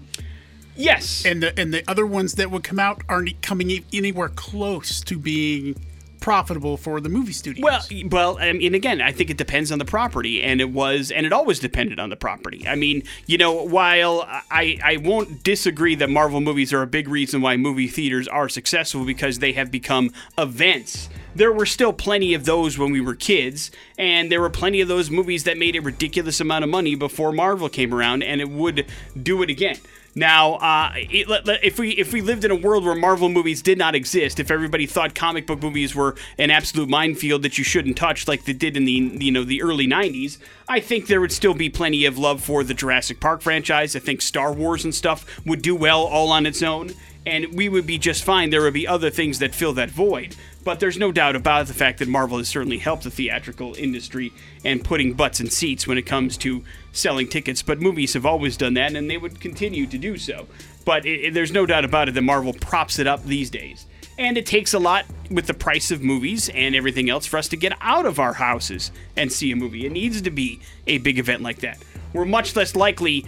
Yes. 0.76 1.24
and 1.24 1.42
the 1.42 1.58
and 1.58 1.72
the 1.72 1.82
other 1.88 2.06
ones 2.06 2.34
that 2.34 2.50
would 2.50 2.64
come 2.64 2.78
out 2.78 3.02
aren't 3.08 3.40
coming 3.42 3.84
anywhere 3.92 4.28
close 4.28 5.00
to 5.02 5.18
being 5.18 5.76
profitable 6.22 6.76
for 6.76 7.00
the 7.00 7.08
movie 7.08 7.32
studios. 7.32 7.64
Well, 7.64 7.82
well, 8.08 8.38
I 8.40 8.52
mean, 8.52 8.74
again, 8.74 9.02
I 9.02 9.12
think 9.12 9.28
it 9.28 9.36
depends 9.36 9.72
on 9.72 9.78
the 9.78 9.84
property, 9.84 10.40
and 10.40 10.60
it 10.60 10.70
was, 10.70 11.10
and 11.10 11.26
it 11.26 11.32
always 11.32 11.58
depended 11.58 11.98
on 11.98 12.08
the 12.10 12.16
property. 12.16 12.66
I 12.66 12.76
mean, 12.76 13.02
you 13.26 13.36
know, 13.36 13.52
while 13.64 14.22
I 14.50 14.78
I 14.82 14.96
won't 14.98 15.42
disagree 15.42 15.94
that 15.96 16.08
Marvel 16.08 16.40
movies 16.40 16.72
are 16.72 16.80
a 16.80 16.86
big 16.86 17.08
reason 17.08 17.42
why 17.42 17.56
movie 17.56 17.88
theaters 17.88 18.28
are 18.28 18.48
successful 18.48 19.04
because 19.04 19.40
they 19.40 19.52
have 19.52 19.70
become 19.70 20.10
events. 20.38 21.10
There 21.34 21.52
were 21.52 21.66
still 21.66 21.92
plenty 21.92 22.34
of 22.34 22.44
those 22.44 22.78
when 22.78 22.92
we 22.92 23.00
were 23.00 23.14
kids, 23.14 23.70
and 23.98 24.30
there 24.30 24.40
were 24.40 24.50
plenty 24.50 24.80
of 24.80 24.88
those 24.88 25.10
movies 25.10 25.44
that 25.44 25.58
made 25.58 25.74
a 25.76 25.80
ridiculous 25.80 26.40
amount 26.40 26.62
of 26.62 26.70
money 26.70 26.94
before 26.94 27.32
Marvel 27.32 27.68
came 27.68 27.92
around, 27.92 28.22
and 28.22 28.40
it 28.40 28.50
would 28.50 28.86
do 29.20 29.42
it 29.42 29.50
again. 29.50 29.78
Now, 30.14 30.54
uh, 30.54 30.92
it, 30.94 31.26
if 31.62 31.78
we 31.78 31.90
if 31.92 32.12
we 32.12 32.20
lived 32.20 32.44
in 32.44 32.50
a 32.50 32.54
world 32.56 32.84
where 32.84 32.94
Marvel 32.94 33.30
movies 33.30 33.62
did 33.62 33.78
not 33.78 33.94
exist, 33.94 34.38
if 34.38 34.50
everybody 34.50 34.86
thought 34.86 35.14
comic 35.14 35.46
book 35.46 35.62
movies 35.62 35.94
were 35.94 36.16
an 36.36 36.50
absolute 36.50 36.88
minefield 36.88 37.42
that 37.42 37.56
you 37.56 37.64
shouldn't 37.64 37.96
touch, 37.96 38.28
like 38.28 38.44
they 38.44 38.52
did 38.52 38.76
in 38.76 38.84
the 38.84 38.92
you 38.92 39.32
know 39.32 39.42
the 39.42 39.62
early 39.62 39.86
'90s, 39.86 40.36
I 40.68 40.80
think 40.80 41.06
there 41.06 41.20
would 41.20 41.32
still 41.32 41.54
be 41.54 41.70
plenty 41.70 42.04
of 42.04 42.18
love 42.18 42.42
for 42.42 42.62
the 42.62 42.74
Jurassic 42.74 43.20
Park 43.20 43.40
franchise. 43.40 43.96
I 43.96 44.00
think 44.00 44.20
Star 44.20 44.52
Wars 44.52 44.84
and 44.84 44.94
stuff 44.94 45.24
would 45.46 45.62
do 45.62 45.74
well 45.74 46.02
all 46.02 46.30
on 46.30 46.44
its 46.44 46.62
own, 46.62 46.90
and 47.24 47.54
we 47.54 47.70
would 47.70 47.86
be 47.86 47.96
just 47.96 48.22
fine. 48.22 48.50
There 48.50 48.62
would 48.62 48.74
be 48.74 48.86
other 48.86 49.08
things 49.08 49.38
that 49.38 49.54
fill 49.54 49.72
that 49.74 49.90
void. 49.90 50.36
But 50.64 50.78
there's 50.78 50.96
no 50.98 51.10
doubt 51.10 51.34
about 51.34 51.66
the 51.66 51.74
fact 51.74 51.98
that 51.98 52.08
Marvel 52.08 52.38
has 52.38 52.48
certainly 52.48 52.78
helped 52.78 53.02
the 53.02 53.10
theatrical 53.10 53.74
industry 53.74 54.32
and 54.64 54.84
putting 54.84 55.14
butts 55.14 55.40
in 55.40 55.50
seats 55.50 55.86
when 55.86 55.98
it 55.98 56.02
comes 56.02 56.36
to 56.38 56.62
selling 56.92 57.28
tickets. 57.28 57.62
But 57.62 57.80
movies 57.80 58.14
have 58.14 58.24
always 58.24 58.56
done 58.56 58.74
that, 58.74 58.94
and 58.94 59.10
they 59.10 59.18
would 59.18 59.40
continue 59.40 59.86
to 59.86 59.98
do 59.98 60.16
so. 60.18 60.46
But 60.84 61.04
it, 61.04 61.20
it- 61.26 61.34
there's 61.34 61.50
no 61.52 61.66
doubt 61.66 61.84
about 61.84 62.08
it 62.08 62.12
that 62.14 62.22
Marvel 62.22 62.52
props 62.52 62.98
it 63.00 63.06
up 63.08 63.24
these 63.24 63.50
days. 63.50 63.86
And 64.18 64.36
it 64.36 64.46
takes 64.46 64.72
a 64.74 64.78
lot 64.78 65.06
with 65.30 65.46
the 65.46 65.54
price 65.54 65.90
of 65.90 66.02
movies 66.02 66.48
and 66.50 66.74
everything 66.76 67.08
else 67.10 67.26
for 67.26 67.38
us 67.38 67.48
to 67.48 67.56
get 67.56 67.72
out 67.80 68.04
of 68.06 68.20
our 68.20 68.34
houses 68.34 68.92
and 69.16 69.32
see 69.32 69.50
a 69.50 69.56
movie. 69.56 69.86
It 69.86 69.90
needs 69.92 70.20
to 70.22 70.30
be 70.30 70.60
a 70.86 70.98
big 70.98 71.18
event 71.18 71.42
like 71.42 71.60
that. 71.60 71.78
We're 72.12 72.26
much 72.26 72.54
less 72.54 72.76
likely 72.76 73.24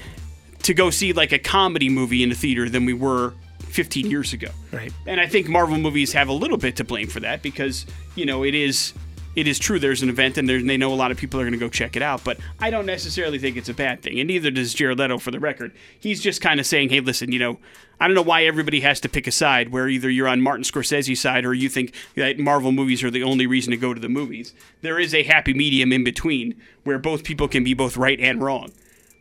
to 0.62 0.74
go 0.74 0.90
see 0.90 1.12
like 1.14 1.32
a 1.32 1.38
comedy 1.38 1.88
movie 1.88 2.22
in 2.22 2.30
a 2.30 2.34
theater 2.34 2.68
than 2.68 2.84
we 2.84 2.92
were 2.92 3.32
15 3.74 4.08
years 4.08 4.32
ago. 4.32 4.48
Right. 4.72 4.92
And 5.04 5.20
I 5.20 5.26
think 5.26 5.48
Marvel 5.48 5.76
movies 5.76 6.12
have 6.12 6.28
a 6.28 6.32
little 6.32 6.56
bit 6.56 6.76
to 6.76 6.84
blame 6.84 7.08
for 7.08 7.18
that 7.20 7.42
because, 7.42 7.86
you 8.14 8.24
know, 8.24 8.44
it 8.44 8.54
is 8.54 8.94
it 9.34 9.48
is 9.48 9.58
true 9.58 9.80
there's 9.80 10.00
an 10.00 10.08
event 10.08 10.38
and 10.38 10.48
they 10.48 10.76
know 10.76 10.92
a 10.92 10.94
lot 10.94 11.10
of 11.10 11.16
people 11.16 11.40
are 11.40 11.42
going 11.42 11.52
to 11.52 11.58
go 11.58 11.68
check 11.68 11.96
it 11.96 12.02
out, 12.02 12.22
but 12.22 12.38
I 12.60 12.70
don't 12.70 12.86
necessarily 12.86 13.40
think 13.40 13.56
it's 13.56 13.68
a 13.68 13.74
bad 13.74 14.00
thing. 14.00 14.20
And 14.20 14.28
neither 14.28 14.52
does 14.52 14.74
Jared 14.74 15.00
Leto 15.00 15.18
for 15.18 15.32
the 15.32 15.40
record. 15.40 15.72
He's 15.98 16.20
just 16.20 16.40
kind 16.40 16.60
of 16.60 16.66
saying, 16.66 16.90
"Hey, 16.90 17.00
listen, 17.00 17.32
you 17.32 17.40
know, 17.40 17.58
I 18.00 18.06
don't 18.06 18.14
know 18.14 18.22
why 18.22 18.44
everybody 18.44 18.80
has 18.82 19.00
to 19.00 19.08
pick 19.08 19.26
a 19.26 19.32
side 19.32 19.70
where 19.70 19.88
either 19.88 20.08
you're 20.08 20.28
on 20.28 20.40
Martin 20.40 20.62
Scorsese's 20.62 21.20
side 21.20 21.44
or 21.44 21.52
you 21.52 21.68
think 21.68 21.94
that 22.14 22.38
Marvel 22.38 22.70
movies 22.70 23.02
are 23.02 23.10
the 23.10 23.24
only 23.24 23.48
reason 23.48 23.72
to 23.72 23.76
go 23.76 23.92
to 23.92 24.00
the 24.00 24.08
movies. 24.08 24.54
There 24.82 25.00
is 25.00 25.12
a 25.12 25.24
happy 25.24 25.52
medium 25.52 25.92
in 25.92 26.04
between 26.04 26.54
where 26.84 27.00
both 27.00 27.24
people 27.24 27.48
can 27.48 27.64
be 27.64 27.74
both 27.74 27.96
right 27.96 28.20
and 28.20 28.40
wrong." 28.40 28.70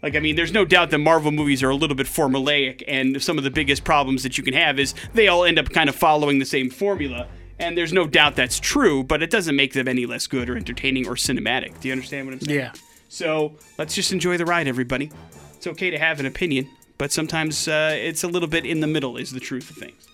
Like, 0.03 0.17
I 0.17 0.19
mean, 0.19 0.35
there's 0.35 0.51
no 0.51 0.65
doubt 0.65 0.91
that 0.91 0.97
Marvel 0.97 1.31
movies 1.31 1.63
are 1.63 1.69
a 1.69 1.75
little 1.75 1.95
bit 1.95 2.07
formulaic, 2.07 2.83
and 2.89 3.23
some 3.23 3.37
of 3.37 3.45
the 3.45 3.49
biggest 3.49 3.85
problems 3.85 4.21
that 4.23 4.37
you 4.37 4.43
can 4.43 4.53
have 4.53 4.77
is 4.77 4.93
they 5.13 5.29
all 5.29 5.45
end 5.45 5.57
up 5.57 5.69
kind 5.69 5.87
of 5.87 5.95
following 5.95 6.39
the 6.39 6.45
same 6.45 6.69
formula. 6.69 7.25
And 7.57 7.77
there's 7.77 7.93
no 7.93 8.05
doubt 8.05 8.35
that's 8.35 8.59
true, 8.59 9.03
but 9.03 9.23
it 9.23 9.29
doesn't 9.29 9.55
make 9.55 9.71
them 9.71 9.87
any 9.87 10.05
less 10.05 10.27
good 10.27 10.49
or 10.49 10.57
entertaining 10.57 11.07
or 11.07 11.15
cinematic. 11.15 11.79
Do 11.79 11.87
you 11.87 11.93
understand 11.93 12.27
what 12.27 12.33
I'm 12.33 12.41
saying? 12.41 12.59
yeah. 12.59 12.73
So 13.07 13.53
let's 13.77 13.95
just 13.95 14.11
enjoy 14.11 14.37
the 14.37 14.45
ride, 14.45 14.67
everybody. 14.67 15.09
It's 15.55 15.67
okay 15.67 15.89
to 15.89 15.99
have 15.99 16.19
an 16.19 16.25
opinion, 16.25 16.67
but 16.97 17.11
sometimes 17.13 17.67
uh, 17.69 17.91
it's 17.93 18.23
a 18.23 18.27
little 18.27 18.49
bit 18.49 18.65
in 18.65 18.81
the 18.81 18.87
middle, 18.87 19.15
is 19.15 19.31
the 19.31 19.39
truth 19.39 19.69
of 19.69 19.77
things. 19.77 20.07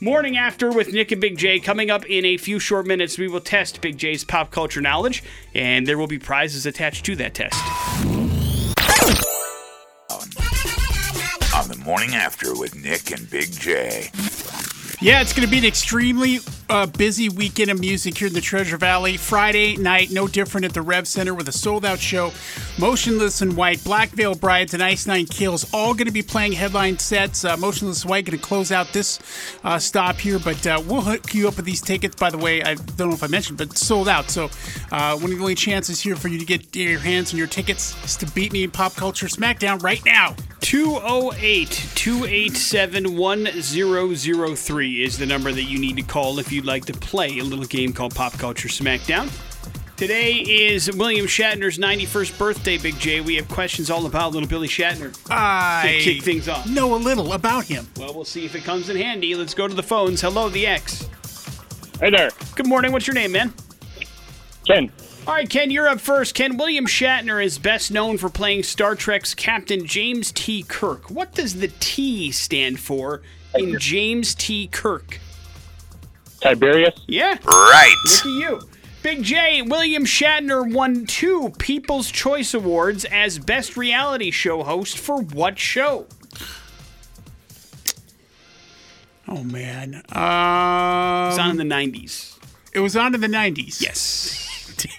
Morning 0.00 0.36
After 0.36 0.70
with 0.70 0.92
Nick 0.92 1.10
and 1.10 1.20
Big 1.20 1.38
J. 1.38 1.58
Coming 1.58 1.90
up 1.90 2.04
in 2.06 2.24
a 2.24 2.36
few 2.36 2.60
short 2.60 2.86
minutes, 2.86 3.18
we 3.18 3.26
will 3.26 3.40
test 3.40 3.80
Big 3.80 3.96
J's 3.96 4.22
pop 4.22 4.52
culture 4.52 4.80
knowledge, 4.80 5.24
and 5.54 5.86
there 5.86 5.98
will 5.98 6.06
be 6.06 6.18
prizes 6.18 6.66
attached 6.66 7.04
to 7.06 7.16
that 7.16 7.34
test. 7.34 7.58
Morning 11.84 12.14
after 12.14 12.54
with 12.54 12.76
Nick 12.76 13.10
and 13.10 13.28
Big 13.28 13.50
J. 13.50 14.08
Yeah, 15.00 15.20
it's 15.20 15.32
going 15.32 15.44
to 15.44 15.50
be 15.50 15.58
an 15.58 15.64
extremely 15.64 16.38
a 16.74 16.86
busy 16.86 17.28
weekend 17.28 17.70
of 17.70 17.78
music 17.78 18.16
here 18.16 18.28
in 18.28 18.32
the 18.32 18.40
Treasure 18.40 18.78
Valley. 18.78 19.18
Friday 19.18 19.76
night, 19.76 20.10
no 20.10 20.26
different 20.26 20.64
at 20.64 20.72
the 20.72 20.80
Rev 20.80 21.06
Center 21.06 21.34
with 21.34 21.46
a 21.48 21.52
sold 21.52 21.84
out 21.84 21.98
show. 21.98 22.32
Motionless 22.78 23.42
in 23.42 23.54
White, 23.56 23.84
Black 23.84 24.08
Veil 24.08 24.34
Brides, 24.34 24.72
and 24.72 24.82
Ice 24.82 25.06
Nine 25.06 25.26
Kills 25.26 25.70
all 25.74 25.92
going 25.92 26.06
to 26.06 26.12
be 26.12 26.22
playing 26.22 26.52
headline 26.52 26.98
sets. 26.98 27.44
Uh, 27.44 27.58
Motionless 27.58 28.06
White 28.06 28.24
going 28.24 28.38
to 28.38 28.42
close 28.42 28.72
out 28.72 28.90
this 28.94 29.20
uh, 29.64 29.78
stop 29.78 30.16
here, 30.16 30.38
but 30.38 30.66
uh, 30.66 30.82
we'll 30.86 31.02
hook 31.02 31.34
you 31.34 31.46
up 31.46 31.56
with 31.56 31.66
these 31.66 31.82
tickets. 31.82 32.16
By 32.16 32.30
the 32.30 32.38
way, 32.38 32.62
I 32.62 32.74
don't 32.74 33.08
know 33.08 33.14
if 33.14 33.22
I 33.22 33.26
mentioned, 33.26 33.58
but 33.58 33.76
sold 33.76 34.08
out. 34.08 34.30
So 34.30 34.48
uh, 34.90 35.14
one 35.16 35.24
of 35.24 35.36
the 35.36 35.42
only 35.42 35.54
chances 35.54 36.00
here 36.00 36.16
for 36.16 36.28
you 36.28 36.38
to 36.38 36.46
get 36.46 36.74
your 36.74 37.00
hands 37.00 37.34
on 37.34 37.38
your 37.38 37.48
tickets 37.48 38.02
is 38.02 38.16
to 38.16 38.26
beat 38.32 38.50
me 38.50 38.64
in 38.64 38.70
Pop 38.70 38.94
Culture 38.94 39.26
Smackdown 39.26 39.82
right 39.82 40.02
now. 40.06 40.36
208 40.62 41.90
287 41.96 43.16
1003 43.16 45.02
is 45.02 45.18
the 45.18 45.26
number 45.26 45.52
that 45.52 45.64
you 45.64 45.78
need 45.78 45.96
to 45.96 46.02
call 46.02 46.38
if 46.38 46.52
you'd 46.62 46.68
like 46.68 46.84
to 46.84 46.92
play 46.92 47.38
a 47.40 47.44
little 47.44 47.64
game 47.64 47.92
called 47.92 48.14
Pop 48.14 48.34
Culture 48.34 48.68
Smackdown. 48.68 49.28
Today 49.96 50.34
is 50.34 50.94
William 50.96 51.26
Shatner's 51.26 51.76
91st 51.76 52.38
birthday, 52.38 52.78
Big 52.78 52.96
J. 53.00 53.20
We 53.20 53.34
have 53.34 53.48
questions 53.48 53.90
all 53.90 54.06
about 54.06 54.32
little 54.32 54.48
Billy 54.48 54.68
Shatner. 54.68 55.12
I 55.28 55.98
To 55.98 56.04
kick 56.04 56.22
things 56.22 56.48
off. 56.48 56.68
know 56.68 56.94
a 56.94 56.96
little 56.96 57.32
about 57.32 57.64
him. 57.64 57.88
Well, 57.96 58.14
we'll 58.14 58.24
see 58.24 58.44
if 58.44 58.54
it 58.54 58.62
comes 58.62 58.88
in 58.90 58.96
handy. 58.96 59.34
Let's 59.34 59.54
go 59.54 59.66
to 59.66 59.74
the 59.74 59.82
phones. 59.82 60.20
Hello, 60.20 60.48
the 60.48 60.68
X. 60.68 61.08
Hey 62.00 62.10
there, 62.10 62.30
Good 62.54 62.68
morning. 62.68 62.92
What's 62.92 63.08
your 63.08 63.14
name, 63.14 63.32
man? 63.32 63.52
Ken. 64.64 64.92
All 65.26 65.34
right, 65.34 65.48
Ken, 65.50 65.70
you're 65.72 65.88
up 65.88 66.00
first. 66.00 66.34
Ken, 66.36 66.56
William 66.56 66.86
Shatner 66.86 67.44
is 67.44 67.58
best 67.58 67.90
known 67.90 68.18
for 68.18 68.28
playing 68.28 68.62
Star 68.62 68.94
Trek's 68.94 69.34
Captain 69.34 69.84
James 69.84 70.30
T. 70.30 70.62
Kirk. 70.62 71.10
What 71.10 71.34
does 71.34 71.54
the 71.54 71.72
T 71.80 72.30
stand 72.30 72.78
for 72.78 73.22
in 73.54 73.78
James 73.80 74.34
T. 74.36 74.68
Kirk? 74.68 75.18
Tiberius. 76.42 76.94
Yeah, 77.06 77.38
Right. 77.44 77.94
look 78.04 78.20
at 78.20 78.24
you. 78.26 78.60
Big 79.02 79.22
J, 79.24 79.62
William 79.62 80.04
Shatner 80.04 80.70
won 80.72 81.06
two 81.06 81.52
People's 81.58 82.10
Choice 82.10 82.54
Awards 82.54 83.04
as 83.06 83.38
Best 83.38 83.76
Reality 83.76 84.30
Show 84.30 84.62
host 84.62 84.96
for 84.98 85.20
what 85.20 85.58
show? 85.58 86.06
Oh 89.26 89.42
man, 89.44 90.02
It's 90.04 90.12
on 90.14 91.38
um, 91.40 91.60
in 91.60 91.68
the 91.68 91.74
90s. 91.74 92.38
it 92.74 92.80
was 92.80 92.96
on 92.96 93.14
in 93.14 93.20
the 93.20 93.26
'90s. 93.28 93.80
Yes. 93.80 94.48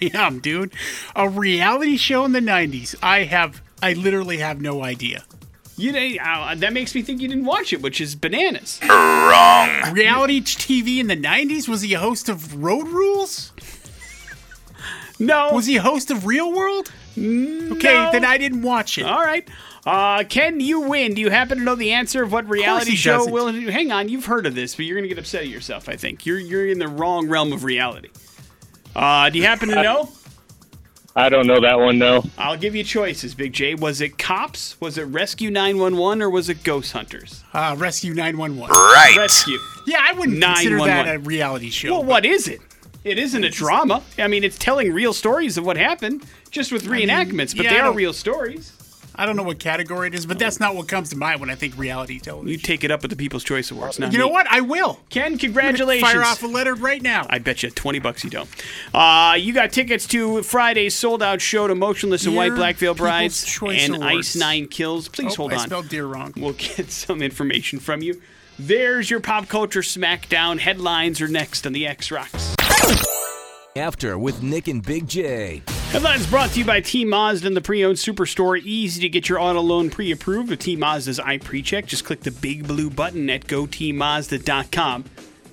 Damn, 0.12 0.40
dude, 0.40 0.72
a 1.14 1.28
reality 1.28 1.96
show 1.96 2.24
in 2.24 2.32
the 2.32 2.40
'90s. 2.40 2.94
I 3.02 3.24
have, 3.24 3.62
I 3.82 3.92
literally 3.92 4.38
have 4.38 4.60
no 4.60 4.82
idea. 4.82 5.24
You 5.76 5.92
know, 5.92 6.22
uh, 6.22 6.54
that 6.54 6.72
makes 6.72 6.94
me 6.94 7.02
think 7.02 7.20
you 7.20 7.28
didn't 7.28 7.46
watch 7.46 7.72
it, 7.72 7.82
which 7.82 8.00
is 8.00 8.14
bananas. 8.14 8.78
Wrong. 8.82 9.92
Reality 9.92 10.40
TV 10.40 10.98
in 10.98 11.08
the 11.08 11.16
'90s. 11.16 11.68
Was 11.68 11.82
he 11.82 11.94
a 11.94 11.98
host 11.98 12.28
of 12.28 12.62
Road 12.62 12.86
Rules? 12.88 13.52
No. 15.18 15.52
Was 15.52 15.66
he 15.66 15.76
a 15.76 15.82
host 15.82 16.10
of 16.10 16.26
Real 16.26 16.52
World? 16.52 16.92
No. 17.16 17.76
Okay, 17.76 18.10
then 18.12 18.24
I 18.24 18.38
didn't 18.38 18.62
watch 18.62 18.98
it. 18.98 19.04
All 19.04 19.20
right. 19.20 19.48
Uh, 19.86 20.24
Ken, 20.24 20.60
you 20.60 20.80
win. 20.80 21.14
Do 21.14 21.20
you 21.20 21.30
happen 21.30 21.58
to 21.58 21.64
know 21.64 21.74
the 21.74 21.92
answer 21.92 22.22
of 22.22 22.32
what 22.32 22.48
reality 22.48 22.92
he 22.92 22.96
show 22.96 23.18
doesn't. 23.18 23.32
will? 23.32 23.52
Hang 23.70 23.92
on, 23.92 24.08
you've 24.08 24.24
heard 24.26 24.46
of 24.46 24.54
this, 24.54 24.74
but 24.74 24.86
you're 24.86 24.96
gonna 24.96 25.08
get 25.08 25.18
upset 25.18 25.42
at 25.42 25.48
yourself. 25.48 25.88
I 25.88 25.96
think 25.96 26.24
you're 26.24 26.38
you're 26.38 26.66
in 26.66 26.78
the 26.78 26.88
wrong 26.88 27.28
realm 27.28 27.52
of 27.52 27.64
reality. 27.64 28.08
Uh, 28.96 29.28
do 29.30 29.38
you 29.38 29.44
happen 29.44 29.68
to 29.68 29.82
know? 29.82 30.08
I 31.16 31.28
don't 31.28 31.46
know 31.46 31.60
that 31.60 31.78
one, 31.78 31.98
no. 31.98 32.24
I'll 32.36 32.56
give 32.56 32.74
you 32.74 32.82
choices, 32.82 33.34
Big 33.36 33.52
J. 33.52 33.76
Was 33.76 34.00
it 34.00 34.18
Cops? 34.18 34.80
Was 34.80 34.98
it 34.98 35.04
Rescue 35.04 35.48
911? 35.50 36.22
Or 36.22 36.28
was 36.28 36.48
it 36.48 36.64
Ghost 36.64 36.92
Hunters? 36.92 37.44
Uh, 37.52 37.76
Rescue 37.78 38.14
911. 38.14 38.68
Right. 38.74 39.14
Rescue. 39.16 39.58
Yeah, 39.86 39.98
I 40.02 40.12
wouldn't 40.12 40.42
consider 40.42 40.78
that 40.78 41.14
a 41.14 41.18
reality 41.20 41.70
show. 41.70 41.92
Well, 41.92 42.04
what 42.04 42.26
is 42.26 42.48
it? 42.48 42.60
It 43.04 43.18
isn't 43.18 43.44
a 43.44 43.50
drama. 43.50 44.02
I 44.18 44.26
mean, 44.28 44.42
it's 44.44 44.58
telling 44.58 44.92
real 44.92 45.12
stories 45.12 45.56
of 45.58 45.64
what 45.64 45.76
happened, 45.76 46.24
just 46.50 46.72
with 46.72 46.84
reenactments, 46.86 47.54
but 47.54 47.66
yeah, 47.66 47.74
they 47.74 47.80
are 47.80 47.92
real 47.92 48.14
stories. 48.14 48.72
I 49.16 49.26
don't 49.26 49.36
know 49.36 49.42
what 49.42 49.58
category 49.58 50.08
it 50.08 50.14
is, 50.14 50.26
but 50.26 50.38
that's 50.38 50.58
not 50.58 50.74
what 50.74 50.88
comes 50.88 51.10
to 51.10 51.16
mind 51.16 51.40
when 51.40 51.50
I 51.50 51.54
think 51.54 51.76
reality 51.78 52.18
television. 52.18 52.48
You 52.50 52.58
take 52.58 52.82
it 52.84 52.90
up 52.90 53.04
at 53.04 53.10
the 53.10 53.16
People's 53.16 53.44
Choice 53.44 53.70
Awards. 53.70 53.98
Not 53.98 54.12
You 54.12 54.18
know 54.18 54.28
what? 54.28 54.46
I 54.50 54.60
will. 54.60 55.00
Ken, 55.10 55.38
congratulations. 55.38 56.10
Fire 56.10 56.22
off 56.22 56.42
a 56.42 56.46
letter 56.46 56.74
right 56.74 57.00
now. 57.00 57.26
I 57.30 57.38
bet 57.38 57.62
you 57.62 57.70
20 57.70 57.98
bucks 58.00 58.24
you 58.24 58.30
don't. 58.30 58.48
Uh, 58.92 59.34
you 59.38 59.52
got 59.52 59.72
tickets 59.72 60.06
to 60.08 60.42
Friday's 60.42 60.94
sold 60.94 61.22
out 61.22 61.40
show 61.40 61.68
to 61.68 61.74
Motionless 61.74 62.26
in 62.26 62.34
White 62.34 62.54
Black 62.54 62.76
Veil 62.76 62.94
Brides 62.94 63.44
Choice 63.44 63.84
and 63.84 63.96
Awards. 63.96 64.34
Ice 64.34 64.36
Nine 64.36 64.66
Kills. 64.66 65.08
Please 65.08 65.32
Oh, 65.34 65.36
hold 65.36 65.52
I 65.52 65.56
on. 65.56 65.66
spelled 65.66 65.88
deer 65.88 66.06
wrong. 66.06 66.32
We'll 66.36 66.52
get 66.58 66.90
some 66.90 67.22
information 67.22 67.78
from 67.78 68.02
you. 68.02 68.20
There's 68.58 69.10
your 69.10 69.20
pop 69.20 69.48
culture 69.48 69.80
smackdown. 69.82 70.58
Headlines 70.58 71.20
are 71.20 71.28
next 71.28 71.66
on 71.66 71.72
the 71.72 71.86
X 71.86 72.10
Rocks. 72.10 72.54
After 73.76 74.16
with 74.20 74.40
Nick 74.40 74.68
and 74.68 74.80
Big 74.80 75.08
J. 75.08 75.60
Headlines 75.90 76.28
brought 76.28 76.50
to 76.50 76.60
you 76.60 76.64
by 76.64 76.80
T 76.80 77.04
Mazda 77.04 77.48
and 77.48 77.56
the 77.56 77.60
pre-owned 77.60 77.96
superstore. 77.96 78.62
Easy 78.62 79.00
to 79.00 79.08
get 79.08 79.28
your 79.28 79.40
auto 79.40 79.60
loan 79.60 79.90
pre-approved 79.90 80.50
with 80.50 80.60
T 80.60 80.76
Mazda's 80.76 81.18
iPreCheck. 81.18 81.86
Just 81.86 82.04
click 82.04 82.20
the 82.20 82.30
big 82.30 82.68
blue 82.68 82.88
button 82.88 83.28
at 83.28 83.48
gotmazda.com. 83.48 85.04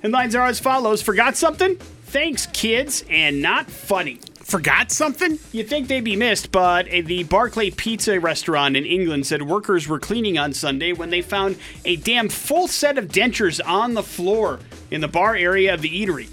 Headlines 0.04 0.36
are 0.36 0.46
as 0.46 0.60
follows. 0.60 1.02
Forgot 1.02 1.36
something? 1.36 1.78
Thanks, 1.78 2.46
kids, 2.46 3.04
and 3.10 3.42
not 3.42 3.72
funny. 3.72 4.20
Forgot 4.36 4.92
something? 4.92 5.40
You'd 5.52 5.68
think 5.68 5.88
they'd 5.88 6.04
be 6.04 6.16
missed, 6.16 6.52
but 6.52 6.86
the 6.86 7.24
Barclay 7.24 7.72
Pizza 7.72 8.20
restaurant 8.20 8.78
in 8.78 8.86
England 8.86 9.26
said 9.26 9.42
workers 9.42 9.88
were 9.88 10.00
cleaning 10.00 10.38
on 10.38 10.54
Sunday 10.54 10.94
when 10.94 11.10
they 11.10 11.24
found 11.24 11.58
a 11.86 11.96
damn 11.96 12.30
full 12.30 12.68
set 12.68 13.00
of 13.00 13.08
dentures 13.08 13.60
on 13.66 13.96
the 13.96 14.04
floor 14.04 14.60
in 14.92 15.02
the 15.02 15.08
bar 15.08 15.36
area 15.36 15.74
of 15.74 15.82
the 15.82 15.90
eatery. 15.90 16.30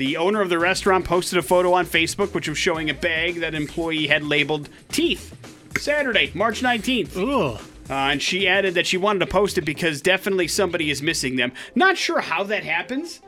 The 0.00 0.16
owner 0.16 0.40
of 0.40 0.48
the 0.48 0.58
restaurant 0.58 1.04
posted 1.04 1.38
a 1.38 1.42
photo 1.42 1.74
on 1.74 1.84
Facebook 1.84 2.32
which 2.32 2.48
was 2.48 2.56
showing 2.56 2.88
a 2.88 2.94
bag 2.94 3.40
that 3.40 3.54
employee 3.54 4.06
had 4.06 4.24
labeled 4.24 4.70
teeth. 4.88 5.36
Saturday, 5.78 6.30
March 6.32 6.62
19th. 6.62 7.18
Ugh. 7.18 7.60
Uh, 7.90 7.92
and 7.92 8.22
she 8.22 8.48
added 8.48 8.72
that 8.72 8.86
she 8.86 8.96
wanted 8.96 9.18
to 9.18 9.26
post 9.26 9.58
it 9.58 9.66
because 9.66 10.00
definitely 10.00 10.48
somebody 10.48 10.90
is 10.90 11.02
missing 11.02 11.36
them. 11.36 11.52
Not 11.74 11.98
sure 11.98 12.20
how 12.22 12.44
that 12.44 12.64
happens. 12.64 13.20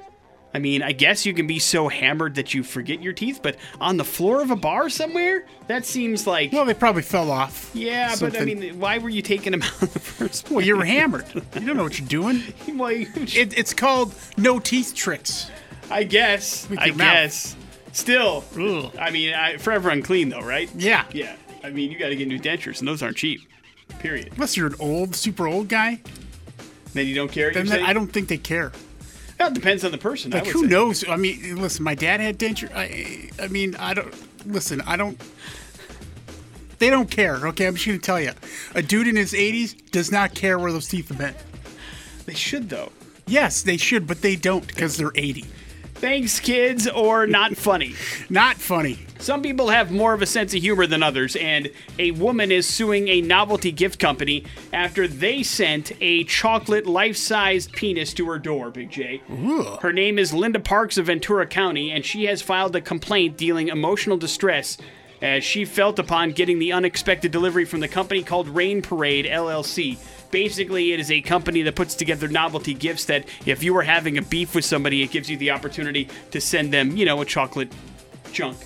I 0.54 0.60
mean, 0.60 0.82
I 0.82 0.92
guess 0.92 1.26
you 1.26 1.34
can 1.34 1.46
be 1.46 1.58
so 1.58 1.88
hammered 1.88 2.36
that 2.36 2.54
you 2.54 2.62
forget 2.62 3.02
your 3.02 3.12
teeth, 3.12 3.40
but 3.42 3.56
on 3.78 3.98
the 3.98 4.04
floor 4.04 4.40
of 4.40 4.50
a 4.50 4.56
bar 4.56 4.88
somewhere? 4.88 5.44
That 5.66 5.84
seems 5.84 6.26
like. 6.26 6.52
Well, 6.52 6.64
they 6.64 6.72
probably 6.72 7.02
fell 7.02 7.30
off. 7.30 7.70
yeah, 7.74 8.14
but 8.18 8.34
I 8.40 8.46
mean, 8.46 8.80
why 8.80 8.96
were 8.96 9.10
you 9.10 9.20
taking 9.20 9.52
them 9.52 9.62
out 9.62 9.82
in 9.82 9.88
the 9.88 9.98
first 9.98 10.46
place? 10.46 10.56
Well, 10.56 10.64
you 10.64 10.76
were 10.78 10.86
hammered. 10.86 11.26
You 11.34 11.66
don't 11.66 11.76
know 11.76 11.82
what 11.84 11.98
you're 11.98 12.08
doing. 12.08 12.42
Well, 12.78 12.92
you- 12.92 13.08
It, 13.14 13.58
it's 13.58 13.74
called 13.74 14.14
no 14.38 14.58
teeth 14.58 14.94
tricks. 14.94 15.50
I 15.92 16.04
guess. 16.04 16.66
I 16.78 16.88
mouth. 16.88 16.98
guess. 16.98 17.56
Still. 17.92 18.42
I 18.98 19.10
mean, 19.10 19.34
I, 19.34 19.56
forever 19.58 19.90
unclean, 19.90 20.30
though, 20.30 20.40
right? 20.40 20.70
Yeah. 20.74 21.04
Yeah. 21.12 21.36
I 21.62 21.70
mean, 21.70 21.92
you 21.92 21.98
got 21.98 22.08
to 22.08 22.16
get 22.16 22.26
new 22.26 22.38
dentures, 22.40 22.78
and 22.80 22.88
those 22.88 23.02
aren't 23.02 23.16
cheap. 23.16 23.42
Period. 23.98 24.30
Unless 24.32 24.56
you're 24.56 24.66
an 24.68 24.74
old, 24.80 25.14
super 25.14 25.46
old 25.46 25.68
guy, 25.68 26.00
Then 26.94 27.06
you 27.06 27.14
don't 27.14 27.30
care. 27.30 27.52
then 27.52 27.66
that. 27.66 27.82
I 27.82 27.92
don't 27.92 28.08
think 28.08 28.28
they 28.28 28.38
care. 28.38 28.72
Well, 29.38 29.48
it 29.48 29.54
depends 29.54 29.84
on 29.84 29.92
the 29.92 29.98
person. 29.98 30.32
I 30.32 30.38
Like, 30.38 30.46
who 30.48 30.62
say. 30.62 30.66
knows? 30.68 31.06
I 31.08 31.16
mean, 31.16 31.56
listen, 31.60 31.84
my 31.84 31.94
dad 31.94 32.20
had 32.20 32.38
denture. 32.38 32.70
I, 32.74 33.30
I 33.42 33.48
mean, 33.48 33.74
I 33.76 33.92
don't. 33.94 34.14
Listen, 34.50 34.80
I 34.82 34.96
don't. 34.96 35.20
They 36.78 36.90
don't 36.90 37.10
care. 37.10 37.36
Okay, 37.48 37.66
I'm 37.66 37.74
just 37.74 37.86
gonna 37.86 37.98
tell 37.98 38.20
you, 38.20 38.32
a 38.74 38.82
dude 38.82 39.06
in 39.06 39.14
his 39.16 39.32
80s 39.34 39.90
does 39.90 40.10
not 40.10 40.34
care 40.34 40.58
where 40.58 40.72
those 40.72 40.88
teeth 40.88 41.08
have 41.08 41.18
been. 41.18 41.34
They 42.26 42.34
should, 42.34 42.68
though. 42.70 42.90
Yes, 43.26 43.62
they 43.62 43.76
should, 43.76 44.06
but 44.06 44.20
they 44.22 44.34
don't 44.36 44.66
because 44.66 44.96
they're 44.96 45.12
80. 45.14 45.44
Thanks, 46.02 46.40
kids, 46.40 46.88
or 46.88 47.28
not 47.28 47.56
funny. 47.56 47.94
Not 48.28 48.56
funny. 48.56 48.98
Some 49.20 49.40
people 49.40 49.68
have 49.68 49.92
more 49.92 50.14
of 50.14 50.20
a 50.20 50.26
sense 50.26 50.52
of 50.52 50.60
humor 50.60 50.84
than 50.84 51.00
others, 51.00 51.36
and 51.36 51.70
a 51.96 52.10
woman 52.10 52.50
is 52.50 52.66
suing 52.66 53.06
a 53.06 53.20
novelty 53.20 53.70
gift 53.70 54.00
company 54.00 54.44
after 54.72 55.06
they 55.06 55.44
sent 55.44 55.92
a 56.00 56.24
chocolate 56.24 56.88
life 56.88 57.16
sized 57.16 57.72
penis 57.72 58.12
to 58.14 58.26
her 58.30 58.40
door, 58.40 58.72
Big 58.72 58.90
J. 58.90 59.22
Her 59.80 59.92
name 59.92 60.18
is 60.18 60.34
Linda 60.34 60.58
Parks 60.58 60.98
of 60.98 61.06
Ventura 61.06 61.46
County, 61.46 61.92
and 61.92 62.04
she 62.04 62.24
has 62.24 62.42
filed 62.42 62.74
a 62.74 62.80
complaint 62.80 63.36
dealing 63.36 63.68
emotional 63.68 64.16
distress 64.16 64.78
as 65.20 65.44
she 65.44 65.64
felt 65.64 66.00
upon 66.00 66.32
getting 66.32 66.58
the 66.58 66.72
unexpected 66.72 67.30
delivery 67.30 67.64
from 67.64 67.78
the 67.78 67.86
company 67.86 68.24
called 68.24 68.48
Rain 68.48 68.82
Parade 68.82 69.24
LLC. 69.24 69.98
Basically, 70.32 70.92
it 70.92 70.98
is 70.98 71.10
a 71.10 71.20
company 71.20 71.62
that 71.62 71.76
puts 71.76 71.94
together 71.94 72.26
novelty 72.26 72.74
gifts 72.74 73.04
that 73.04 73.26
if 73.46 73.62
you 73.62 73.72
were 73.72 73.82
having 73.82 74.18
a 74.18 74.22
beef 74.22 74.54
with 74.54 74.64
somebody, 74.64 75.02
it 75.02 75.10
gives 75.12 75.30
you 75.30 75.36
the 75.36 75.52
opportunity 75.52 76.08
to 76.32 76.40
send 76.40 76.72
them, 76.72 76.96
you 76.96 77.04
know, 77.04 77.20
a 77.20 77.24
chocolate 77.24 77.70
chunk. 78.32 78.56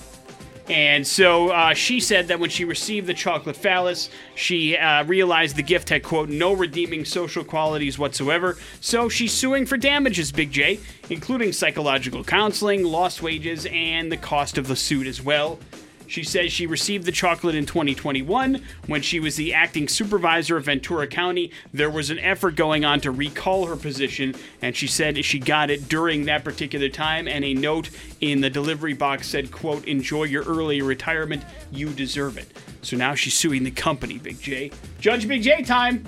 And 0.68 1.06
so 1.06 1.50
uh, 1.50 1.74
she 1.74 2.00
said 2.00 2.28
that 2.28 2.40
when 2.40 2.50
she 2.50 2.64
received 2.64 3.06
the 3.06 3.14
chocolate 3.14 3.56
phallus, 3.56 4.10
she 4.34 4.76
uh, 4.76 5.04
realized 5.04 5.56
the 5.56 5.62
gift 5.62 5.88
had, 5.90 6.02
quote, 6.02 6.28
no 6.28 6.52
redeeming 6.52 7.04
social 7.04 7.44
qualities 7.44 7.98
whatsoever. 7.98 8.58
So 8.80 9.08
she's 9.08 9.32
suing 9.32 9.66
for 9.66 9.76
damages, 9.76 10.32
Big 10.32 10.50
J, 10.50 10.80
including 11.10 11.52
psychological 11.52 12.24
counseling, 12.24 12.84
lost 12.84 13.22
wages, 13.22 13.66
and 13.72 14.10
the 14.10 14.16
cost 14.16 14.58
of 14.58 14.66
the 14.66 14.76
suit 14.76 15.06
as 15.06 15.22
well. 15.22 15.58
She 16.06 16.22
says 16.22 16.52
she 16.52 16.66
received 16.66 17.04
the 17.04 17.12
chocolate 17.12 17.54
in 17.54 17.66
2021 17.66 18.62
when 18.86 19.02
she 19.02 19.20
was 19.20 19.36
the 19.36 19.52
acting 19.54 19.88
supervisor 19.88 20.56
of 20.56 20.66
Ventura 20.66 21.06
County. 21.06 21.50
There 21.72 21.90
was 21.90 22.10
an 22.10 22.18
effort 22.18 22.56
going 22.56 22.84
on 22.84 23.00
to 23.00 23.10
recall 23.10 23.66
her 23.66 23.76
position, 23.76 24.34
and 24.62 24.76
she 24.76 24.86
said 24.86 25.24
she 25.24 25.38
got 25.38 25.70
it 25.70 25.88
during 25.88 26.26
that 26.26 26.44
particular 26.44 26.88
time. 26.88 27.26
And 27.28 27.44
a 27.44 27.54
note 27.54 27.90
in 28.20 28.40
the 28.40 28.50
delivery 28.50 28.94
box 28.94 29.28
said, 29.28 29.50
"quote 29.50 29.84
Enjoy 29.86 30.24
your 30.24 30.44
early 30.44 30.82
retirement. 30.82 31.44
You 31.70 31.90
deserve 31.90 32.38
it." 32.38 32.52
So 32.82 32.96
now 32.96 33.14
she's 33.14 33.34
suing 33.34 33.64
the 33.64 33.70
company, 33.70 34.18
Big 34.18 34.40
J. 34.40 34.70
Judge 35.00 35.26
Big 35.26 35.42
J 35.42 35.62
time. 35.62 36.04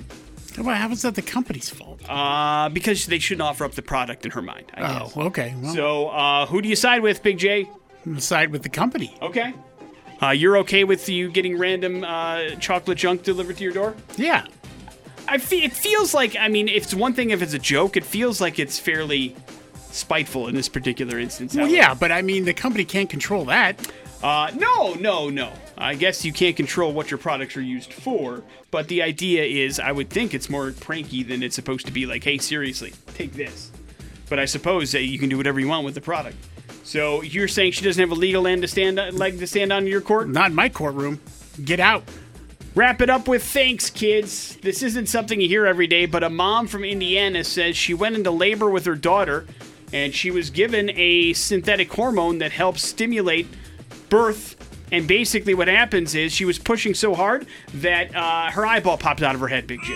How 0.55 0.89
was 0.89 1.03
that 1.03 1.15
the 1.15 1.21
company's 1.21 1.69
fault? 1.69 2.01
Uh, 2.09 2.69
because 2.69 3.05
they 3.05 3.19
shouldn't 3.19 3.43
offer 3.43 3.63
up 3.63 3.73
the 3.73 3.81
product 3.81 4.25
in 4.25 4.31
her 4.31 4.41
mind. 4.41 4.65
I 4.73 4.81
oh, 4.81 4.99
guess. 4.99 5.17
okay. 5.17 5.55
Well, 5.61 5.73
So, 5.73 6.07
uh, 6.09 6.45
who 6.47 6.61
do 6.61 6.67
you 6.67 6.75
side 6.75 7.01
with, 7.01 7.23
Big 7.23 7.37
J? 7.37 7.69
side 8.17 8.51
with 8.51 8.63
the 8.63 8.69
company. 8.69 9.15
Okay. 9.21 9.53
Uh, 10.21 10.31
you're 10.31 10.57
okay 10.57 10.83
with 10.83 11.07
you 11.07 11.31
getting 11.31 11.57
random 11.57 12.03
uh, 12.03 12.49
chocolate 12.59 12.97
junk 12.97 13.23
delivered 13.23 13.57
to 13.57 13.63
your 13.63 13.73
door? 13.73 13.95
Yeah. 14.17 14.45
I 15.27 15.37
fe- 15.37 15.63
it 15.63 15.73
feels 15.73 16.13
like, 16.13 16.35
I 16.37 16.47
mean, 16.47 16.67
if 16.67 16.83
it's 16.83 16.93
one 16.93 17.13
thing 17.13 17.29
if 17.29 17.41
it's 17.41 17.53
a 17.53 17.59
joke, 17.59 17.95
it 17.95 18.03
feels 18.03 18.41
like 18.41 18.59
it's 18.59 18.79
fairly 18.79 19.35
spiteful 19.91 20.47
in 20.47 20.55
this 20.55 20.67
particular 20.67 21.19
instance. 21.19 21.55
Well, 21.55 21.67
yeah, 21.67 21.93
but 21.93 22.11
I 22.11 22.21
mean, 22.21 22.45
the 22.45 22.53
company 22.53 22.83
can't 22.85 23.09
control 23.09 23.45
that. 23.45 23.91
Uh, 24.21 24.51
no, 24.55 24.95
no, 24.95 25.29
no. 25.29 25.51
I 25.77 25.95
guess 25.95 26.25
you 26.25 26.33
can't 26.33 26.57
control 26.57 26.91
what 26.91 27.09
your 27.09 27.17
products 27.17 27.55
are 27.55 27.61
used 27.61 27.93
for, 27.93 28.43
but 28.69 28.89
the 28.89 29.01
idea 29.01 29.43
is, 29.43 29.79
I 29.79 29.93
would 29.93 30.09
think 30.09 30.33
it's 30.33 30.49
more 30.49 30.71
pranky 30.71 31.23
than 31.23 31.41
it's 31.41 31.55
supposed 31.55 31.85
to 31.85 31.93
be. 31.93 32.05
Like, 32.05 32.23
hey, 32.23 32.37
seriously, 32.37 32.93
take 33.13 33.33
this. 33.33 33.71
But 34.27 34.39
I 34.39 34.45
suppose 34.45 34.91
that 34.91 35.03
you 35.03 35.17
can 35.17 35.29
do 35.29 35.37
whatever 35.37 35.59
you 35.59 35.69
want 35.69 35.85
with 35.85 35.95
the 35.95 36.01
product. 36.01 36.35
So 36.89 37.21
you're 37.21 37.47
saying 37.47 37.73
she 37.73 37.85
doesn't 37.85 38.01
have 38.01 38.09
a 38.09 38.19
legal 38.19 38.47
end 38.47 38.63
to 38.63 38.67
stand 38.67 38.95
leg 39.13 39.37
to 39.37 39.45
stand 39.45 39.71
on 39.71 39.83
in 39.83 39.89
your 39.89 40.01
court? 40.01 40.27
Not 40.27 40.49
in 40.49 40.55
my 40.55 40.69
courtroom. 40.69 41.21
Get 41.63 41.79
out. 41.79 42.03
Wrap 42.73 42.99
it 43.01 43.11
up 43.11 43.27
with 43.27 43.43
thanks, 43.43 43.91
kids. 43.91 44.57
This 44.63 44.81
isn't 44.81 45.05
something 45.05 45.39
you 45.39 45.47
hear 45.47 45.67
every 45.67 45.85
day, 45.85 46.07
but 46.07 46.23
a 46.23 46.31
mom 46.31 46.65
from 46.65 46.83
Indiana 46.83 47.43
says 47.43 47.77
she 47.77 47.93
went 47.93 48.15
into 48.15 48.31
labor 48.31 48.71
with 48.71 48.87
her 48.87 48.95
daughter 48.95 49.45
and 49.93 50.15
she 50.15 50.31
was 50.31 50.49
given 50.49 50.89
a 50.95 51.33
synthetic 51.33 51.93
hormone 51.93 52.39
that 52.39 52.53
helps 52.53 52.81
stimulate 52.81 53.45
birth. 54.09 54.55
And 54.91 55.07
basically, 55.07 55.53
what 55.53 55.67
happens 55.67 56.15
is 56.15 56.33
she 56.33 56.45
was 56.45 56.57
pushing 56.57 56.95
so 56.95 57.13
hard 57.13 57.45
that 57.75 58.15
uh, 58.15 58.49
her 58.49 58.65
eyeball 58.65 58.97
popped 58.97 59.21
out 59.21 59.35
of 59.35 59.41
her 59.41 59.47
head, 59.47 59.67
Big 59.67 59.79
J. 59.83 59.93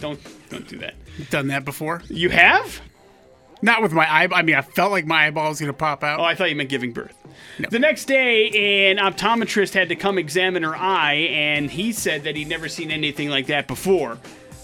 Don't 0.00 0.18
don't 0.48 0.66
do 0.66 0.78
that. 0.78 0.94
Done 1.30 1.46
that 1.46 1.64
before. 1.64 2.02
You 2.08 2.30
have? 2.30 2.80
Not 3.62 3.82
with 3.82 3.92
my 3.92 4.10
eye. 4.10 4.28
I 4.32 4.42
mean, 4.42 4.54
I 4.54 4.62
felt 4.62 4.90
like 4.90 5.06
my 5.06 5.26
eyeball 5.26 5.48
was 5.48 5.60
gonna 5.60 5.72
pop 5.72 6.02
out. 6.02 6.20
Oh, 6.20 6.24
I 6.24 6.34
thought 6.34 6.50
you 6.50 6.56
meant 6.56 6.70
giving 6.70 6.92
birth. 6.92 7.16
The 7.68 7.78
next 7.78 8.06
day, 8.06 8.90
an 8.90 8.96
optometrist 8.96 9.74
had 9.74 9.88
to 9.90 9.96
come 9.96 10.18
examine 10.18 10.62
her 10.62 10.76
eye, 10.76 11.14
and 11.30 11.70
he 11.70 11.92
said 11.92 12.24
that 12.24 12.36
he'd 12.36 12.48
never 12.48 12.68
seen 12.68 12.90
anything 12.90 13.28
like 13.28 13.46
that 13.46 13.66
before. 13.66 14.18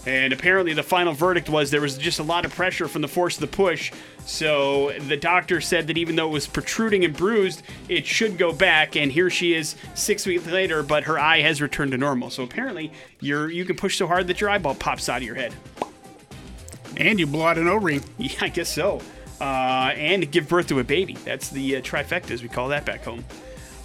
And 0.07 0.31
apparently, 0.31 0.73
the 0.73 0.83
final 0.83 1.13
verdict 1.13 1.49
was 1.49 1.69
there 1.69 1.81
was 1.81 1.97
just 1.97 2.19
a 2.19 2.23
lot 2.23 2.45
of 2.45 2.55
pressure 2.55 2.87
from 2.87 3.01
the 3.01 3.09
force 3.09 3.35
of 3.35 3.41
the 3.41 3.47
push. 3.47 3.91
So 4.25 4.93
the 4.99 5.17
doctor 5.17 5.59
said 5.59 5.87
that 5.87 5.97
even 5.97 6.15
though 6.15 6.29
it 6.29 6.31
was 6.31 6.47
protruding 6.47 7.03
and 7.03 7.15
bruised, 7.15 7.61
it 7.89 8.05
should 8.05 8.37
go 8.37 8.53
back. 8.53 8.95
And 8.95 9.11
here 9.11 9.29
she 9.29 9.53
is 9.53 9.75
six 9.95 10.25
weeks 10.25 10.45
later, 10.47 10.81
but 10.81 11.03
her 11.03 11.19
eye 11.19 11.41
has 11.41 11.61
returned 11.61 11.91
to 11.91 11.97
normal. 11.97 12.29
So 12.29 12.43
apparently, 12.43 12.91
you're 13.19 13.49
you 13.49 13.65
can 13.65 13.75
push 13.75 13.97
so 13.97 14.07
hard 14.07 14.27
that 14.27 14.39
your 14.39 14.49
eyeball 14.49 14.75
pops 14.75 15.09
out 15.09 15.17
of 15.17 15.23
your 15.23 15.35
head. 15.35 15.53
And 16.97 17.19
you 17.19 17.27
blow 17.27 17.45
out 17.45 17.57
an 17.57 17.67
O-ring. 17.67 18.03
Yeah, 18.17 18.31
I 18.41 18.49
guess 18.49 18.69
so. 18.69 19.01
Uh, 19.39 19.93
and 19.95 20.29
give 20.31 20.49
birth 20.49 20.67
to 20.67 20.79
a 20.79 20.83
baby. 20.83 21.13
That's 21.13 21.49
the 21.49 21.77
uh, 21.77 21.81
trifecta, 21.81 22.31
as 22.31 22.41
we 22.41 22.49
call 22.49 22.69
that 22.69 22.85
back 22.85 23.03
home. 23.03 23.23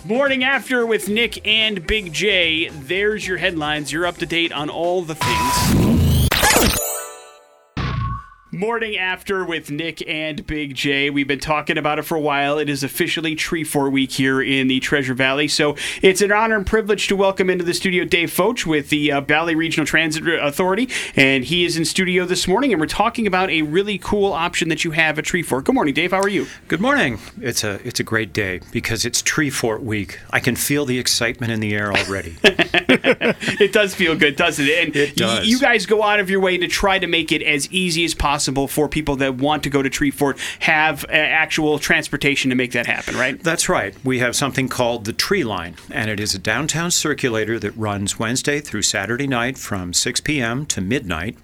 Morning 0.05 0.43
after 0.43 0.85
with 0.87 1.09
Nick 1.09 1.47
and 1.47 1.87
Big 1.87 2.13
J. 2.13 2.69
There's 2.71 3.27
your 3.27 3.37
headlines. 3.37 3.93
You're 3.93 4.07
up 4.07 4.17
to 4.17 4.27
date 4.27 4.51
on 4.51 4.71
all 4.71 5.03
the 5.03 5.15
things. 5.15 5.91
Morning 8.63 8.97
after 8.97 9.45
with 9.45 9.73
Nick 9.73 10.09
and 10.09 10.47
Big 10.47 10.77
J. 10.77 11.11
We've 11.11 11.27
been 11.27 11.41
talking 11.41 11.77
about 11.77 11.99
it 11.99 12.03
for 12.03 12.15
a 12.17 12.21
while. 12.21 12.59
It 12.59 12.69
is 12.69 12.85
officially 12.85 13.35
Treefort 13.35 13.91
Week 13.91 14.13
here 14.13 14.41
in 14.41 14.69
the 14.69 14.79
Treasure 14.79 15.15
Valley. 15.15 15.49
So 15.49 15.75
it's 16.01 16.21
an 16.23 16.31
honor 16.31 16.59
and 16.59 16.65
privilege 16.65 17.09
to 17.09 17.17
welcome 17.17 17.51
into 17.51 17.65
the 17.65 17.75
studio 17.75 18.05
Dave 18.05 18.31
Fotsch 18.31 18.65
with 18.65 18.89
the 18.91 19.11
uh, 19.11 19.21
Valley 19.23 19.57
Regional 19.57 19.85
Transit 19.85 20.23
Authority. 20.41 20.89
And 21.17 21.43
he 21.45 21.65
is 21.65 21.77
in 21.77 21.85
studio 21.85 22.25
this 22.25 22.47
morning, 22.47 22.71
and 22.71 22.81
we're 22.81 22.87
talking 22.87 23.27
about 23.27 23.51
a 23.51 23.63
really 23.63 23.99
cool 23.99 24.33
option 24.33 24.69
that 24.69 24.85
you 24.85 24.93
have 24.93 25.19
at 25.19 25.25
Treefort. 25.25 25.65
Good 25.65 25.75
morning, 25.75 25.93
Dave. 25.95 26.13
How 26.13 26.21
are 26.21 26.29
you? 26.29 26.47
Good 26.69 26.81
morning. 26.81 27.19
It's 27.41 27.65
a 27.65 27.81
it's 27.85 27.99
a 27.99 28.05
great 28.05 28.33
day 28.33 28.61
because 28.71 29.05
it's 29.05 29.23
Treefort 29.23 29.83
Week. 29.83 30.21
I 30.31 30.39
can 30.39 30.55
feel 30.55 30.85
the 30.87 31.01
excitement 31.01 31.51
in 31.51 31.59
the 31.59 31.75
air 31.75 31.93
already. 31.93 32.37
it 32.45 33.73
does 33.73 33.93
feel 33.93 34.15
good, 34.15 34.37
doesn't 34.37 34.65
it? 34.69 34.87
And 34.87 34.95
It 34.95 35.09
y- 35.11 35.15
does. 35.17 35.49
you 35.49 35.59
guys 35.59 35.85
go 35.85 36.05
out 36.05 36.21
of 36.21 36.31
your 36.31 36.39
way 36.39 36.59
to 36.59 36.69
try 36.69 37.01
to 37.01 37.09
make 37.09 37.33
it 37.33 37.43
as 37.43 37.69
easy 37.73 38.05
as 38.05 38.15
possible 38.15 38.52
for 38.55 38.89
people 38.89 39.17
that 39.17 39.37
want 39.37 39.63
to 39.65 39.71
go 39.71 39.83
to 39.83 39.91
Treefort 39.91 40.39
have 40.61 41.05
uh, 41.05 41.13
actual 41.13 41.79
transportation 41.79 42.51
to 42.51 42.57
make 42.57 42.73
that 42.73 42.87
happen, 42.87 43.17
right? 43.17 43.43
That's 43.43 43.69
right. 43.69 43.95
We 44.05 44.19
have 44.21 44.37
something 44.37 44.69
called 44.69 45.05
the 45.05 45.13
Tree 45.13 45.45
Line, 45.45 45.77
and 45.91 46.11
it 46.11 46.21
is 46.21 46.35
a 46.35 46.39
downtown 46.39 46.91
circulator 46.91 47.59
that 47.59 47.77
runs 47.77 48.19
Wednesday 48.19 48.61
through 48.61 48.83
Saturday 48.83 49.27
night 49.27 49.59
from 49.59 49.93
6 49.93 50.21
p.m. 50.21 50.67
to 50.67 50.81
midnight 50.81 51.37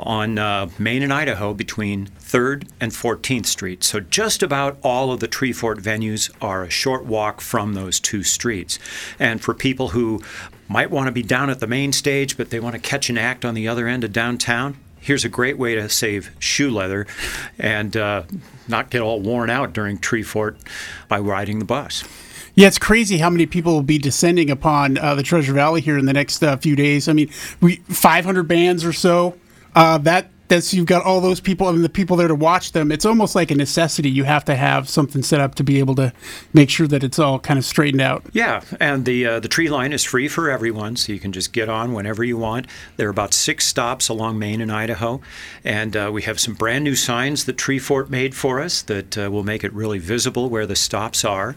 on 0.00 0.38
uh, 0.38 0.68
Main 0.78 1.02
and 1.02 1.12
Idaho 1.12 1.54
between 1.54 2.06
3rd 2.20 2.68
and 2.80 2.90
14th 2.92 3.46
Street. 3.46 3.84
So 3.84 4.00
just 4.00 4.42
about 4.42 4.78
all 4.82 5.12
of 5.12 5.20
the 5.20 5.28
Treefort 5.28 5.76
venues 5.76 6.30
are 6.40 6.64
a 6.64 6.70
short 6.70 7.04
walk 7.04 7.40
from 7.40 7.74
those 7.74 8.00
two 8.00 8.22
streets. 8.22 8.78
And 9.18 9.40
for 9.40 9.54
people 9.54 9.88
who 9.88 10.22
might 10.68 10.90
want 10.90 11.06
to 11.06 11.12
be 11.12 11.22
down 11.22 11.50
at 11.50 11.60
the 11.60 11.66
main 11.66 11.92
stage, 11.92 12.36
but 12.36 12.50
they 12.50 12.60
want 12.60 12.74
to 12.74 12.80
catch 12.80 13.10
an 13.10 13.18
act 13.18 13.44
on 13.44 13.54
the 13.54 13.68
other 13.68 13.86
end 13.86 14.04
of 14.04 14.12
downtown, 14.12 14.76
here's 15.00 15.24
a 15.24 15.28
great 15.28 15.58
way 15.58 15.74
to 15.74 15.88
save 15.88 16.30
shoe 16.38 16.70
leather 16.70 17.06
and 17.58 17.96
uh, 17.96 18.22
not 18.68 18.90
get 18.90 19.00
all 19.00 19.20
worn 19.20 19.50
out 19.50 19.72
during 19.72 19.98
Treefort 19.98 20.56
by 21.08 21.18
riding 21.18 21.58
the 21.58 21.64
bus. 21.64 22.04
Yeah, 22.54 22.66
it's 22.66 22.78
crazy 22.78 23.18
how 23.18 23.30
many 23.30 23.46
people 23.46 23.72
will 23.72 23.82
be 23.82 23.98
descending 23.98 24.50
upon 24.50 24.98
uh, 24.98 25.14
the 25.14 25.22
Treasure 25.22 25.52
Valley 25.52 25.80
here 25.80 25.96
in 25.96 26.06
the 26.06 26.12
next 26.12 26.42
uh, 26.42 26.56
few 26.56 26.76
days. 26.76 27.08
I 27.08 27.12
mean, 27.12 27.30
we 27.60 27.76
500 27.76 28.42
bands 28.44 28.84
or 28.84 28.92
so. 28.92 29.36
Uh, 29.74 29.98
that 29.98 30.30
that's 30.50 30.74
you've 30.74 30.86
got 30.86 31.04
all 31.04 31.20
those 31.20 31.40
people 31.40 31.68
and 31.68 31.82
the 31.82 31.88
people 31.88 32.16
there 32.16 32.28
to 32.28 32.34
watch 32.34 32.72
them. 32.72 32.90
It's 32.90 33.06
almost 33.06 33.34
like 33.34 33.50
a 33.50 33.54
necessity. 33.54 34.10
You 34.10 34.24
have 34.24 34.44
to 34.46 34.56
have 34.56 34.88
something 34.88 35.22
set 35.22 35.40
up 35.40 35.54
to 35.54 35.64
be 35.64 35.78
able 35.78 35.94
to 35.94 36.12
make 36.52 36.68
sure 36.68 36.88
that 36.88 37.04
it's 37.04 37.18
all 37.18 37.38
kind 37.38 37.56
of 37.56 37.64
straightened 37.64 38.02
out. 38.02 38.24
Yeah, 38.32 38.62
and 38.80 39.04
the 39.04 39.26
uh, 39.26 39.40
the 39.40 39.48
tree 39.48 39.70
line 39.70 39.92
is 39.92 40.02
free 40.02 40.26
for 40.26 40.50
everyone, 40.50 40.96
so 40.96 41.12
you 41.12 41.20
can 41.20 41.32
just 41.32 41.52
get 41.52 41.68
on 41.68 41.94
whenever 41.94 42.24
you 42.24 42.36
want. 42.36 42.66
There 42.96 43.06
are 43.06 43.10
about 43.10 43.32
six 43.32 43.66
stops 43.66 44.08
along 44.08 44.38
Main 44.38 44.60
and 44.60 44.72
Idaho, 44.72 45.20
and 45.64 45.96
uh, 45.96 46.10
we 46.12 46.22
have 46.22 46.40
some 46.40 46.54
brand 46.54 46.82
new 46.82 46.96
signs 46.96 47.44
that 47.44 47.56
Treefort 47.56 48.10
made 48.10 48.34
for 48.34 48.60
us 48.60 48.82
that 48.82 49.16
uh, 49.16 49.30
will 49.30 49.44
make 49.44 49.62
it 49.62 49.72
really 49.72 50.00
visible 50.00 50.50
where 50.50 50.66
the 50.66 50.76
stops 50.76 51.24
are. 51.24 51.54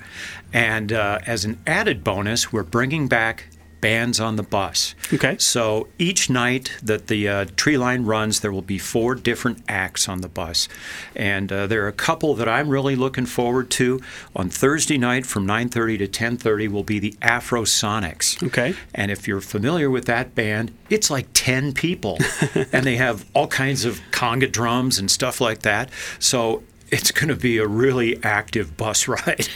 And 0.54 0.94
uh, 0.94 1.18
as 1.26 1.46
an 1.46 1.60
added 1.66 2.04
bonus, 2.04 2.54
we're 2.54 2.62
bringing 2.62 3.08
back 3.08 3.48
bands 3.84 4.18
on 4.18 4.38
the 4.38 4.44
bus. 4.44 4.96
Okay. 5.12 5.36
So 5.38 5.90
each 6.00 6.30
night 6.30 6.72
that 6.82 7.08
the 7.08 7.28
uh, 7.28 7.46
tree 7.58 7.78
line 7.78 8.06
runs, 8.06 8.40
there 8.40 8.52
will 8.54 8.62
be 8.62 8.78
four 8.78 9.14
different 9.14 9.62
acts 9.68 10.08
on 10.08 10.22
the 10.22 10.30
bus. 10.30 10.70
And 11.18 11.52
uh, 11.52 11.68
there 11.68 11.84
are 11.84 11.90
a 11.90 11.92
couple 12.08 12.34
that 12.36 12.48
I'm 12.48 12.70
really 12.70 12.96
looking 12.96 13.26
forward 13.26 13.70
to. 13.72 14.00
On 14.38 14.48
Thursday 14.50 14.98
night 14.98 15.26
from 15.26 15.46
9.30 15.46 15.98
to 15.98 16.08
10.30 16.08 16.72
will 16.72 16.86
be 16.86 16.98
the 16.98 17.14
Afro 17.22 17.64
Sonics. 17.64 18.42
Okay. 18.42 18.74
And 18.96 19.12
if 19.12 19.28
you're 19.28 19.42
familiar 19.42 19.90
with 19.90 20.06
that 20.06 20.34
band, 20.34 20.72
it's 20.90 21.12
like 21.12 21.28
10 21.34 21.74
people. 21.74 22.18
and 22.72 22.86
they 22.86 22.96
have 22.96 23.26
all 23.34 23.48
kinds 23.48 23.84
of 23.84 24.00
conga 24.12 24.50
drums 24.50 24.98
and 24.98 25.12
stuff 25.12 25.42
like 25.42 25.64
that. 25.64 25.90
So 26.20 26.64
it's 26.90 27.12
going 27.12 27.30
to 27.30 27.36
be 27.36 27.58
a 27.58 27.68
really 27.68 28.22
active 28.24 28.78
bus 28.78 29.08
ride. 29.08 29.48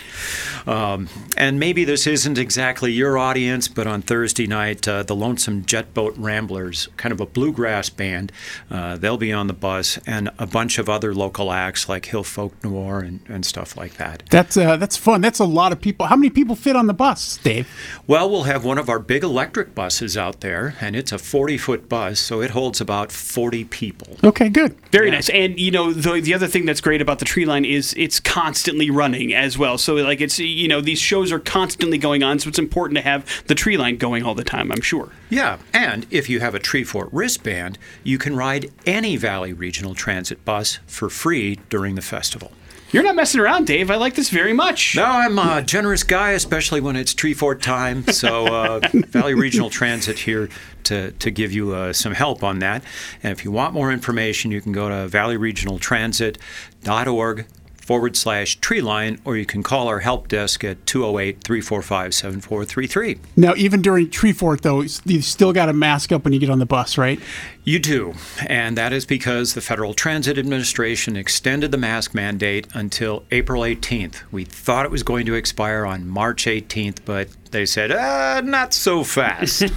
Um, 0.65 1.07
and 1.37 1.59
maybe 1.59 1.85
this 1.85 2.05
isn't 2.05 2.37
exactly 2.37 2.91
your 2.91 3.17
audience, 3.17 3.67
but 3.67 3.87
on 3.87 4.01
Thursday 4.01 4.47
night, 4.47 4.85
uh, 4.87 5.03
the 5.03 5.15
Lonesome 5.15 5.65
Jet 5.65 5.93
Boat 5.93 6.13
Ramblers, 6.17 6.89
kind 6.97 7.13
of 7.13 7.21
a 7.21 7.25
bluegrass 7.25 7.89
band, 7.89 8.31
uh, 8.69 8.97
they'll 8.97 9.17
be 9.17 9.31
on 9.31 9.47
the 9.47 9.53
bus, 9.53 9.97
and 10.05 10.29
a 10.37 10.45
bunch 10.45 10.77
of 10.77 10.89
other 10.89 11.13
local 11.13 11.53
acts 11.53 11.87
like 11.87 12.07
Hillfolk 12.07 12.51
Noir 12.63 12.99
and, 12.99 13.21
and 13.29 13.45
stuff 13.45 13.77
like 13.77 13.93
that. 13.93 14.23
That's 14.29 14.57
uh, 14.57 14.75
that's 14.75 14.97
fun. 14.97 15.21
That's 15.21 15.39
a 15.39 15.45
lot 15.45 15.71
of 15.71 15.79
people. 15.79 16.07
How 16.07 16.17
many 16.17 16.29
people 16.29 16.55
fit 16.55 16.75
on 16.75 16.87
the 16.87 16.93
bus, 16.93 17.37
Dave? 17.37 17.69
Well, 18.05 18.29
we'll 18.29 18.43
have 18.43 18.65
one 18.65 18.77
of 18.77 18.89
our 18.89 18.99
big 18.99 19.23
electric 19.23 19.73
buses 19.73 20.17
out 20.17 20.41
there, 20.41 20.75
and 20.81 20.95
it's 20.95 21.11
a 21.11 21.17
40 21.17 21.57
foot 21.57 21.87
bus, 21.87 22.19
so 22.19 22.41
it 22.41 22.51
holds 22.51 22.81
about 22.81 23.11
40 23.11 23.63
people. 23.65 24.17
Okay, 24.23 24.49
good. 24.49 24.75
Very 24.91 25.11
nice. 25.11 25.29
And 25.29 25.57
you 25.59 25.71
know, 25.71 25.93
the, 25.93 26.19
the 26.19 26.33
other 26.33 26.47
thing 26.47 26.65
that's 26.65 26.81
great 26.81 27.01
about 27.01 27.19
the 27.19 27.25
tree 27.27 27.45
line 27.45 27.65
is 27.65 27.93
it's 27.97 28.19
constantly 28.19 28.89
running 28.89 29.33
as 29.33 29.57
well. 29.57 29.77
So 29.77 29.95
like 29.95 30.21
it's 30.21 30.39
you 30.39 30.67
know, 30.67 30.81
these 30.81 30.99
shows 30.99 31.31
are 31.31 31.39
constantly 31.39 31.97
going 31.97 32.23
on, 32.23 32.39
so 32.39 32.49
it's 32.49 32.57
important 32.57 32.97
to 32.97 33.03
have 33.03 33.43
the 33.45 33.55
tree 33.55 33.77
line 33.77 33.97
going 33.97 34.23
all 34.23 34.33
the 34.33 34.43
time, 34.43 34.71
I'm 34.71 34.81
sure. 34.81 35.11
Yeah, 35.29 35.57
and 35.73 36.07
if 36.09 36.29
you 36.29 36.39
have 36.39 36.55
a 36.55 36.59
Treefort 36.59 37.09
wristband, 37.11 37.77
you 38.03 38.17
can 38.17 38.35
ride 38.35 38.71
any 38.85 39.17
Valley 39.17 39.53
Regional 39.53 39.93
Transit 39.93 40.43
bus 40.45 40.79
for 40.87 41.09
free 41.09 41.59
during 41.69 41.95
the 41.95 42.01
festival. 42.01 42.51
You're 42.91 43.03
not 43.03 43.15
messing 43.15 43.39
around, 43.41 43.67
Dave. 43.67 43.91
I 43.91 43.95
like 43.95 44.15
this 44.15 44.29
very 44.29 44.53
much. 44.53 44.95
No, 44.95 45.03
I'm 45.03 45.37
a 45.37 45.61
generous 45.61 46.03
guy, 46.03 46.31
especially 46.31 46.79
when 46.79 46.95
it's 46.95 47.13
Treefort 47.13 47.61
time. 47.61 48.07
So, 48.07 48.47
uh, 48.47 48.79
Valley 48.93 49.33
Regional 49.33 49.69
Transit 49.69 50.19
here 50.19 50.47
to, 50.85 51.11
to 51.11 51.29
give 51.29 51.51
you 51.51 51.73
uh, 51.73 51.91
some 51.91 52.13
help 52.13 52.45
on 52.45 52.59
that. 52.59 52.85
And 53.21 53.33
if 53.33 53.43
you 53.43 53.51
want 53.51 53.73
more 53.73 53.91
information, 53.91 54.51
you 54.51 54.61
can 54.61 54.71
go 54.71 54.87
to 54.87 55.09
valleyregionaltransit.org 55.09 57.45
forward 57.87 58.17
slash 58.17 58.57
tree 58.57 58.81
line, 58.81 59.17
or 59.23 59.37
you 59.37 59.45
can 59.45 59.63
call 59.63 59.87
our 59.87 59.99
help 59.99 60.27
desk 60.27 60.65
at 60.65 60.85
208 60.85 61.41
345 61.41 62.13
7433. 62.13 63.17
Now, 63.37 63.55
even 63.55 63.81
during 63.81 64.09
Treefort, 64.09 64.61
though, 64.61 64.81
you 64.81 65.21
still 65.21 65.53
got 65.53 65.67
to 65.67 65.73
mask 65.73 66.11
up 66.11 66.25
when 66.25 66.33
you 66.33 66.39
get 66.39 66.49
on 66.49 66.59
the 66.59 66.65
bus, 66.65 66.97
right? 66.97 67.17
You 67.63 67.79
do, 67.79 68.13
and 68.45 68.77
that 68.77 68.91
is 68.91 69.05
because 69.05 69.53
the 69.53 69.61
Federal 69.61 69.93
Transit 69.93 70.37
Administration 70.37 71.15
extended 71.15 71.71
the 71.71 71.77
mask 71.77 72.13
mandate 72.13 72.67
until 72.73 73.23
April 73.31 73.61
18th. 73.63 74.21
We 74.31 74.43
thought 74.43 74.85
it 74.85 74.91
was 74.91 75.03
going 75.03 75.25
to 75.25 75.33
expire 75.33 75.85
on 75.85 76.07
March 76.07 76.45
18th, 76.45 76.99
but 77.05 77.29
they 77.51 77.65
said, 77.65 77.91
uh, 77.91 78.41
not 78.41 78.73
so 78.73 79.03
fast. 79.03 79.59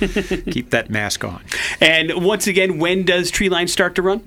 Keep 0.50 0.70
that 0.70 0.90
mask 0.90 1.24
on. 1.24 1.42
And 1.80 2.24
once 2.24 2.48
again, 2.48 2.78
when 2.78 3.04
does 3.04 3.30
Tree 3.30 3.48
Line 3.48 3.68
start 3.68 3.94
to 3.94 4.02
run? 4.02 4.22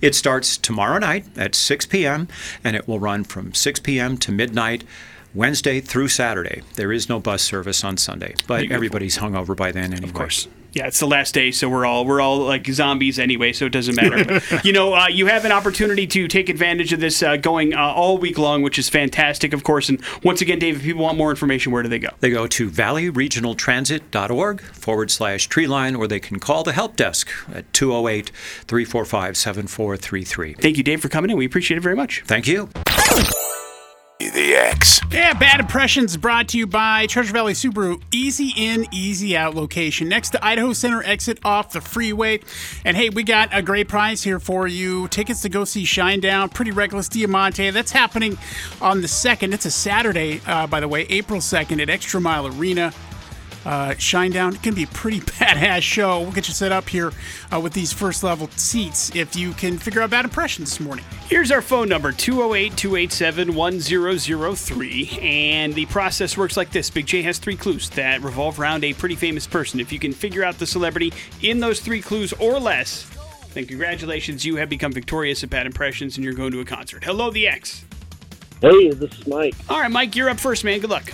It 0.00 0.14
starts 0.14 0.56
tomorrow 0.56 0.98
night 0.98 1.26
at 1.36 1.54
6 1.54 1.86
p.m., 1.86 2.28
and 2.62 2.76
it 2.76 2.86
will 2.86 2.98
run 2.98 3.24
from 3.24 3.54
6 3.54 3.80
p.m. 3.80 4.16
to 4.18 4.32
midnight. 4.32 4.84
Wednesday 5.34 5.80
through 5.80 6.08
Saturday. 6.08 6.62
There 6.76 6.90
is 6.90 7.08
no 7.08 7.20
bus 7.20 7.42
service 7.42 7.84
on 7.84 7.98
Sunday, 7.98 8.34
but 8.46 8.70
everybody's 8.70 9.18
hungover 9.18 9.54
by 9.54 9.72
then 9.72 9.92
anyway. 9.92 10.08
Of 10.08 10.14
course. 10.14 10.48
Yeah, 10.72 10.86
it's 10.86 11.00
the 11.00 11.06
last 11.06 11.32
day, 11.34 11.50
so 11.50 11.68
we're 11.68 11.86
all 11.86 12.04
we're 12.04 12.20
all 12.20 12.38
like 12.38 12.66
zombies 12.66 13.18
anyway, 13.18 13.52
so 13.52 13.66
it 13.66 13.72
doesn't 13.72 13.94
matter. 13.94 14.18
But, 14.50 14.64
you 14.64 14.72
know, 14.72 14.94
uh, 14.94 15.08
you 15.08 15.26
have 15.26 15.44
an 15.44 15.52
opportunity 15.52 16.06
to 16.06 16.28
take 16.28 16.48
advantage 16.48 16.92
of 16.92 17.00
this 17.00 17.22
uh, 17.22 17.36
going 17.36 17.74
uh, 17.74 17.80
all 17.80 18.18
week 18.18 18.36
long, 18.38 18.62
which 18.62 18.78
is 18.78 18.88
fantastic, 18.88 19.52
of 19.52 19.64
course. 19.64 19.88
And 19.88 20.02
once 20.22 20.40
again, 20.40 20.58
Dave, 20.58 20.76
if 20.76 20.82
people 20.82 21.02
want 21.02 21.16
more 21.16 21.30
information, 21.30 21.72
where 21.72 21.82
do 21.82 21.88
they 21.88 21.98
go? 21.98 22.10
They 22.20 22.30
go 22.30 22.46
to 22.46 22.70
valleyregionaltransit.org 22.70 24.60
forward 24.60 25.10
slash 25.10 25.46
tree 25.46 25.66
line, 25.66 25.94
or 25.96 26.06
they 26.06 26.20
can 26.20 26.38
call 26.38 26.62
the 26.62 26.72
help 26.72 26.96
desk 26.96 27.28
at 27.52 27.72
208 27.72 28.30
345 28.66 29.36
7433. 29.36 30.54
Thank 30.54 30.76
you, 30.76 30.82
Dave, 30.82 31.00
for 31.00 31.08
coming 31.08 31.30
in. 31.30 31.36
We 31.36 31.46
appreciate 31.46 31.78
it 31.78 31.82
very 31.82 31.96
much. 31.96 32.22
Thank 32.26 32.46
you. 32.46 32.68
The 34.38 34.54
X. 34.54 35.00
Yeah, 35.10 35.32
Bad 35.32 35.58
Impressions 35.58 36.16
brought 36.16 36.46
to 36.50 36.58
you 36.58 36.68
by 36.68 37.06
Treasure 37.06 37.32
Valley 37.32 37.54
Subaru. 37.54 38.00
Easy 38.12 38.52
in, 38.56 38.86
easy 38.92 39.36
out 39.36 39.56
location 39.56 40.08
next 40.08 40.30
to 40.30 40.44
Idaho 40.44 40.72
Center 40.74 41.02
exit 41.02 41.40
off 41.44 41.72
the 41.72 41.80
freeway. 41.80 42.38
And 42.84 42.96
hey, 42.96 43.08
we 43.08 43.24
got 43.24 43.48
a 43.50 43.62
great 43.62 43.88
prize 43.88 44.22
here 44.22 44.38
for 44.38 44.68
you. 44.68 45.08
Tickets 45.08 45.42
to 45.42 45.48
go 45.48 45.64
see 45.64 45.82
Shinedown, 45.82 46.54
Pretty 46.54 46.70
Reckless 46.70 47.08
Diamante. 47.08 47.70
That's 47.70 47.90
happening 47.90 48.38
on 48.80 49.00
the 49.00 49.08
2nd. 49.08 49.52
It's 49.54 49.66
a 49.66 49.72
Saturday, 49.72 50.40
uh, 50.46 50.68
by 50.68 50.78
the 50.78 50.86
way, 50.86 51.00
April 51.08 51.40
2nd 51.40 51.82
at 51.82 51.90
Extra 51.90 52.20
Mile 52.20 52.46
Arena. 52.46 52.92
Uh, 53.64 53.90
Shinedown. 53.90 54.54
It 54.54 54.62
can 54.62 54.74
be 54.74 54.84
a 54.84 54.88
pretty 54.88 55.20
badass 55.20 55.82
show. 55.82 56.20
We'll 56.20 56.32
get 56.32 56.48
you 56.48 56.54
set 56.54 56.72
up 56.72 56.88
here 56.88 57.12
uh, 57.52 57.60
with 57.60 57.72
these 57.72 57.92
first 57.92 58.22
level 58.22 58.48
seats 58.56 59.14
if 59.14 59.36
you 59.36 59.52
can 59.52 59.78
figure 59.78 60.00
out 60.00 60.10
bad 60.10 60.24
impressions 60.24 60.70
this 60.70 60.80
morning. 60.80 61.04
Here's 61.26 61.50
our 61.50 61.60
phone 61.60 61.88
number 61.88 62.12
208 62.12 62.76
287 62.76 63.54
1003. 63.54 65.18
And 65.20 65.74
the 65.74 65.86
process 65.86 66.36
works 66.36 66.56
like 66.56 66.70
this 66.70 66.90
Big 66.90 67.06
J 67.06 67.22
has 67.22 67.38
three 67.38 67.56
clues 67.56 67.90
that 67.90 68.22
revolve 68.22 68.58
around 68.58 68.84
a 68.84 68.92
pretty 68.94 69.16
famous 69.16 69.46
person. 69.46 69.80
If 69.80 69.92
you 69.92 69.98
can 69.98 70.12
figure 70.12 70.44
out 70.44 70.58
the 70.58 70.66
celebrity 70.66 71.12
in 71.42 71.60
those 71.60 71.80
three 71.80 72.00
clues 72.00 72.32
or 72.34 72.58
less, 72.58 73.10
then 73.54 73.66
congratulations, 73.66 74.44
you 74.44 74.56
have 74.56 74.68
become 74.68 74.92
victorious 74.92 75.42
at 75.42 75.50
Bad 75.50 75.66
Impressions 75.66 76.16
and 76.16 76.24
you're 76.24 76.34
going 76.34 76.52
to 76.52 76.60
a 76.60 76.64
concert. 76.64 77.04
Hello, 77.04 77.30
the 77.30 77.48
X. 77.48 77.84
Hey, 78.60 78.90
this 78.90 79.12
is 79.18 79.26
Mike. 79.26 79.54
All 79.68 79.80
right, 79.80 79.90
Mike, 79.90 80.16
you're 80.16 80.28
up 80.28 80.40
first, 80.40 80.64
man. 80.64 80.80
Good 80.80 80.90
luck. 80.90 81.12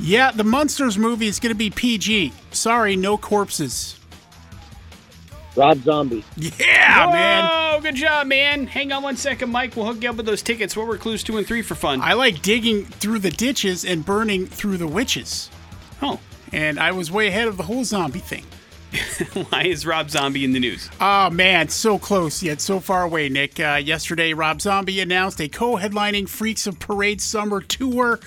Yeah, 0.00 0.30
the 0.30 0.44
Munsters 0.44 0.96
movie 0.96 1.26
is 1.26 1.40
going 1.40 1.52
to 1.52 1.58
be 1.58 1.70
PG. 1.70 2.32
Sorry, 2.52 2.94
no 2.94 3.18
corpses. 3.18 3.98
Rob 5.56 5.82
Zombie. 5.82 6.24
Yeah, 6.36 7.06
Whoa, 7.06 7.12
man. 7.12 7.50
Oh, 7.50 7.80
good 7.80 7.96
job, 7.96 8.28
man. 8.28 8.68
Hang 8.68 8.92
on 8.92 9.02
one 9.02 9.16
second, 9.16 9.50
Mike. 9.50 9.74
We'll 9.74 9.86
hook 9.86 10.02
you 10.02 10.08
up 10.08 10.16
with 10.16 10.26
those 10.26 10.40
tickets. 10.40 10.76
What 10.76 10.86
were 10.86 10.96
clues 10.96 11.24
two 11.24 11.36
and 11.36 11.46
three 11.46 11.62
for 11.62 11.74
fun? 11.74 12.00
I 12.00 12.12
like 12.12 12.42
digging 12.42 12.84
through 12.84 13.18
the 13.18 13.30
ditches 13.30 13.84
and 13.84 14.04
burning 14.04 14.46
through 14.46 14.76
the 14.76 14.86
witches. 14.86 15.50
Oh. 16.00 16.20
And 16.52 16.78
I 16.78 16.92
was 16.92 17.10
way 17.10 17.26
ahead 17.26 17.48
of 17.48 17.56
the 17.56 17.64
whole 17.64 17.84
zombie 17.84 18.20
thing. 18.20 18.44
Why 19.50 19.64
is 19.64 19.84
Rob 19.84 20.10
Zombie 20.10 20.44
in 20.44 20.52
the 20.52 20.60
news? 20.60 20.88
Oh, 21.00 21.28
man, 21.30 21.68
so 21.68 21.98
close 21.98 22.42
yet 22.42 22.60
so 22.60 22.80
far 22.80 23.02
away, 23.02 23.28
Nick. 23.28 23.60
Uh, 23.60 23.80
yesterday, 23.84 24.32
Rob 24.32 24.60
Zombie 24.60 25.00
announced 25.00 25.40
a 25.40 25.48
co 25.48 25.76
headlining 25.76 26.28
Freaks 26.28 26.66
on 26.66 26.76
Parade 26.76 27.20
Summer 27.20 27.60
Tour, 27.60 28.18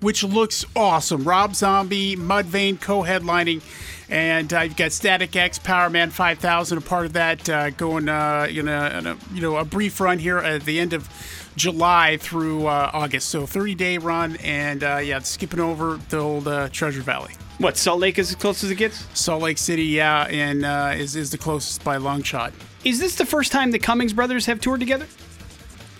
which 0.00 0.24
looks 0.24 0.64
awesome. 0.74 1.24
Rob 1.24 1.54
Zombie, 1.54 2.16
Mudvayne 2.16 2.80
co 2.80 3.02
headlining. 3.02 3.62
And 4.10 4.52
uh, 4.52 4.60
you've 4.62 4.76
got 4.76 4.92
Static 4.92 5.36
X, 5.36 5.58
Power 5.58 5.90
Man 5.90 6.10
5000, 6.10 6.78
a 6.78 6.80
part 6.80 7.06
of 7.06 7.12
that, 7.12 7.48
uh, 7.48 7.70
going 7.70 8.08
uh, 8.08 8.46
in, 8.48 8.66
a, 8.66 8.98
in 8.98 9.06
a 9.06 9.16
you 9.32 9.42
know 9.42 9.56
a 9.56 9.64
brief 9.64 10.00
run 10.00 10.18
here 10.18 10.38
at 10.38 10.64
the 10.64 10.80
end 10.80 10.94
of 10.94 11.08
July 11.56 12.16
through 12.16 12.66
uh, 12.66 12.90
August. 12.92 13.28
So 13.28 13.46
30 13.46 13.74
day 13.74 13.98
run, 13.98 14.36
and 14.36 14.82
uh, 14.82 14.96
yeah, 14.96 15.18
skipping 15.20 15.60
over 15.60 16.00
the 16.08 16.18
old 16.18 16.48
uh, 16.48 16.70
Treasure 16.70 17.02
Valley. 17.02 17.34
What, 17.58 17.76
Salt 17.76 18.00
Lake 18.00 18.18
is 18.18 18.30
as 18.30 18.36
close 18.36 18.62
as 18.62 18.70
it 18.70 18.76
gets? 18.76 19.04
Salt 19.18 19.42
Lake 19.42 19.58
City, 19.58 19.84
yeah, 19.84 20.26
and 20.28 20.64
uh, 20.64 20.92
is, 20.96 21.16
is 21.16 21.30
the 21.30 21.38
closest 21.38 21.82
by 21.82 21.96
long 21.96 22.22
shot. 22.22 22.52
Is 22.84 23.00
this 23.00 23.16
the 23.16 23.26
first 23.26 23.50
time 23.50 23.72
the 23.72 23.80
Cummings 23.80 24.12
brothers 24.12 24.46
have 24.46 24.60
toured 24.60 24.78
together? 24.80 25.06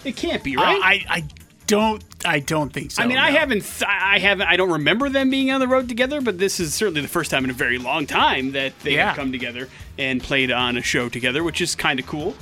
It 0.04 0.14
can't 0.16 0.44
be, 0.44 0.56
right? 0.56 0.76
Uh, 0.76 0.80
I, 0.84 1.04
I 1.18 1.24
don't 1.66 2.02
I 2.24 2.38
don't 2.40 2.72
think 2.72 2.92
so. 2.92 3.02
I 3.02 3.06
mean, 3.06 3.18
I 3.18 3.30
haven't, 3.32 3.60
th- 3.62 3.84
I 3.88 4.18
haven't, 4.20 4.46
I 4.48 4.56
don't 4.56 4.70
remember 4.70 5.08
them 5.08 5.30
being 5.30 5.50
on 5.50 5.60
the 5.60 5.68
road 5.68 5.88
together. 5.88 6.20
But 6.20 6.38
this 6.38 6.60
is 6.60 6.74
certainly 6.74 7.00
the 7.02 7.08
first 7.08 7.30
time 7.30 7.44
in 7.44 7.50
a 7.50 7.54
very 7.54 7.78
long 7.78 8.06
time 8.06 8.52
that 8.52 8.78
they 8.80 8.94
Yeah. 8.94 9.08
have 9.08 9.16
come 9.16 9.32
together 9.32 9.68
and 9.98 10.22
played 10.22 10.50
on 10.50 10.76
a 10.76 10.82
show 10.82 11.08
together, 11.08 11.42
which 11.44 11.60
is 11.60 11.74
kind 11.74 11.98
of 12.00 12.06
cool. 12.06 12.36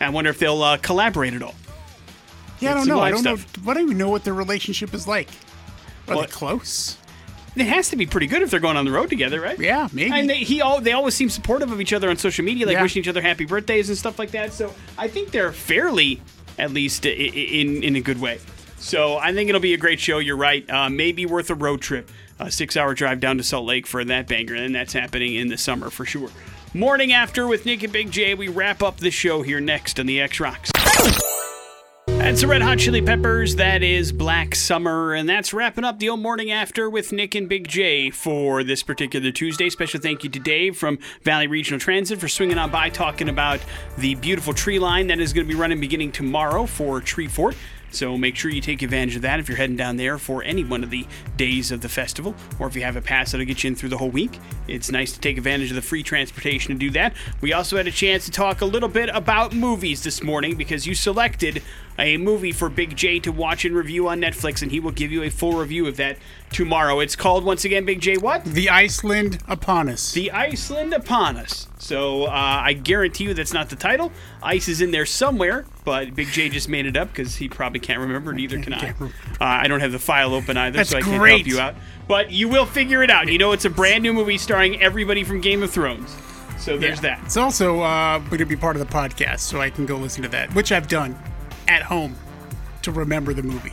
I 0.00 0.10
wonder 0.10 0.30
if 0.30 0.38
they'll 0.38 0.62
uh, 0.62 0.76
collaborate 0.78 1.34
at 1.34 1.42
all. 1.42 1.54
Yeah, 2.60 2.72
I 2.72 2.74
don't 2.74 2.88
know. 2.88 3.00
I 3.00 3.10
don't 3.10 3.20
stuff. 3.20 3.64
know. 3.64 3.70
I 3.70 3.74
don't 3.74 3.84
even 3.84 3.98
know 3.98 4.10
what 4.10 4.24
their 4.24 4.34
relationship 4.34 4.92
is 4.92 5.06
like. 5.08 5.28
Are 6.08 6.20
they 6.20 6.26
close? 6.26 6.98
It 7.56 7.66
has 7.66 7.88
to 7.90 7.96
be 7.96 8.04
pretty 8.06 8.26
good 8.26 8.42
if 8.42 8.50
they're 8.50 8.60
going 8.60 8.76
on 8.76 8.84
the 8.84 8.92
road 8.92 9.08
together, 9.08 9.40
right? 9.40 9.58
Yeah, 9.58 9.88
maybe. 9.92 10.12
And 10.12 10.28
they, 10.28 10.36
he 10.38 10.60
all 10.60 10.80
they 10.80 10.92
always 10.92 11.14
seem 11.14 11.30
supportive 11.30 11.72
of 11.72 11.80
each 11.80 11.92
other 11.92 12.10
on 12.10 12.16
social 12.18 12.44
media, 12.44 12.66
like 12.66 12.74
Yeah. 12.74 12.82
wishing 12.82 13.00
each 13.00 13.08
other 13.08 13.22
happy 13.22 13.46
birthdays 13.46 13.88
and 13.88 13.96
stuff 13.96 14.18
like 14.18 14.30
that. 14.32 14.52
So 14.52 14.74
I 14.98 15.08
think 15.08 15.30
they're 15.30 15.52
fairly, 15.52 16.20
at 16.58 16.70
least, 16.72 17.06
in 17.06 17.82
in 17.82 17.96
a 17.96 18.00
good 18.00 18.20
way. 18.20 18.38
So 18.78 19.16
I 19.16 19.32
think 19.32 19.48
it'll 19.48 19.60
be 19.60 19.72
a 19.74 19.78
great 19.78 19.98
show. 20.00 20.18
You're 20.18 20.36
right. 20.36 20.68
Uh, 20.68 20.90
maybe 20.90 21.24
worth 21.24 21.48
a 21.48 21.54
road 21.54 21.80
trip, 21.80 22.10
a 22.38 22.50
six-hour 22.50 22.92
drive 22.94 23.20
down 23.20 23.38
to 23.38 23.42
Salt 23.42 23.64
Lake 23.64 23.86
for 23.86 24.04
that 24.04 24.28
banger, 24.28 24.54
and 24.54 24.74
that's 24.74 24.92
happening 24.92 25.34
in 25.34 25.48
the 25.48 25.56
summer 25.56 25.88
for 25.88 26.04
sure. 26.04 26.28
Morning 26.74 27.10
after 27.14 27.46
with 27.46 27.64
Nick 27.64 27.82
and 27.84 27.92
Big 27.92 28.10
J. 28.10 28.34
We 28.34 28.48
wrap 28.48 28.82
up 28.82 28.98
the 28.98 29.10
show 29.10 29.40
here 29.40 29.60
next 29.60 29.98
on 29.98 30.04
the 30.04 30.20
X 30.20 30.40
Rocks. 30.40 30.70
That's 32.26 32.40
the 32.40 32.48
Red 32.48 32.60
Hot 32.62 32.80
Chili 32.80 33.00
Peppers. 33.00 33.54
That 33.54 33.84
is 33.84 34.10
Black 34.10 34.56
Summer. 34.56 35.14
And 35.14 35.28
that's 35.28 35.54
wrapping 35.54 35.84
up 35.84 36.00
the 36.00 36.08
old 36.08 36.18
morning 36.18 36.50
after 36.50 36.90
with 36.90 37.12
Nick 37.12 37.36
and 37.36 37.48
Big 37.48 37.68
J 37.68 38.10
for 38.10 38.64
this 38.64 38.82
particular 38.82 39.30
Tuesday. 39.30 39.70
Special 39.70 40.00
thank 40.00 40.24
you 40.24 40.30
to 40.30 40.40
Dave 40.40 40.76
from 40.76 40.98
Valley 41.22 41.46
Regional 41.46 41.78
Transit 41.78 42.18
for 42.18 42.26
swinging 42.26 42.58
on 42.58 42.72
by 42.72 42.90
talking 42.90 43.28
about 43.28 43.60
the 43.96 44.16
beautiful 44.16 44.52
tree 44.52 44.80
line 44.80 45.06
that 45.06 45.20
is 45.20 45.32
going 45.32 45.46
to 45.46 45.48
be 45.48 45.58
running 45.58 45.78
beginning 45.78 46.10
tomorrow 46.10 46.66
for 46.66 47.00
Treefort. 47.00 47.54
So 47.92 48.18
make 48.18 48.34
sure 48.34 48.50
you 48.50 48.60
take 48.60 48.82
advantage 48.82 49.14
of 49.14 49.22
that 49.22 49.38
if 49.38 49.48
you're 49.48 49.56
heading 49.56 49.76
down 49.76 49.96
there 49.96 50.18
for 50.18 50.42
any 50.42 50.64
one 50.64 50.82
of 50.82 50.90
the 50.90 51.06
days 51.36 51.70
of 51.70 51.80
the 51.80 51.88
festival, 51.88 52.34
or 52.58 52.66
if 52.66 52.74
you 52.74 52.82
have 52.82 52.96
a 52.96 53.00
pass 53.00 53.30
that'll 53.30 53.46
get 53.46 53.62
you 53.62 53.68
in 53.68 53.76
through 53.76 53.90
the 53.90 53.98
whole 53.98 54.10
week. 54.10 54.40
It's 54.66 54.90
nice 54.90 55.12
to 55.12 55.20
take 55.20 55.38
advantage 55.38 55.70
of 55.70 55.76
the 55.76 55.82
free 55.82 56.02
transportation 56.02 56.74
to 56.74 56.78
do 56.78 56.90
that. 56.90 57.14
We 57.40 57.52
also 57.52 57.76
had 57.76 57.86
a 57.86 57.92
chance 57.92 58.24
to 58.24 58.32
talk 58.32 58.62
a 58.62 58.66
little 58.66 58.88
bit 58.88 59.10
about 59.10 59.54
movies 59.54 60.02
this 60.02 60.24
morning 60.24 60.56
because 60.56 60.86
you 60.86 60.96
selected 60.96 61.62
a 61.98 62.16
movie 62.16 62.52
for 62.52 62.68
Big 62.68 62.96
J 62.96 63.18
to 63.20 63.32
watch 63.32 63.64
and 63.64 63.74
review 63.74 64.08
on 64.08 64.20
Netflix, 64.20 64.62
and 64.62 64.70
he 64.70 64.80
will 64.80 64.90
give 64.90 65.10
you 65.10 65.22
a 65.22 65.30
full 65.30 65.54
review 65.54 65.86
of 65.86 65.96
that 65.96 66.18
tomorrow. 66.52 67.00
It's 67.00 67.16
called 67.16 67.44
once 67.44 67.64
again, 67.64 67.84
Big 67.84 68.00
J. 68.00 68.16
What? 68.16 68.44
The 68.44 68.68
Iceland 68.70 69.38
upon 69.48 69.88
us. 69.88 70.12
The 70.12 70.30
Iceland 70.30 70.92
upon 70.92 71.36
us. 71.36 71.68
So 71.78 72.24
uh, 72.24 72.30
I 72.30 72.72
guarantee 72.72 73.24
you 73.24 73.34
that's 73.34 73.52
not 73.52 73.68
the 73.70 73.76
title. 73.76 74.12
Ice 74.42 74.68
is 74.68 74.80
in 74.80 74.90
there 74.90 75.06
somewhere, 75.06 75.64
but 75.84 76.14
Big 76.14 76.28
J 76.28 76.48
just 76.48 76.68
made 76.68 76.86
it 76.86 76.96
up 76.96 77.08
because 77.08 77.36
he 77.36 77.48
probably 77.48 77.80
can't 77.80 78.00
remember. 78.00 78.32
Neither 78.32 78.60
can 78.60 78.74
I. 78.74 78.90
Uh, 79.00 79.08
I 79.40 79.68
don't 79.68 79.80
have 79.80 79.92
the 79.92 79.98
file 79.98 80.34
open 80.34 80.56
either, 80.56 80.78
That's 80.78 80.90
so 80.90 80.98
I 80.98 81.02
can't 81.02 81.18
great. 81.20 81.46
help 81.46 81.46
you 81.46 81.60
out. 81.60 81.74
But 82.08 82.30
you 82.30 82.48
will 82.48 82.66
figure 82.66 83.02
it 83.02 83.10
out. 83.10 83.28
You 83.30 83.38
know, 83.38 83.52
it's 83.52 83.64
a 83.64 83.70
brand 83.70 84.02
new 84.02 84.12
movie 84.12 84.38
starring 84.38 84.80
everybody 84.80 85.24
from 85.24 85.40
Game 85.40 85.62
of 85.62 85.70
Thrones. 85.70 86.14
So 86.58 86.78
there's 86.78 87.00
that. 87.02 87.20
It's 87.24 87.36
also 87.36 87.80
uh, 87.80 88.18
going 88.18 88.38
to 88.38 88.46
be 88.46 88.56
part 88.56 88.76
of 88.76 88.80
the 88.80 88.92
podcast, 88.92 89.40
so 89.40 89.60
I 89.60 89.70
can 89.70 89.86
go 89.86 89.96
listen 89.96 90.22
to 90.22 90.28
that, 90.30 90.54
which 90.54 90.72
I've 90.72 90.88
done 90.88 91.16
at 91.68 91.82
home 91.82 92.16
to 92.82 92.92
remember 92.92 93.34
the 93.34 93.42
movie. 93.42 93.72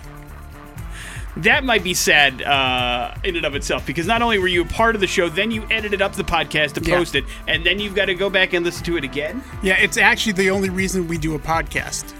That 1.37 1.63
might 1.63 1.83
be 1.83 1.95
sad 1.95 2.43
uh, 2.43 3.15
in 3.23 3.35
and 3.35 3.43
of 3.45 3.55
itself 3.55 3.87
because 3.87 4.05
not 4.05 4.21
only 4.21 4.37
were 4.37 4.47
you 4.47 4.61
a 4.61 4.65
part 4.65 4.93
of 4.93 5.01
the 5.01 5.07
show, 5.07 5.29
then 5.29 5.49
you 5.49 5.65
edited 5.71 5.99
up 6.01 6.13
the 6.13 6.23
podcast 6.23 6.73
to 6.73 6.81
Yeah. 6.83 6.95
post 6.97 7.15
it, 7.15 7.23
and 7.47 7.65
then 7.65 7.79
you've 7.79 7.95
got 7.95 8.05
to 8.05 8.13
go 8.13 8.29
back 8.29 8.53
and 8.53 8.63
listen 8.63 8.83
to 8.85 8.97
it 8.97 9.03
again. 9.03 9.43
Yeah, 9.63 9.77
it's 9.79 9.97
actually 9.97 10.33
the 10.33 10.51
only 10.51 10.69
reason 10.69 11.07
we 11.07 11.17
do 11.17 11.33
a 11.33 11.39
podcast. 11.39 12.13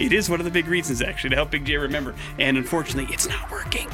It 0.00 0.12
is 0.12 0.28
one 0.28 0.40
of 0.40 0.44
the 0.44 0.50
big 0.50 0.66
reasons, 0.66 1.02
actually, 1.02 1.30
to 1.30 1.36
help 1.36 1.50
Big 1.50 1.64
J 1.64 1.76
remember. 1.76 2.14
And 2.38 2.56
unfortunately, 2.56 3.12
it's 3.12 3.28
not 3.28 3.48
working. 3.50 3.88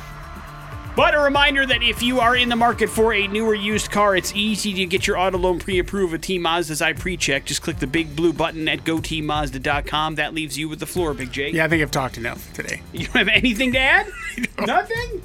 But 0.95 1.14
a 1.14 1.20
reminder 1.20 1.64
that 1.64 1.82
if 1.82 2.03
you 2.03 2.20
are 2.20 2.36
in 2.36 2.51
the 2.51 2.57
market 2.57 2.90
for 2.90 3.14
a 3.14 3.26
newer 3.26 3.55
used 3.55 3.90
car, 3.90 4.14
it's 4.14 4.34
easy 4.34 4.74
to 4.74 4.84
get 4.84 5.07
your 5.07 5.16
auto 5.18 5.38
loan 5.38 5.59
pre-approved 5.59 6.12
with 6.12 6.20
T 6.20 6.38
Mazda's 6.38 6.82
I 6.82 6.93
pre-check. 6.93 7.47
Just 7.47 7.62
click 7.62 7.78
the 7.78 7.86
big 7.86 8.14
blue 8.14 8.34
button 8.34 8.68
at 8.68 8.84
gotmazda.com. 8.84 10.16
That 10.16 10.34
leaves 10.34 10.59
you 10.59 10.68
with 10.68 10.80
the 10.80 10.86
floor, 10.86 11.14
Big 11.14 11.32
J. 11.32 11.51
Yeah, 11.51 11.64
I 11.64 11.68
think 11.68 11.82
I've 11.82 11.90
talked 11.90 12.18
enough 12.18 12.53
today. 12.53 12.82
You 12.93 13.07
don't 13.07 13.16
have 13.16 13.28
anything 13.28 13.72
to 13.72 13.78
add? 13.78 14.07
Nothing? 14.61 15.22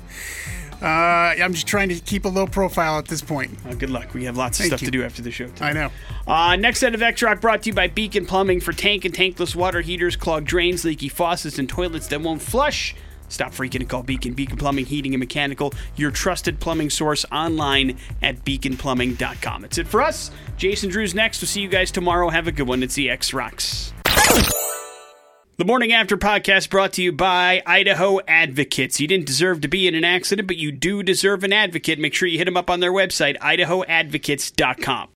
Uh, 0.82 0.86
I'm 0.86 1.54
just 1.54 1.68
trying 1.68 1.90
to 1.90 1.96
keep 1.96 2.24
a 2.26 2.30
low 2.30 2.48
profile 2.48 2.98
at 2.98 3.08
this 3.08 3.22
point. 3.22 3.52
Uh, 3.68 3.74
good 3.74 3.90
luck. 3.90 4.14
We 4.14 4.24
have 4.26 4.38
lots 4.38 4.60
of 4.60 4.64
Thank 4.64 4.70
stuff 4.70 4.82
you. 4.84 4.88
to 4.88 4.92
do 4.92 5.04
after 5.04 5.22
the 5.22 5.32
show. 5.32 5.50
I 5.60 5.74
know. 5.74 5.90
Uh, 6.26 6.56
next 6.56 6.80
set 6.80 6.96
of 6.96 7.02
X 7.02 7.22
Rock 7.22 7.42
brought 7.42 7.64
to 7.64 7.70
you 7.70 7.74
by 7.74 7.88
Beacon 7.88 8.26
Plumbing 8.26 8.62
for 8.62 8.72
tank 8.74 9.04
and 9.04 9.14
tankless 9.14 9.56
water 9.56 9.82
heaters, 9.82 10.16
clogged 10.16 10.48
drains, 10.48 10.86
leaky 10.86 11.10
faucets, 11.10 11.60
and 11.60 11.68
toilets 11.68 12.08
that 12.08 12.22
won't 12.22 12.42
flush. 12.42 12.96
Stop 13.28 13.52
freaking 13.52 13.82
and 13.82 13.90
call 13.90 14.04
Beacon. 14.04 14.34
Beacon 14.34 14.58
Plumbing, 14.58 14.86
Heating, 14.86 15.14
and 15.14 15.20
Mechanical, 15.20 15.74
your 15.96 16.12
trusted 16.12 16.60
plumbing 16.60 16.90
source 16.90 17.26
online 17.32 17.98
at 18.22 18.44
beaconplumbing.com. 18.46 19.62
That's 19.62 19.78
it 19.78 19.88
for 19.88 20.02
us. 20.02 20.32
Jason 20.58 20.90
Drew's 20.90 21.16
next. 21.16 21.42
We'll 21.42 21.48
see 21.48 21.62
you 21.62 21.70
guys 21.70 21.92
tomorrow. 21.92 22.30
Have 22.30 22.48
a 22.48 22.52
good 22.52 22.68
one. 22.68 22.84
It's 22.84 22.96
the 22.96 23.10
X 23.10 23.34
Rocks. 23.34 23.94
The 25.58 25.66
Morning 25.66 25.92
After 25.92 26.18
podcast 26.18 26.70
brought 26.70 26.94
to 26.94 27.02
you 27.02 27.12
by 27.12 27.64
Idaho 27.66 28.20
Advocates. 28.28 29.00
You 29.00 29.08
didn't 29.08 29.26
deserve 29.26 29.62
to 29.62 29.68
be 29.68 29.88
in 29.88 29.96
an 29.96 30.04
accident, 30.04 30.48
but 30.48 30.58
you 30.58 30.72
do 30.72 31.02
deserve 31.02 31.44
an 31.44 31.52
advocate. 31.52 31.98
Make 31.98 32.14
sure 32.14 32.28
you 32.28 32.38
hit 32.38 32.46
them 32.46 32.58
up 32.58 32.70
on 32.70 32.80
their 32.80 32.94
website, 32.94 33.40
idahoadvocates.com. 33.40 35.10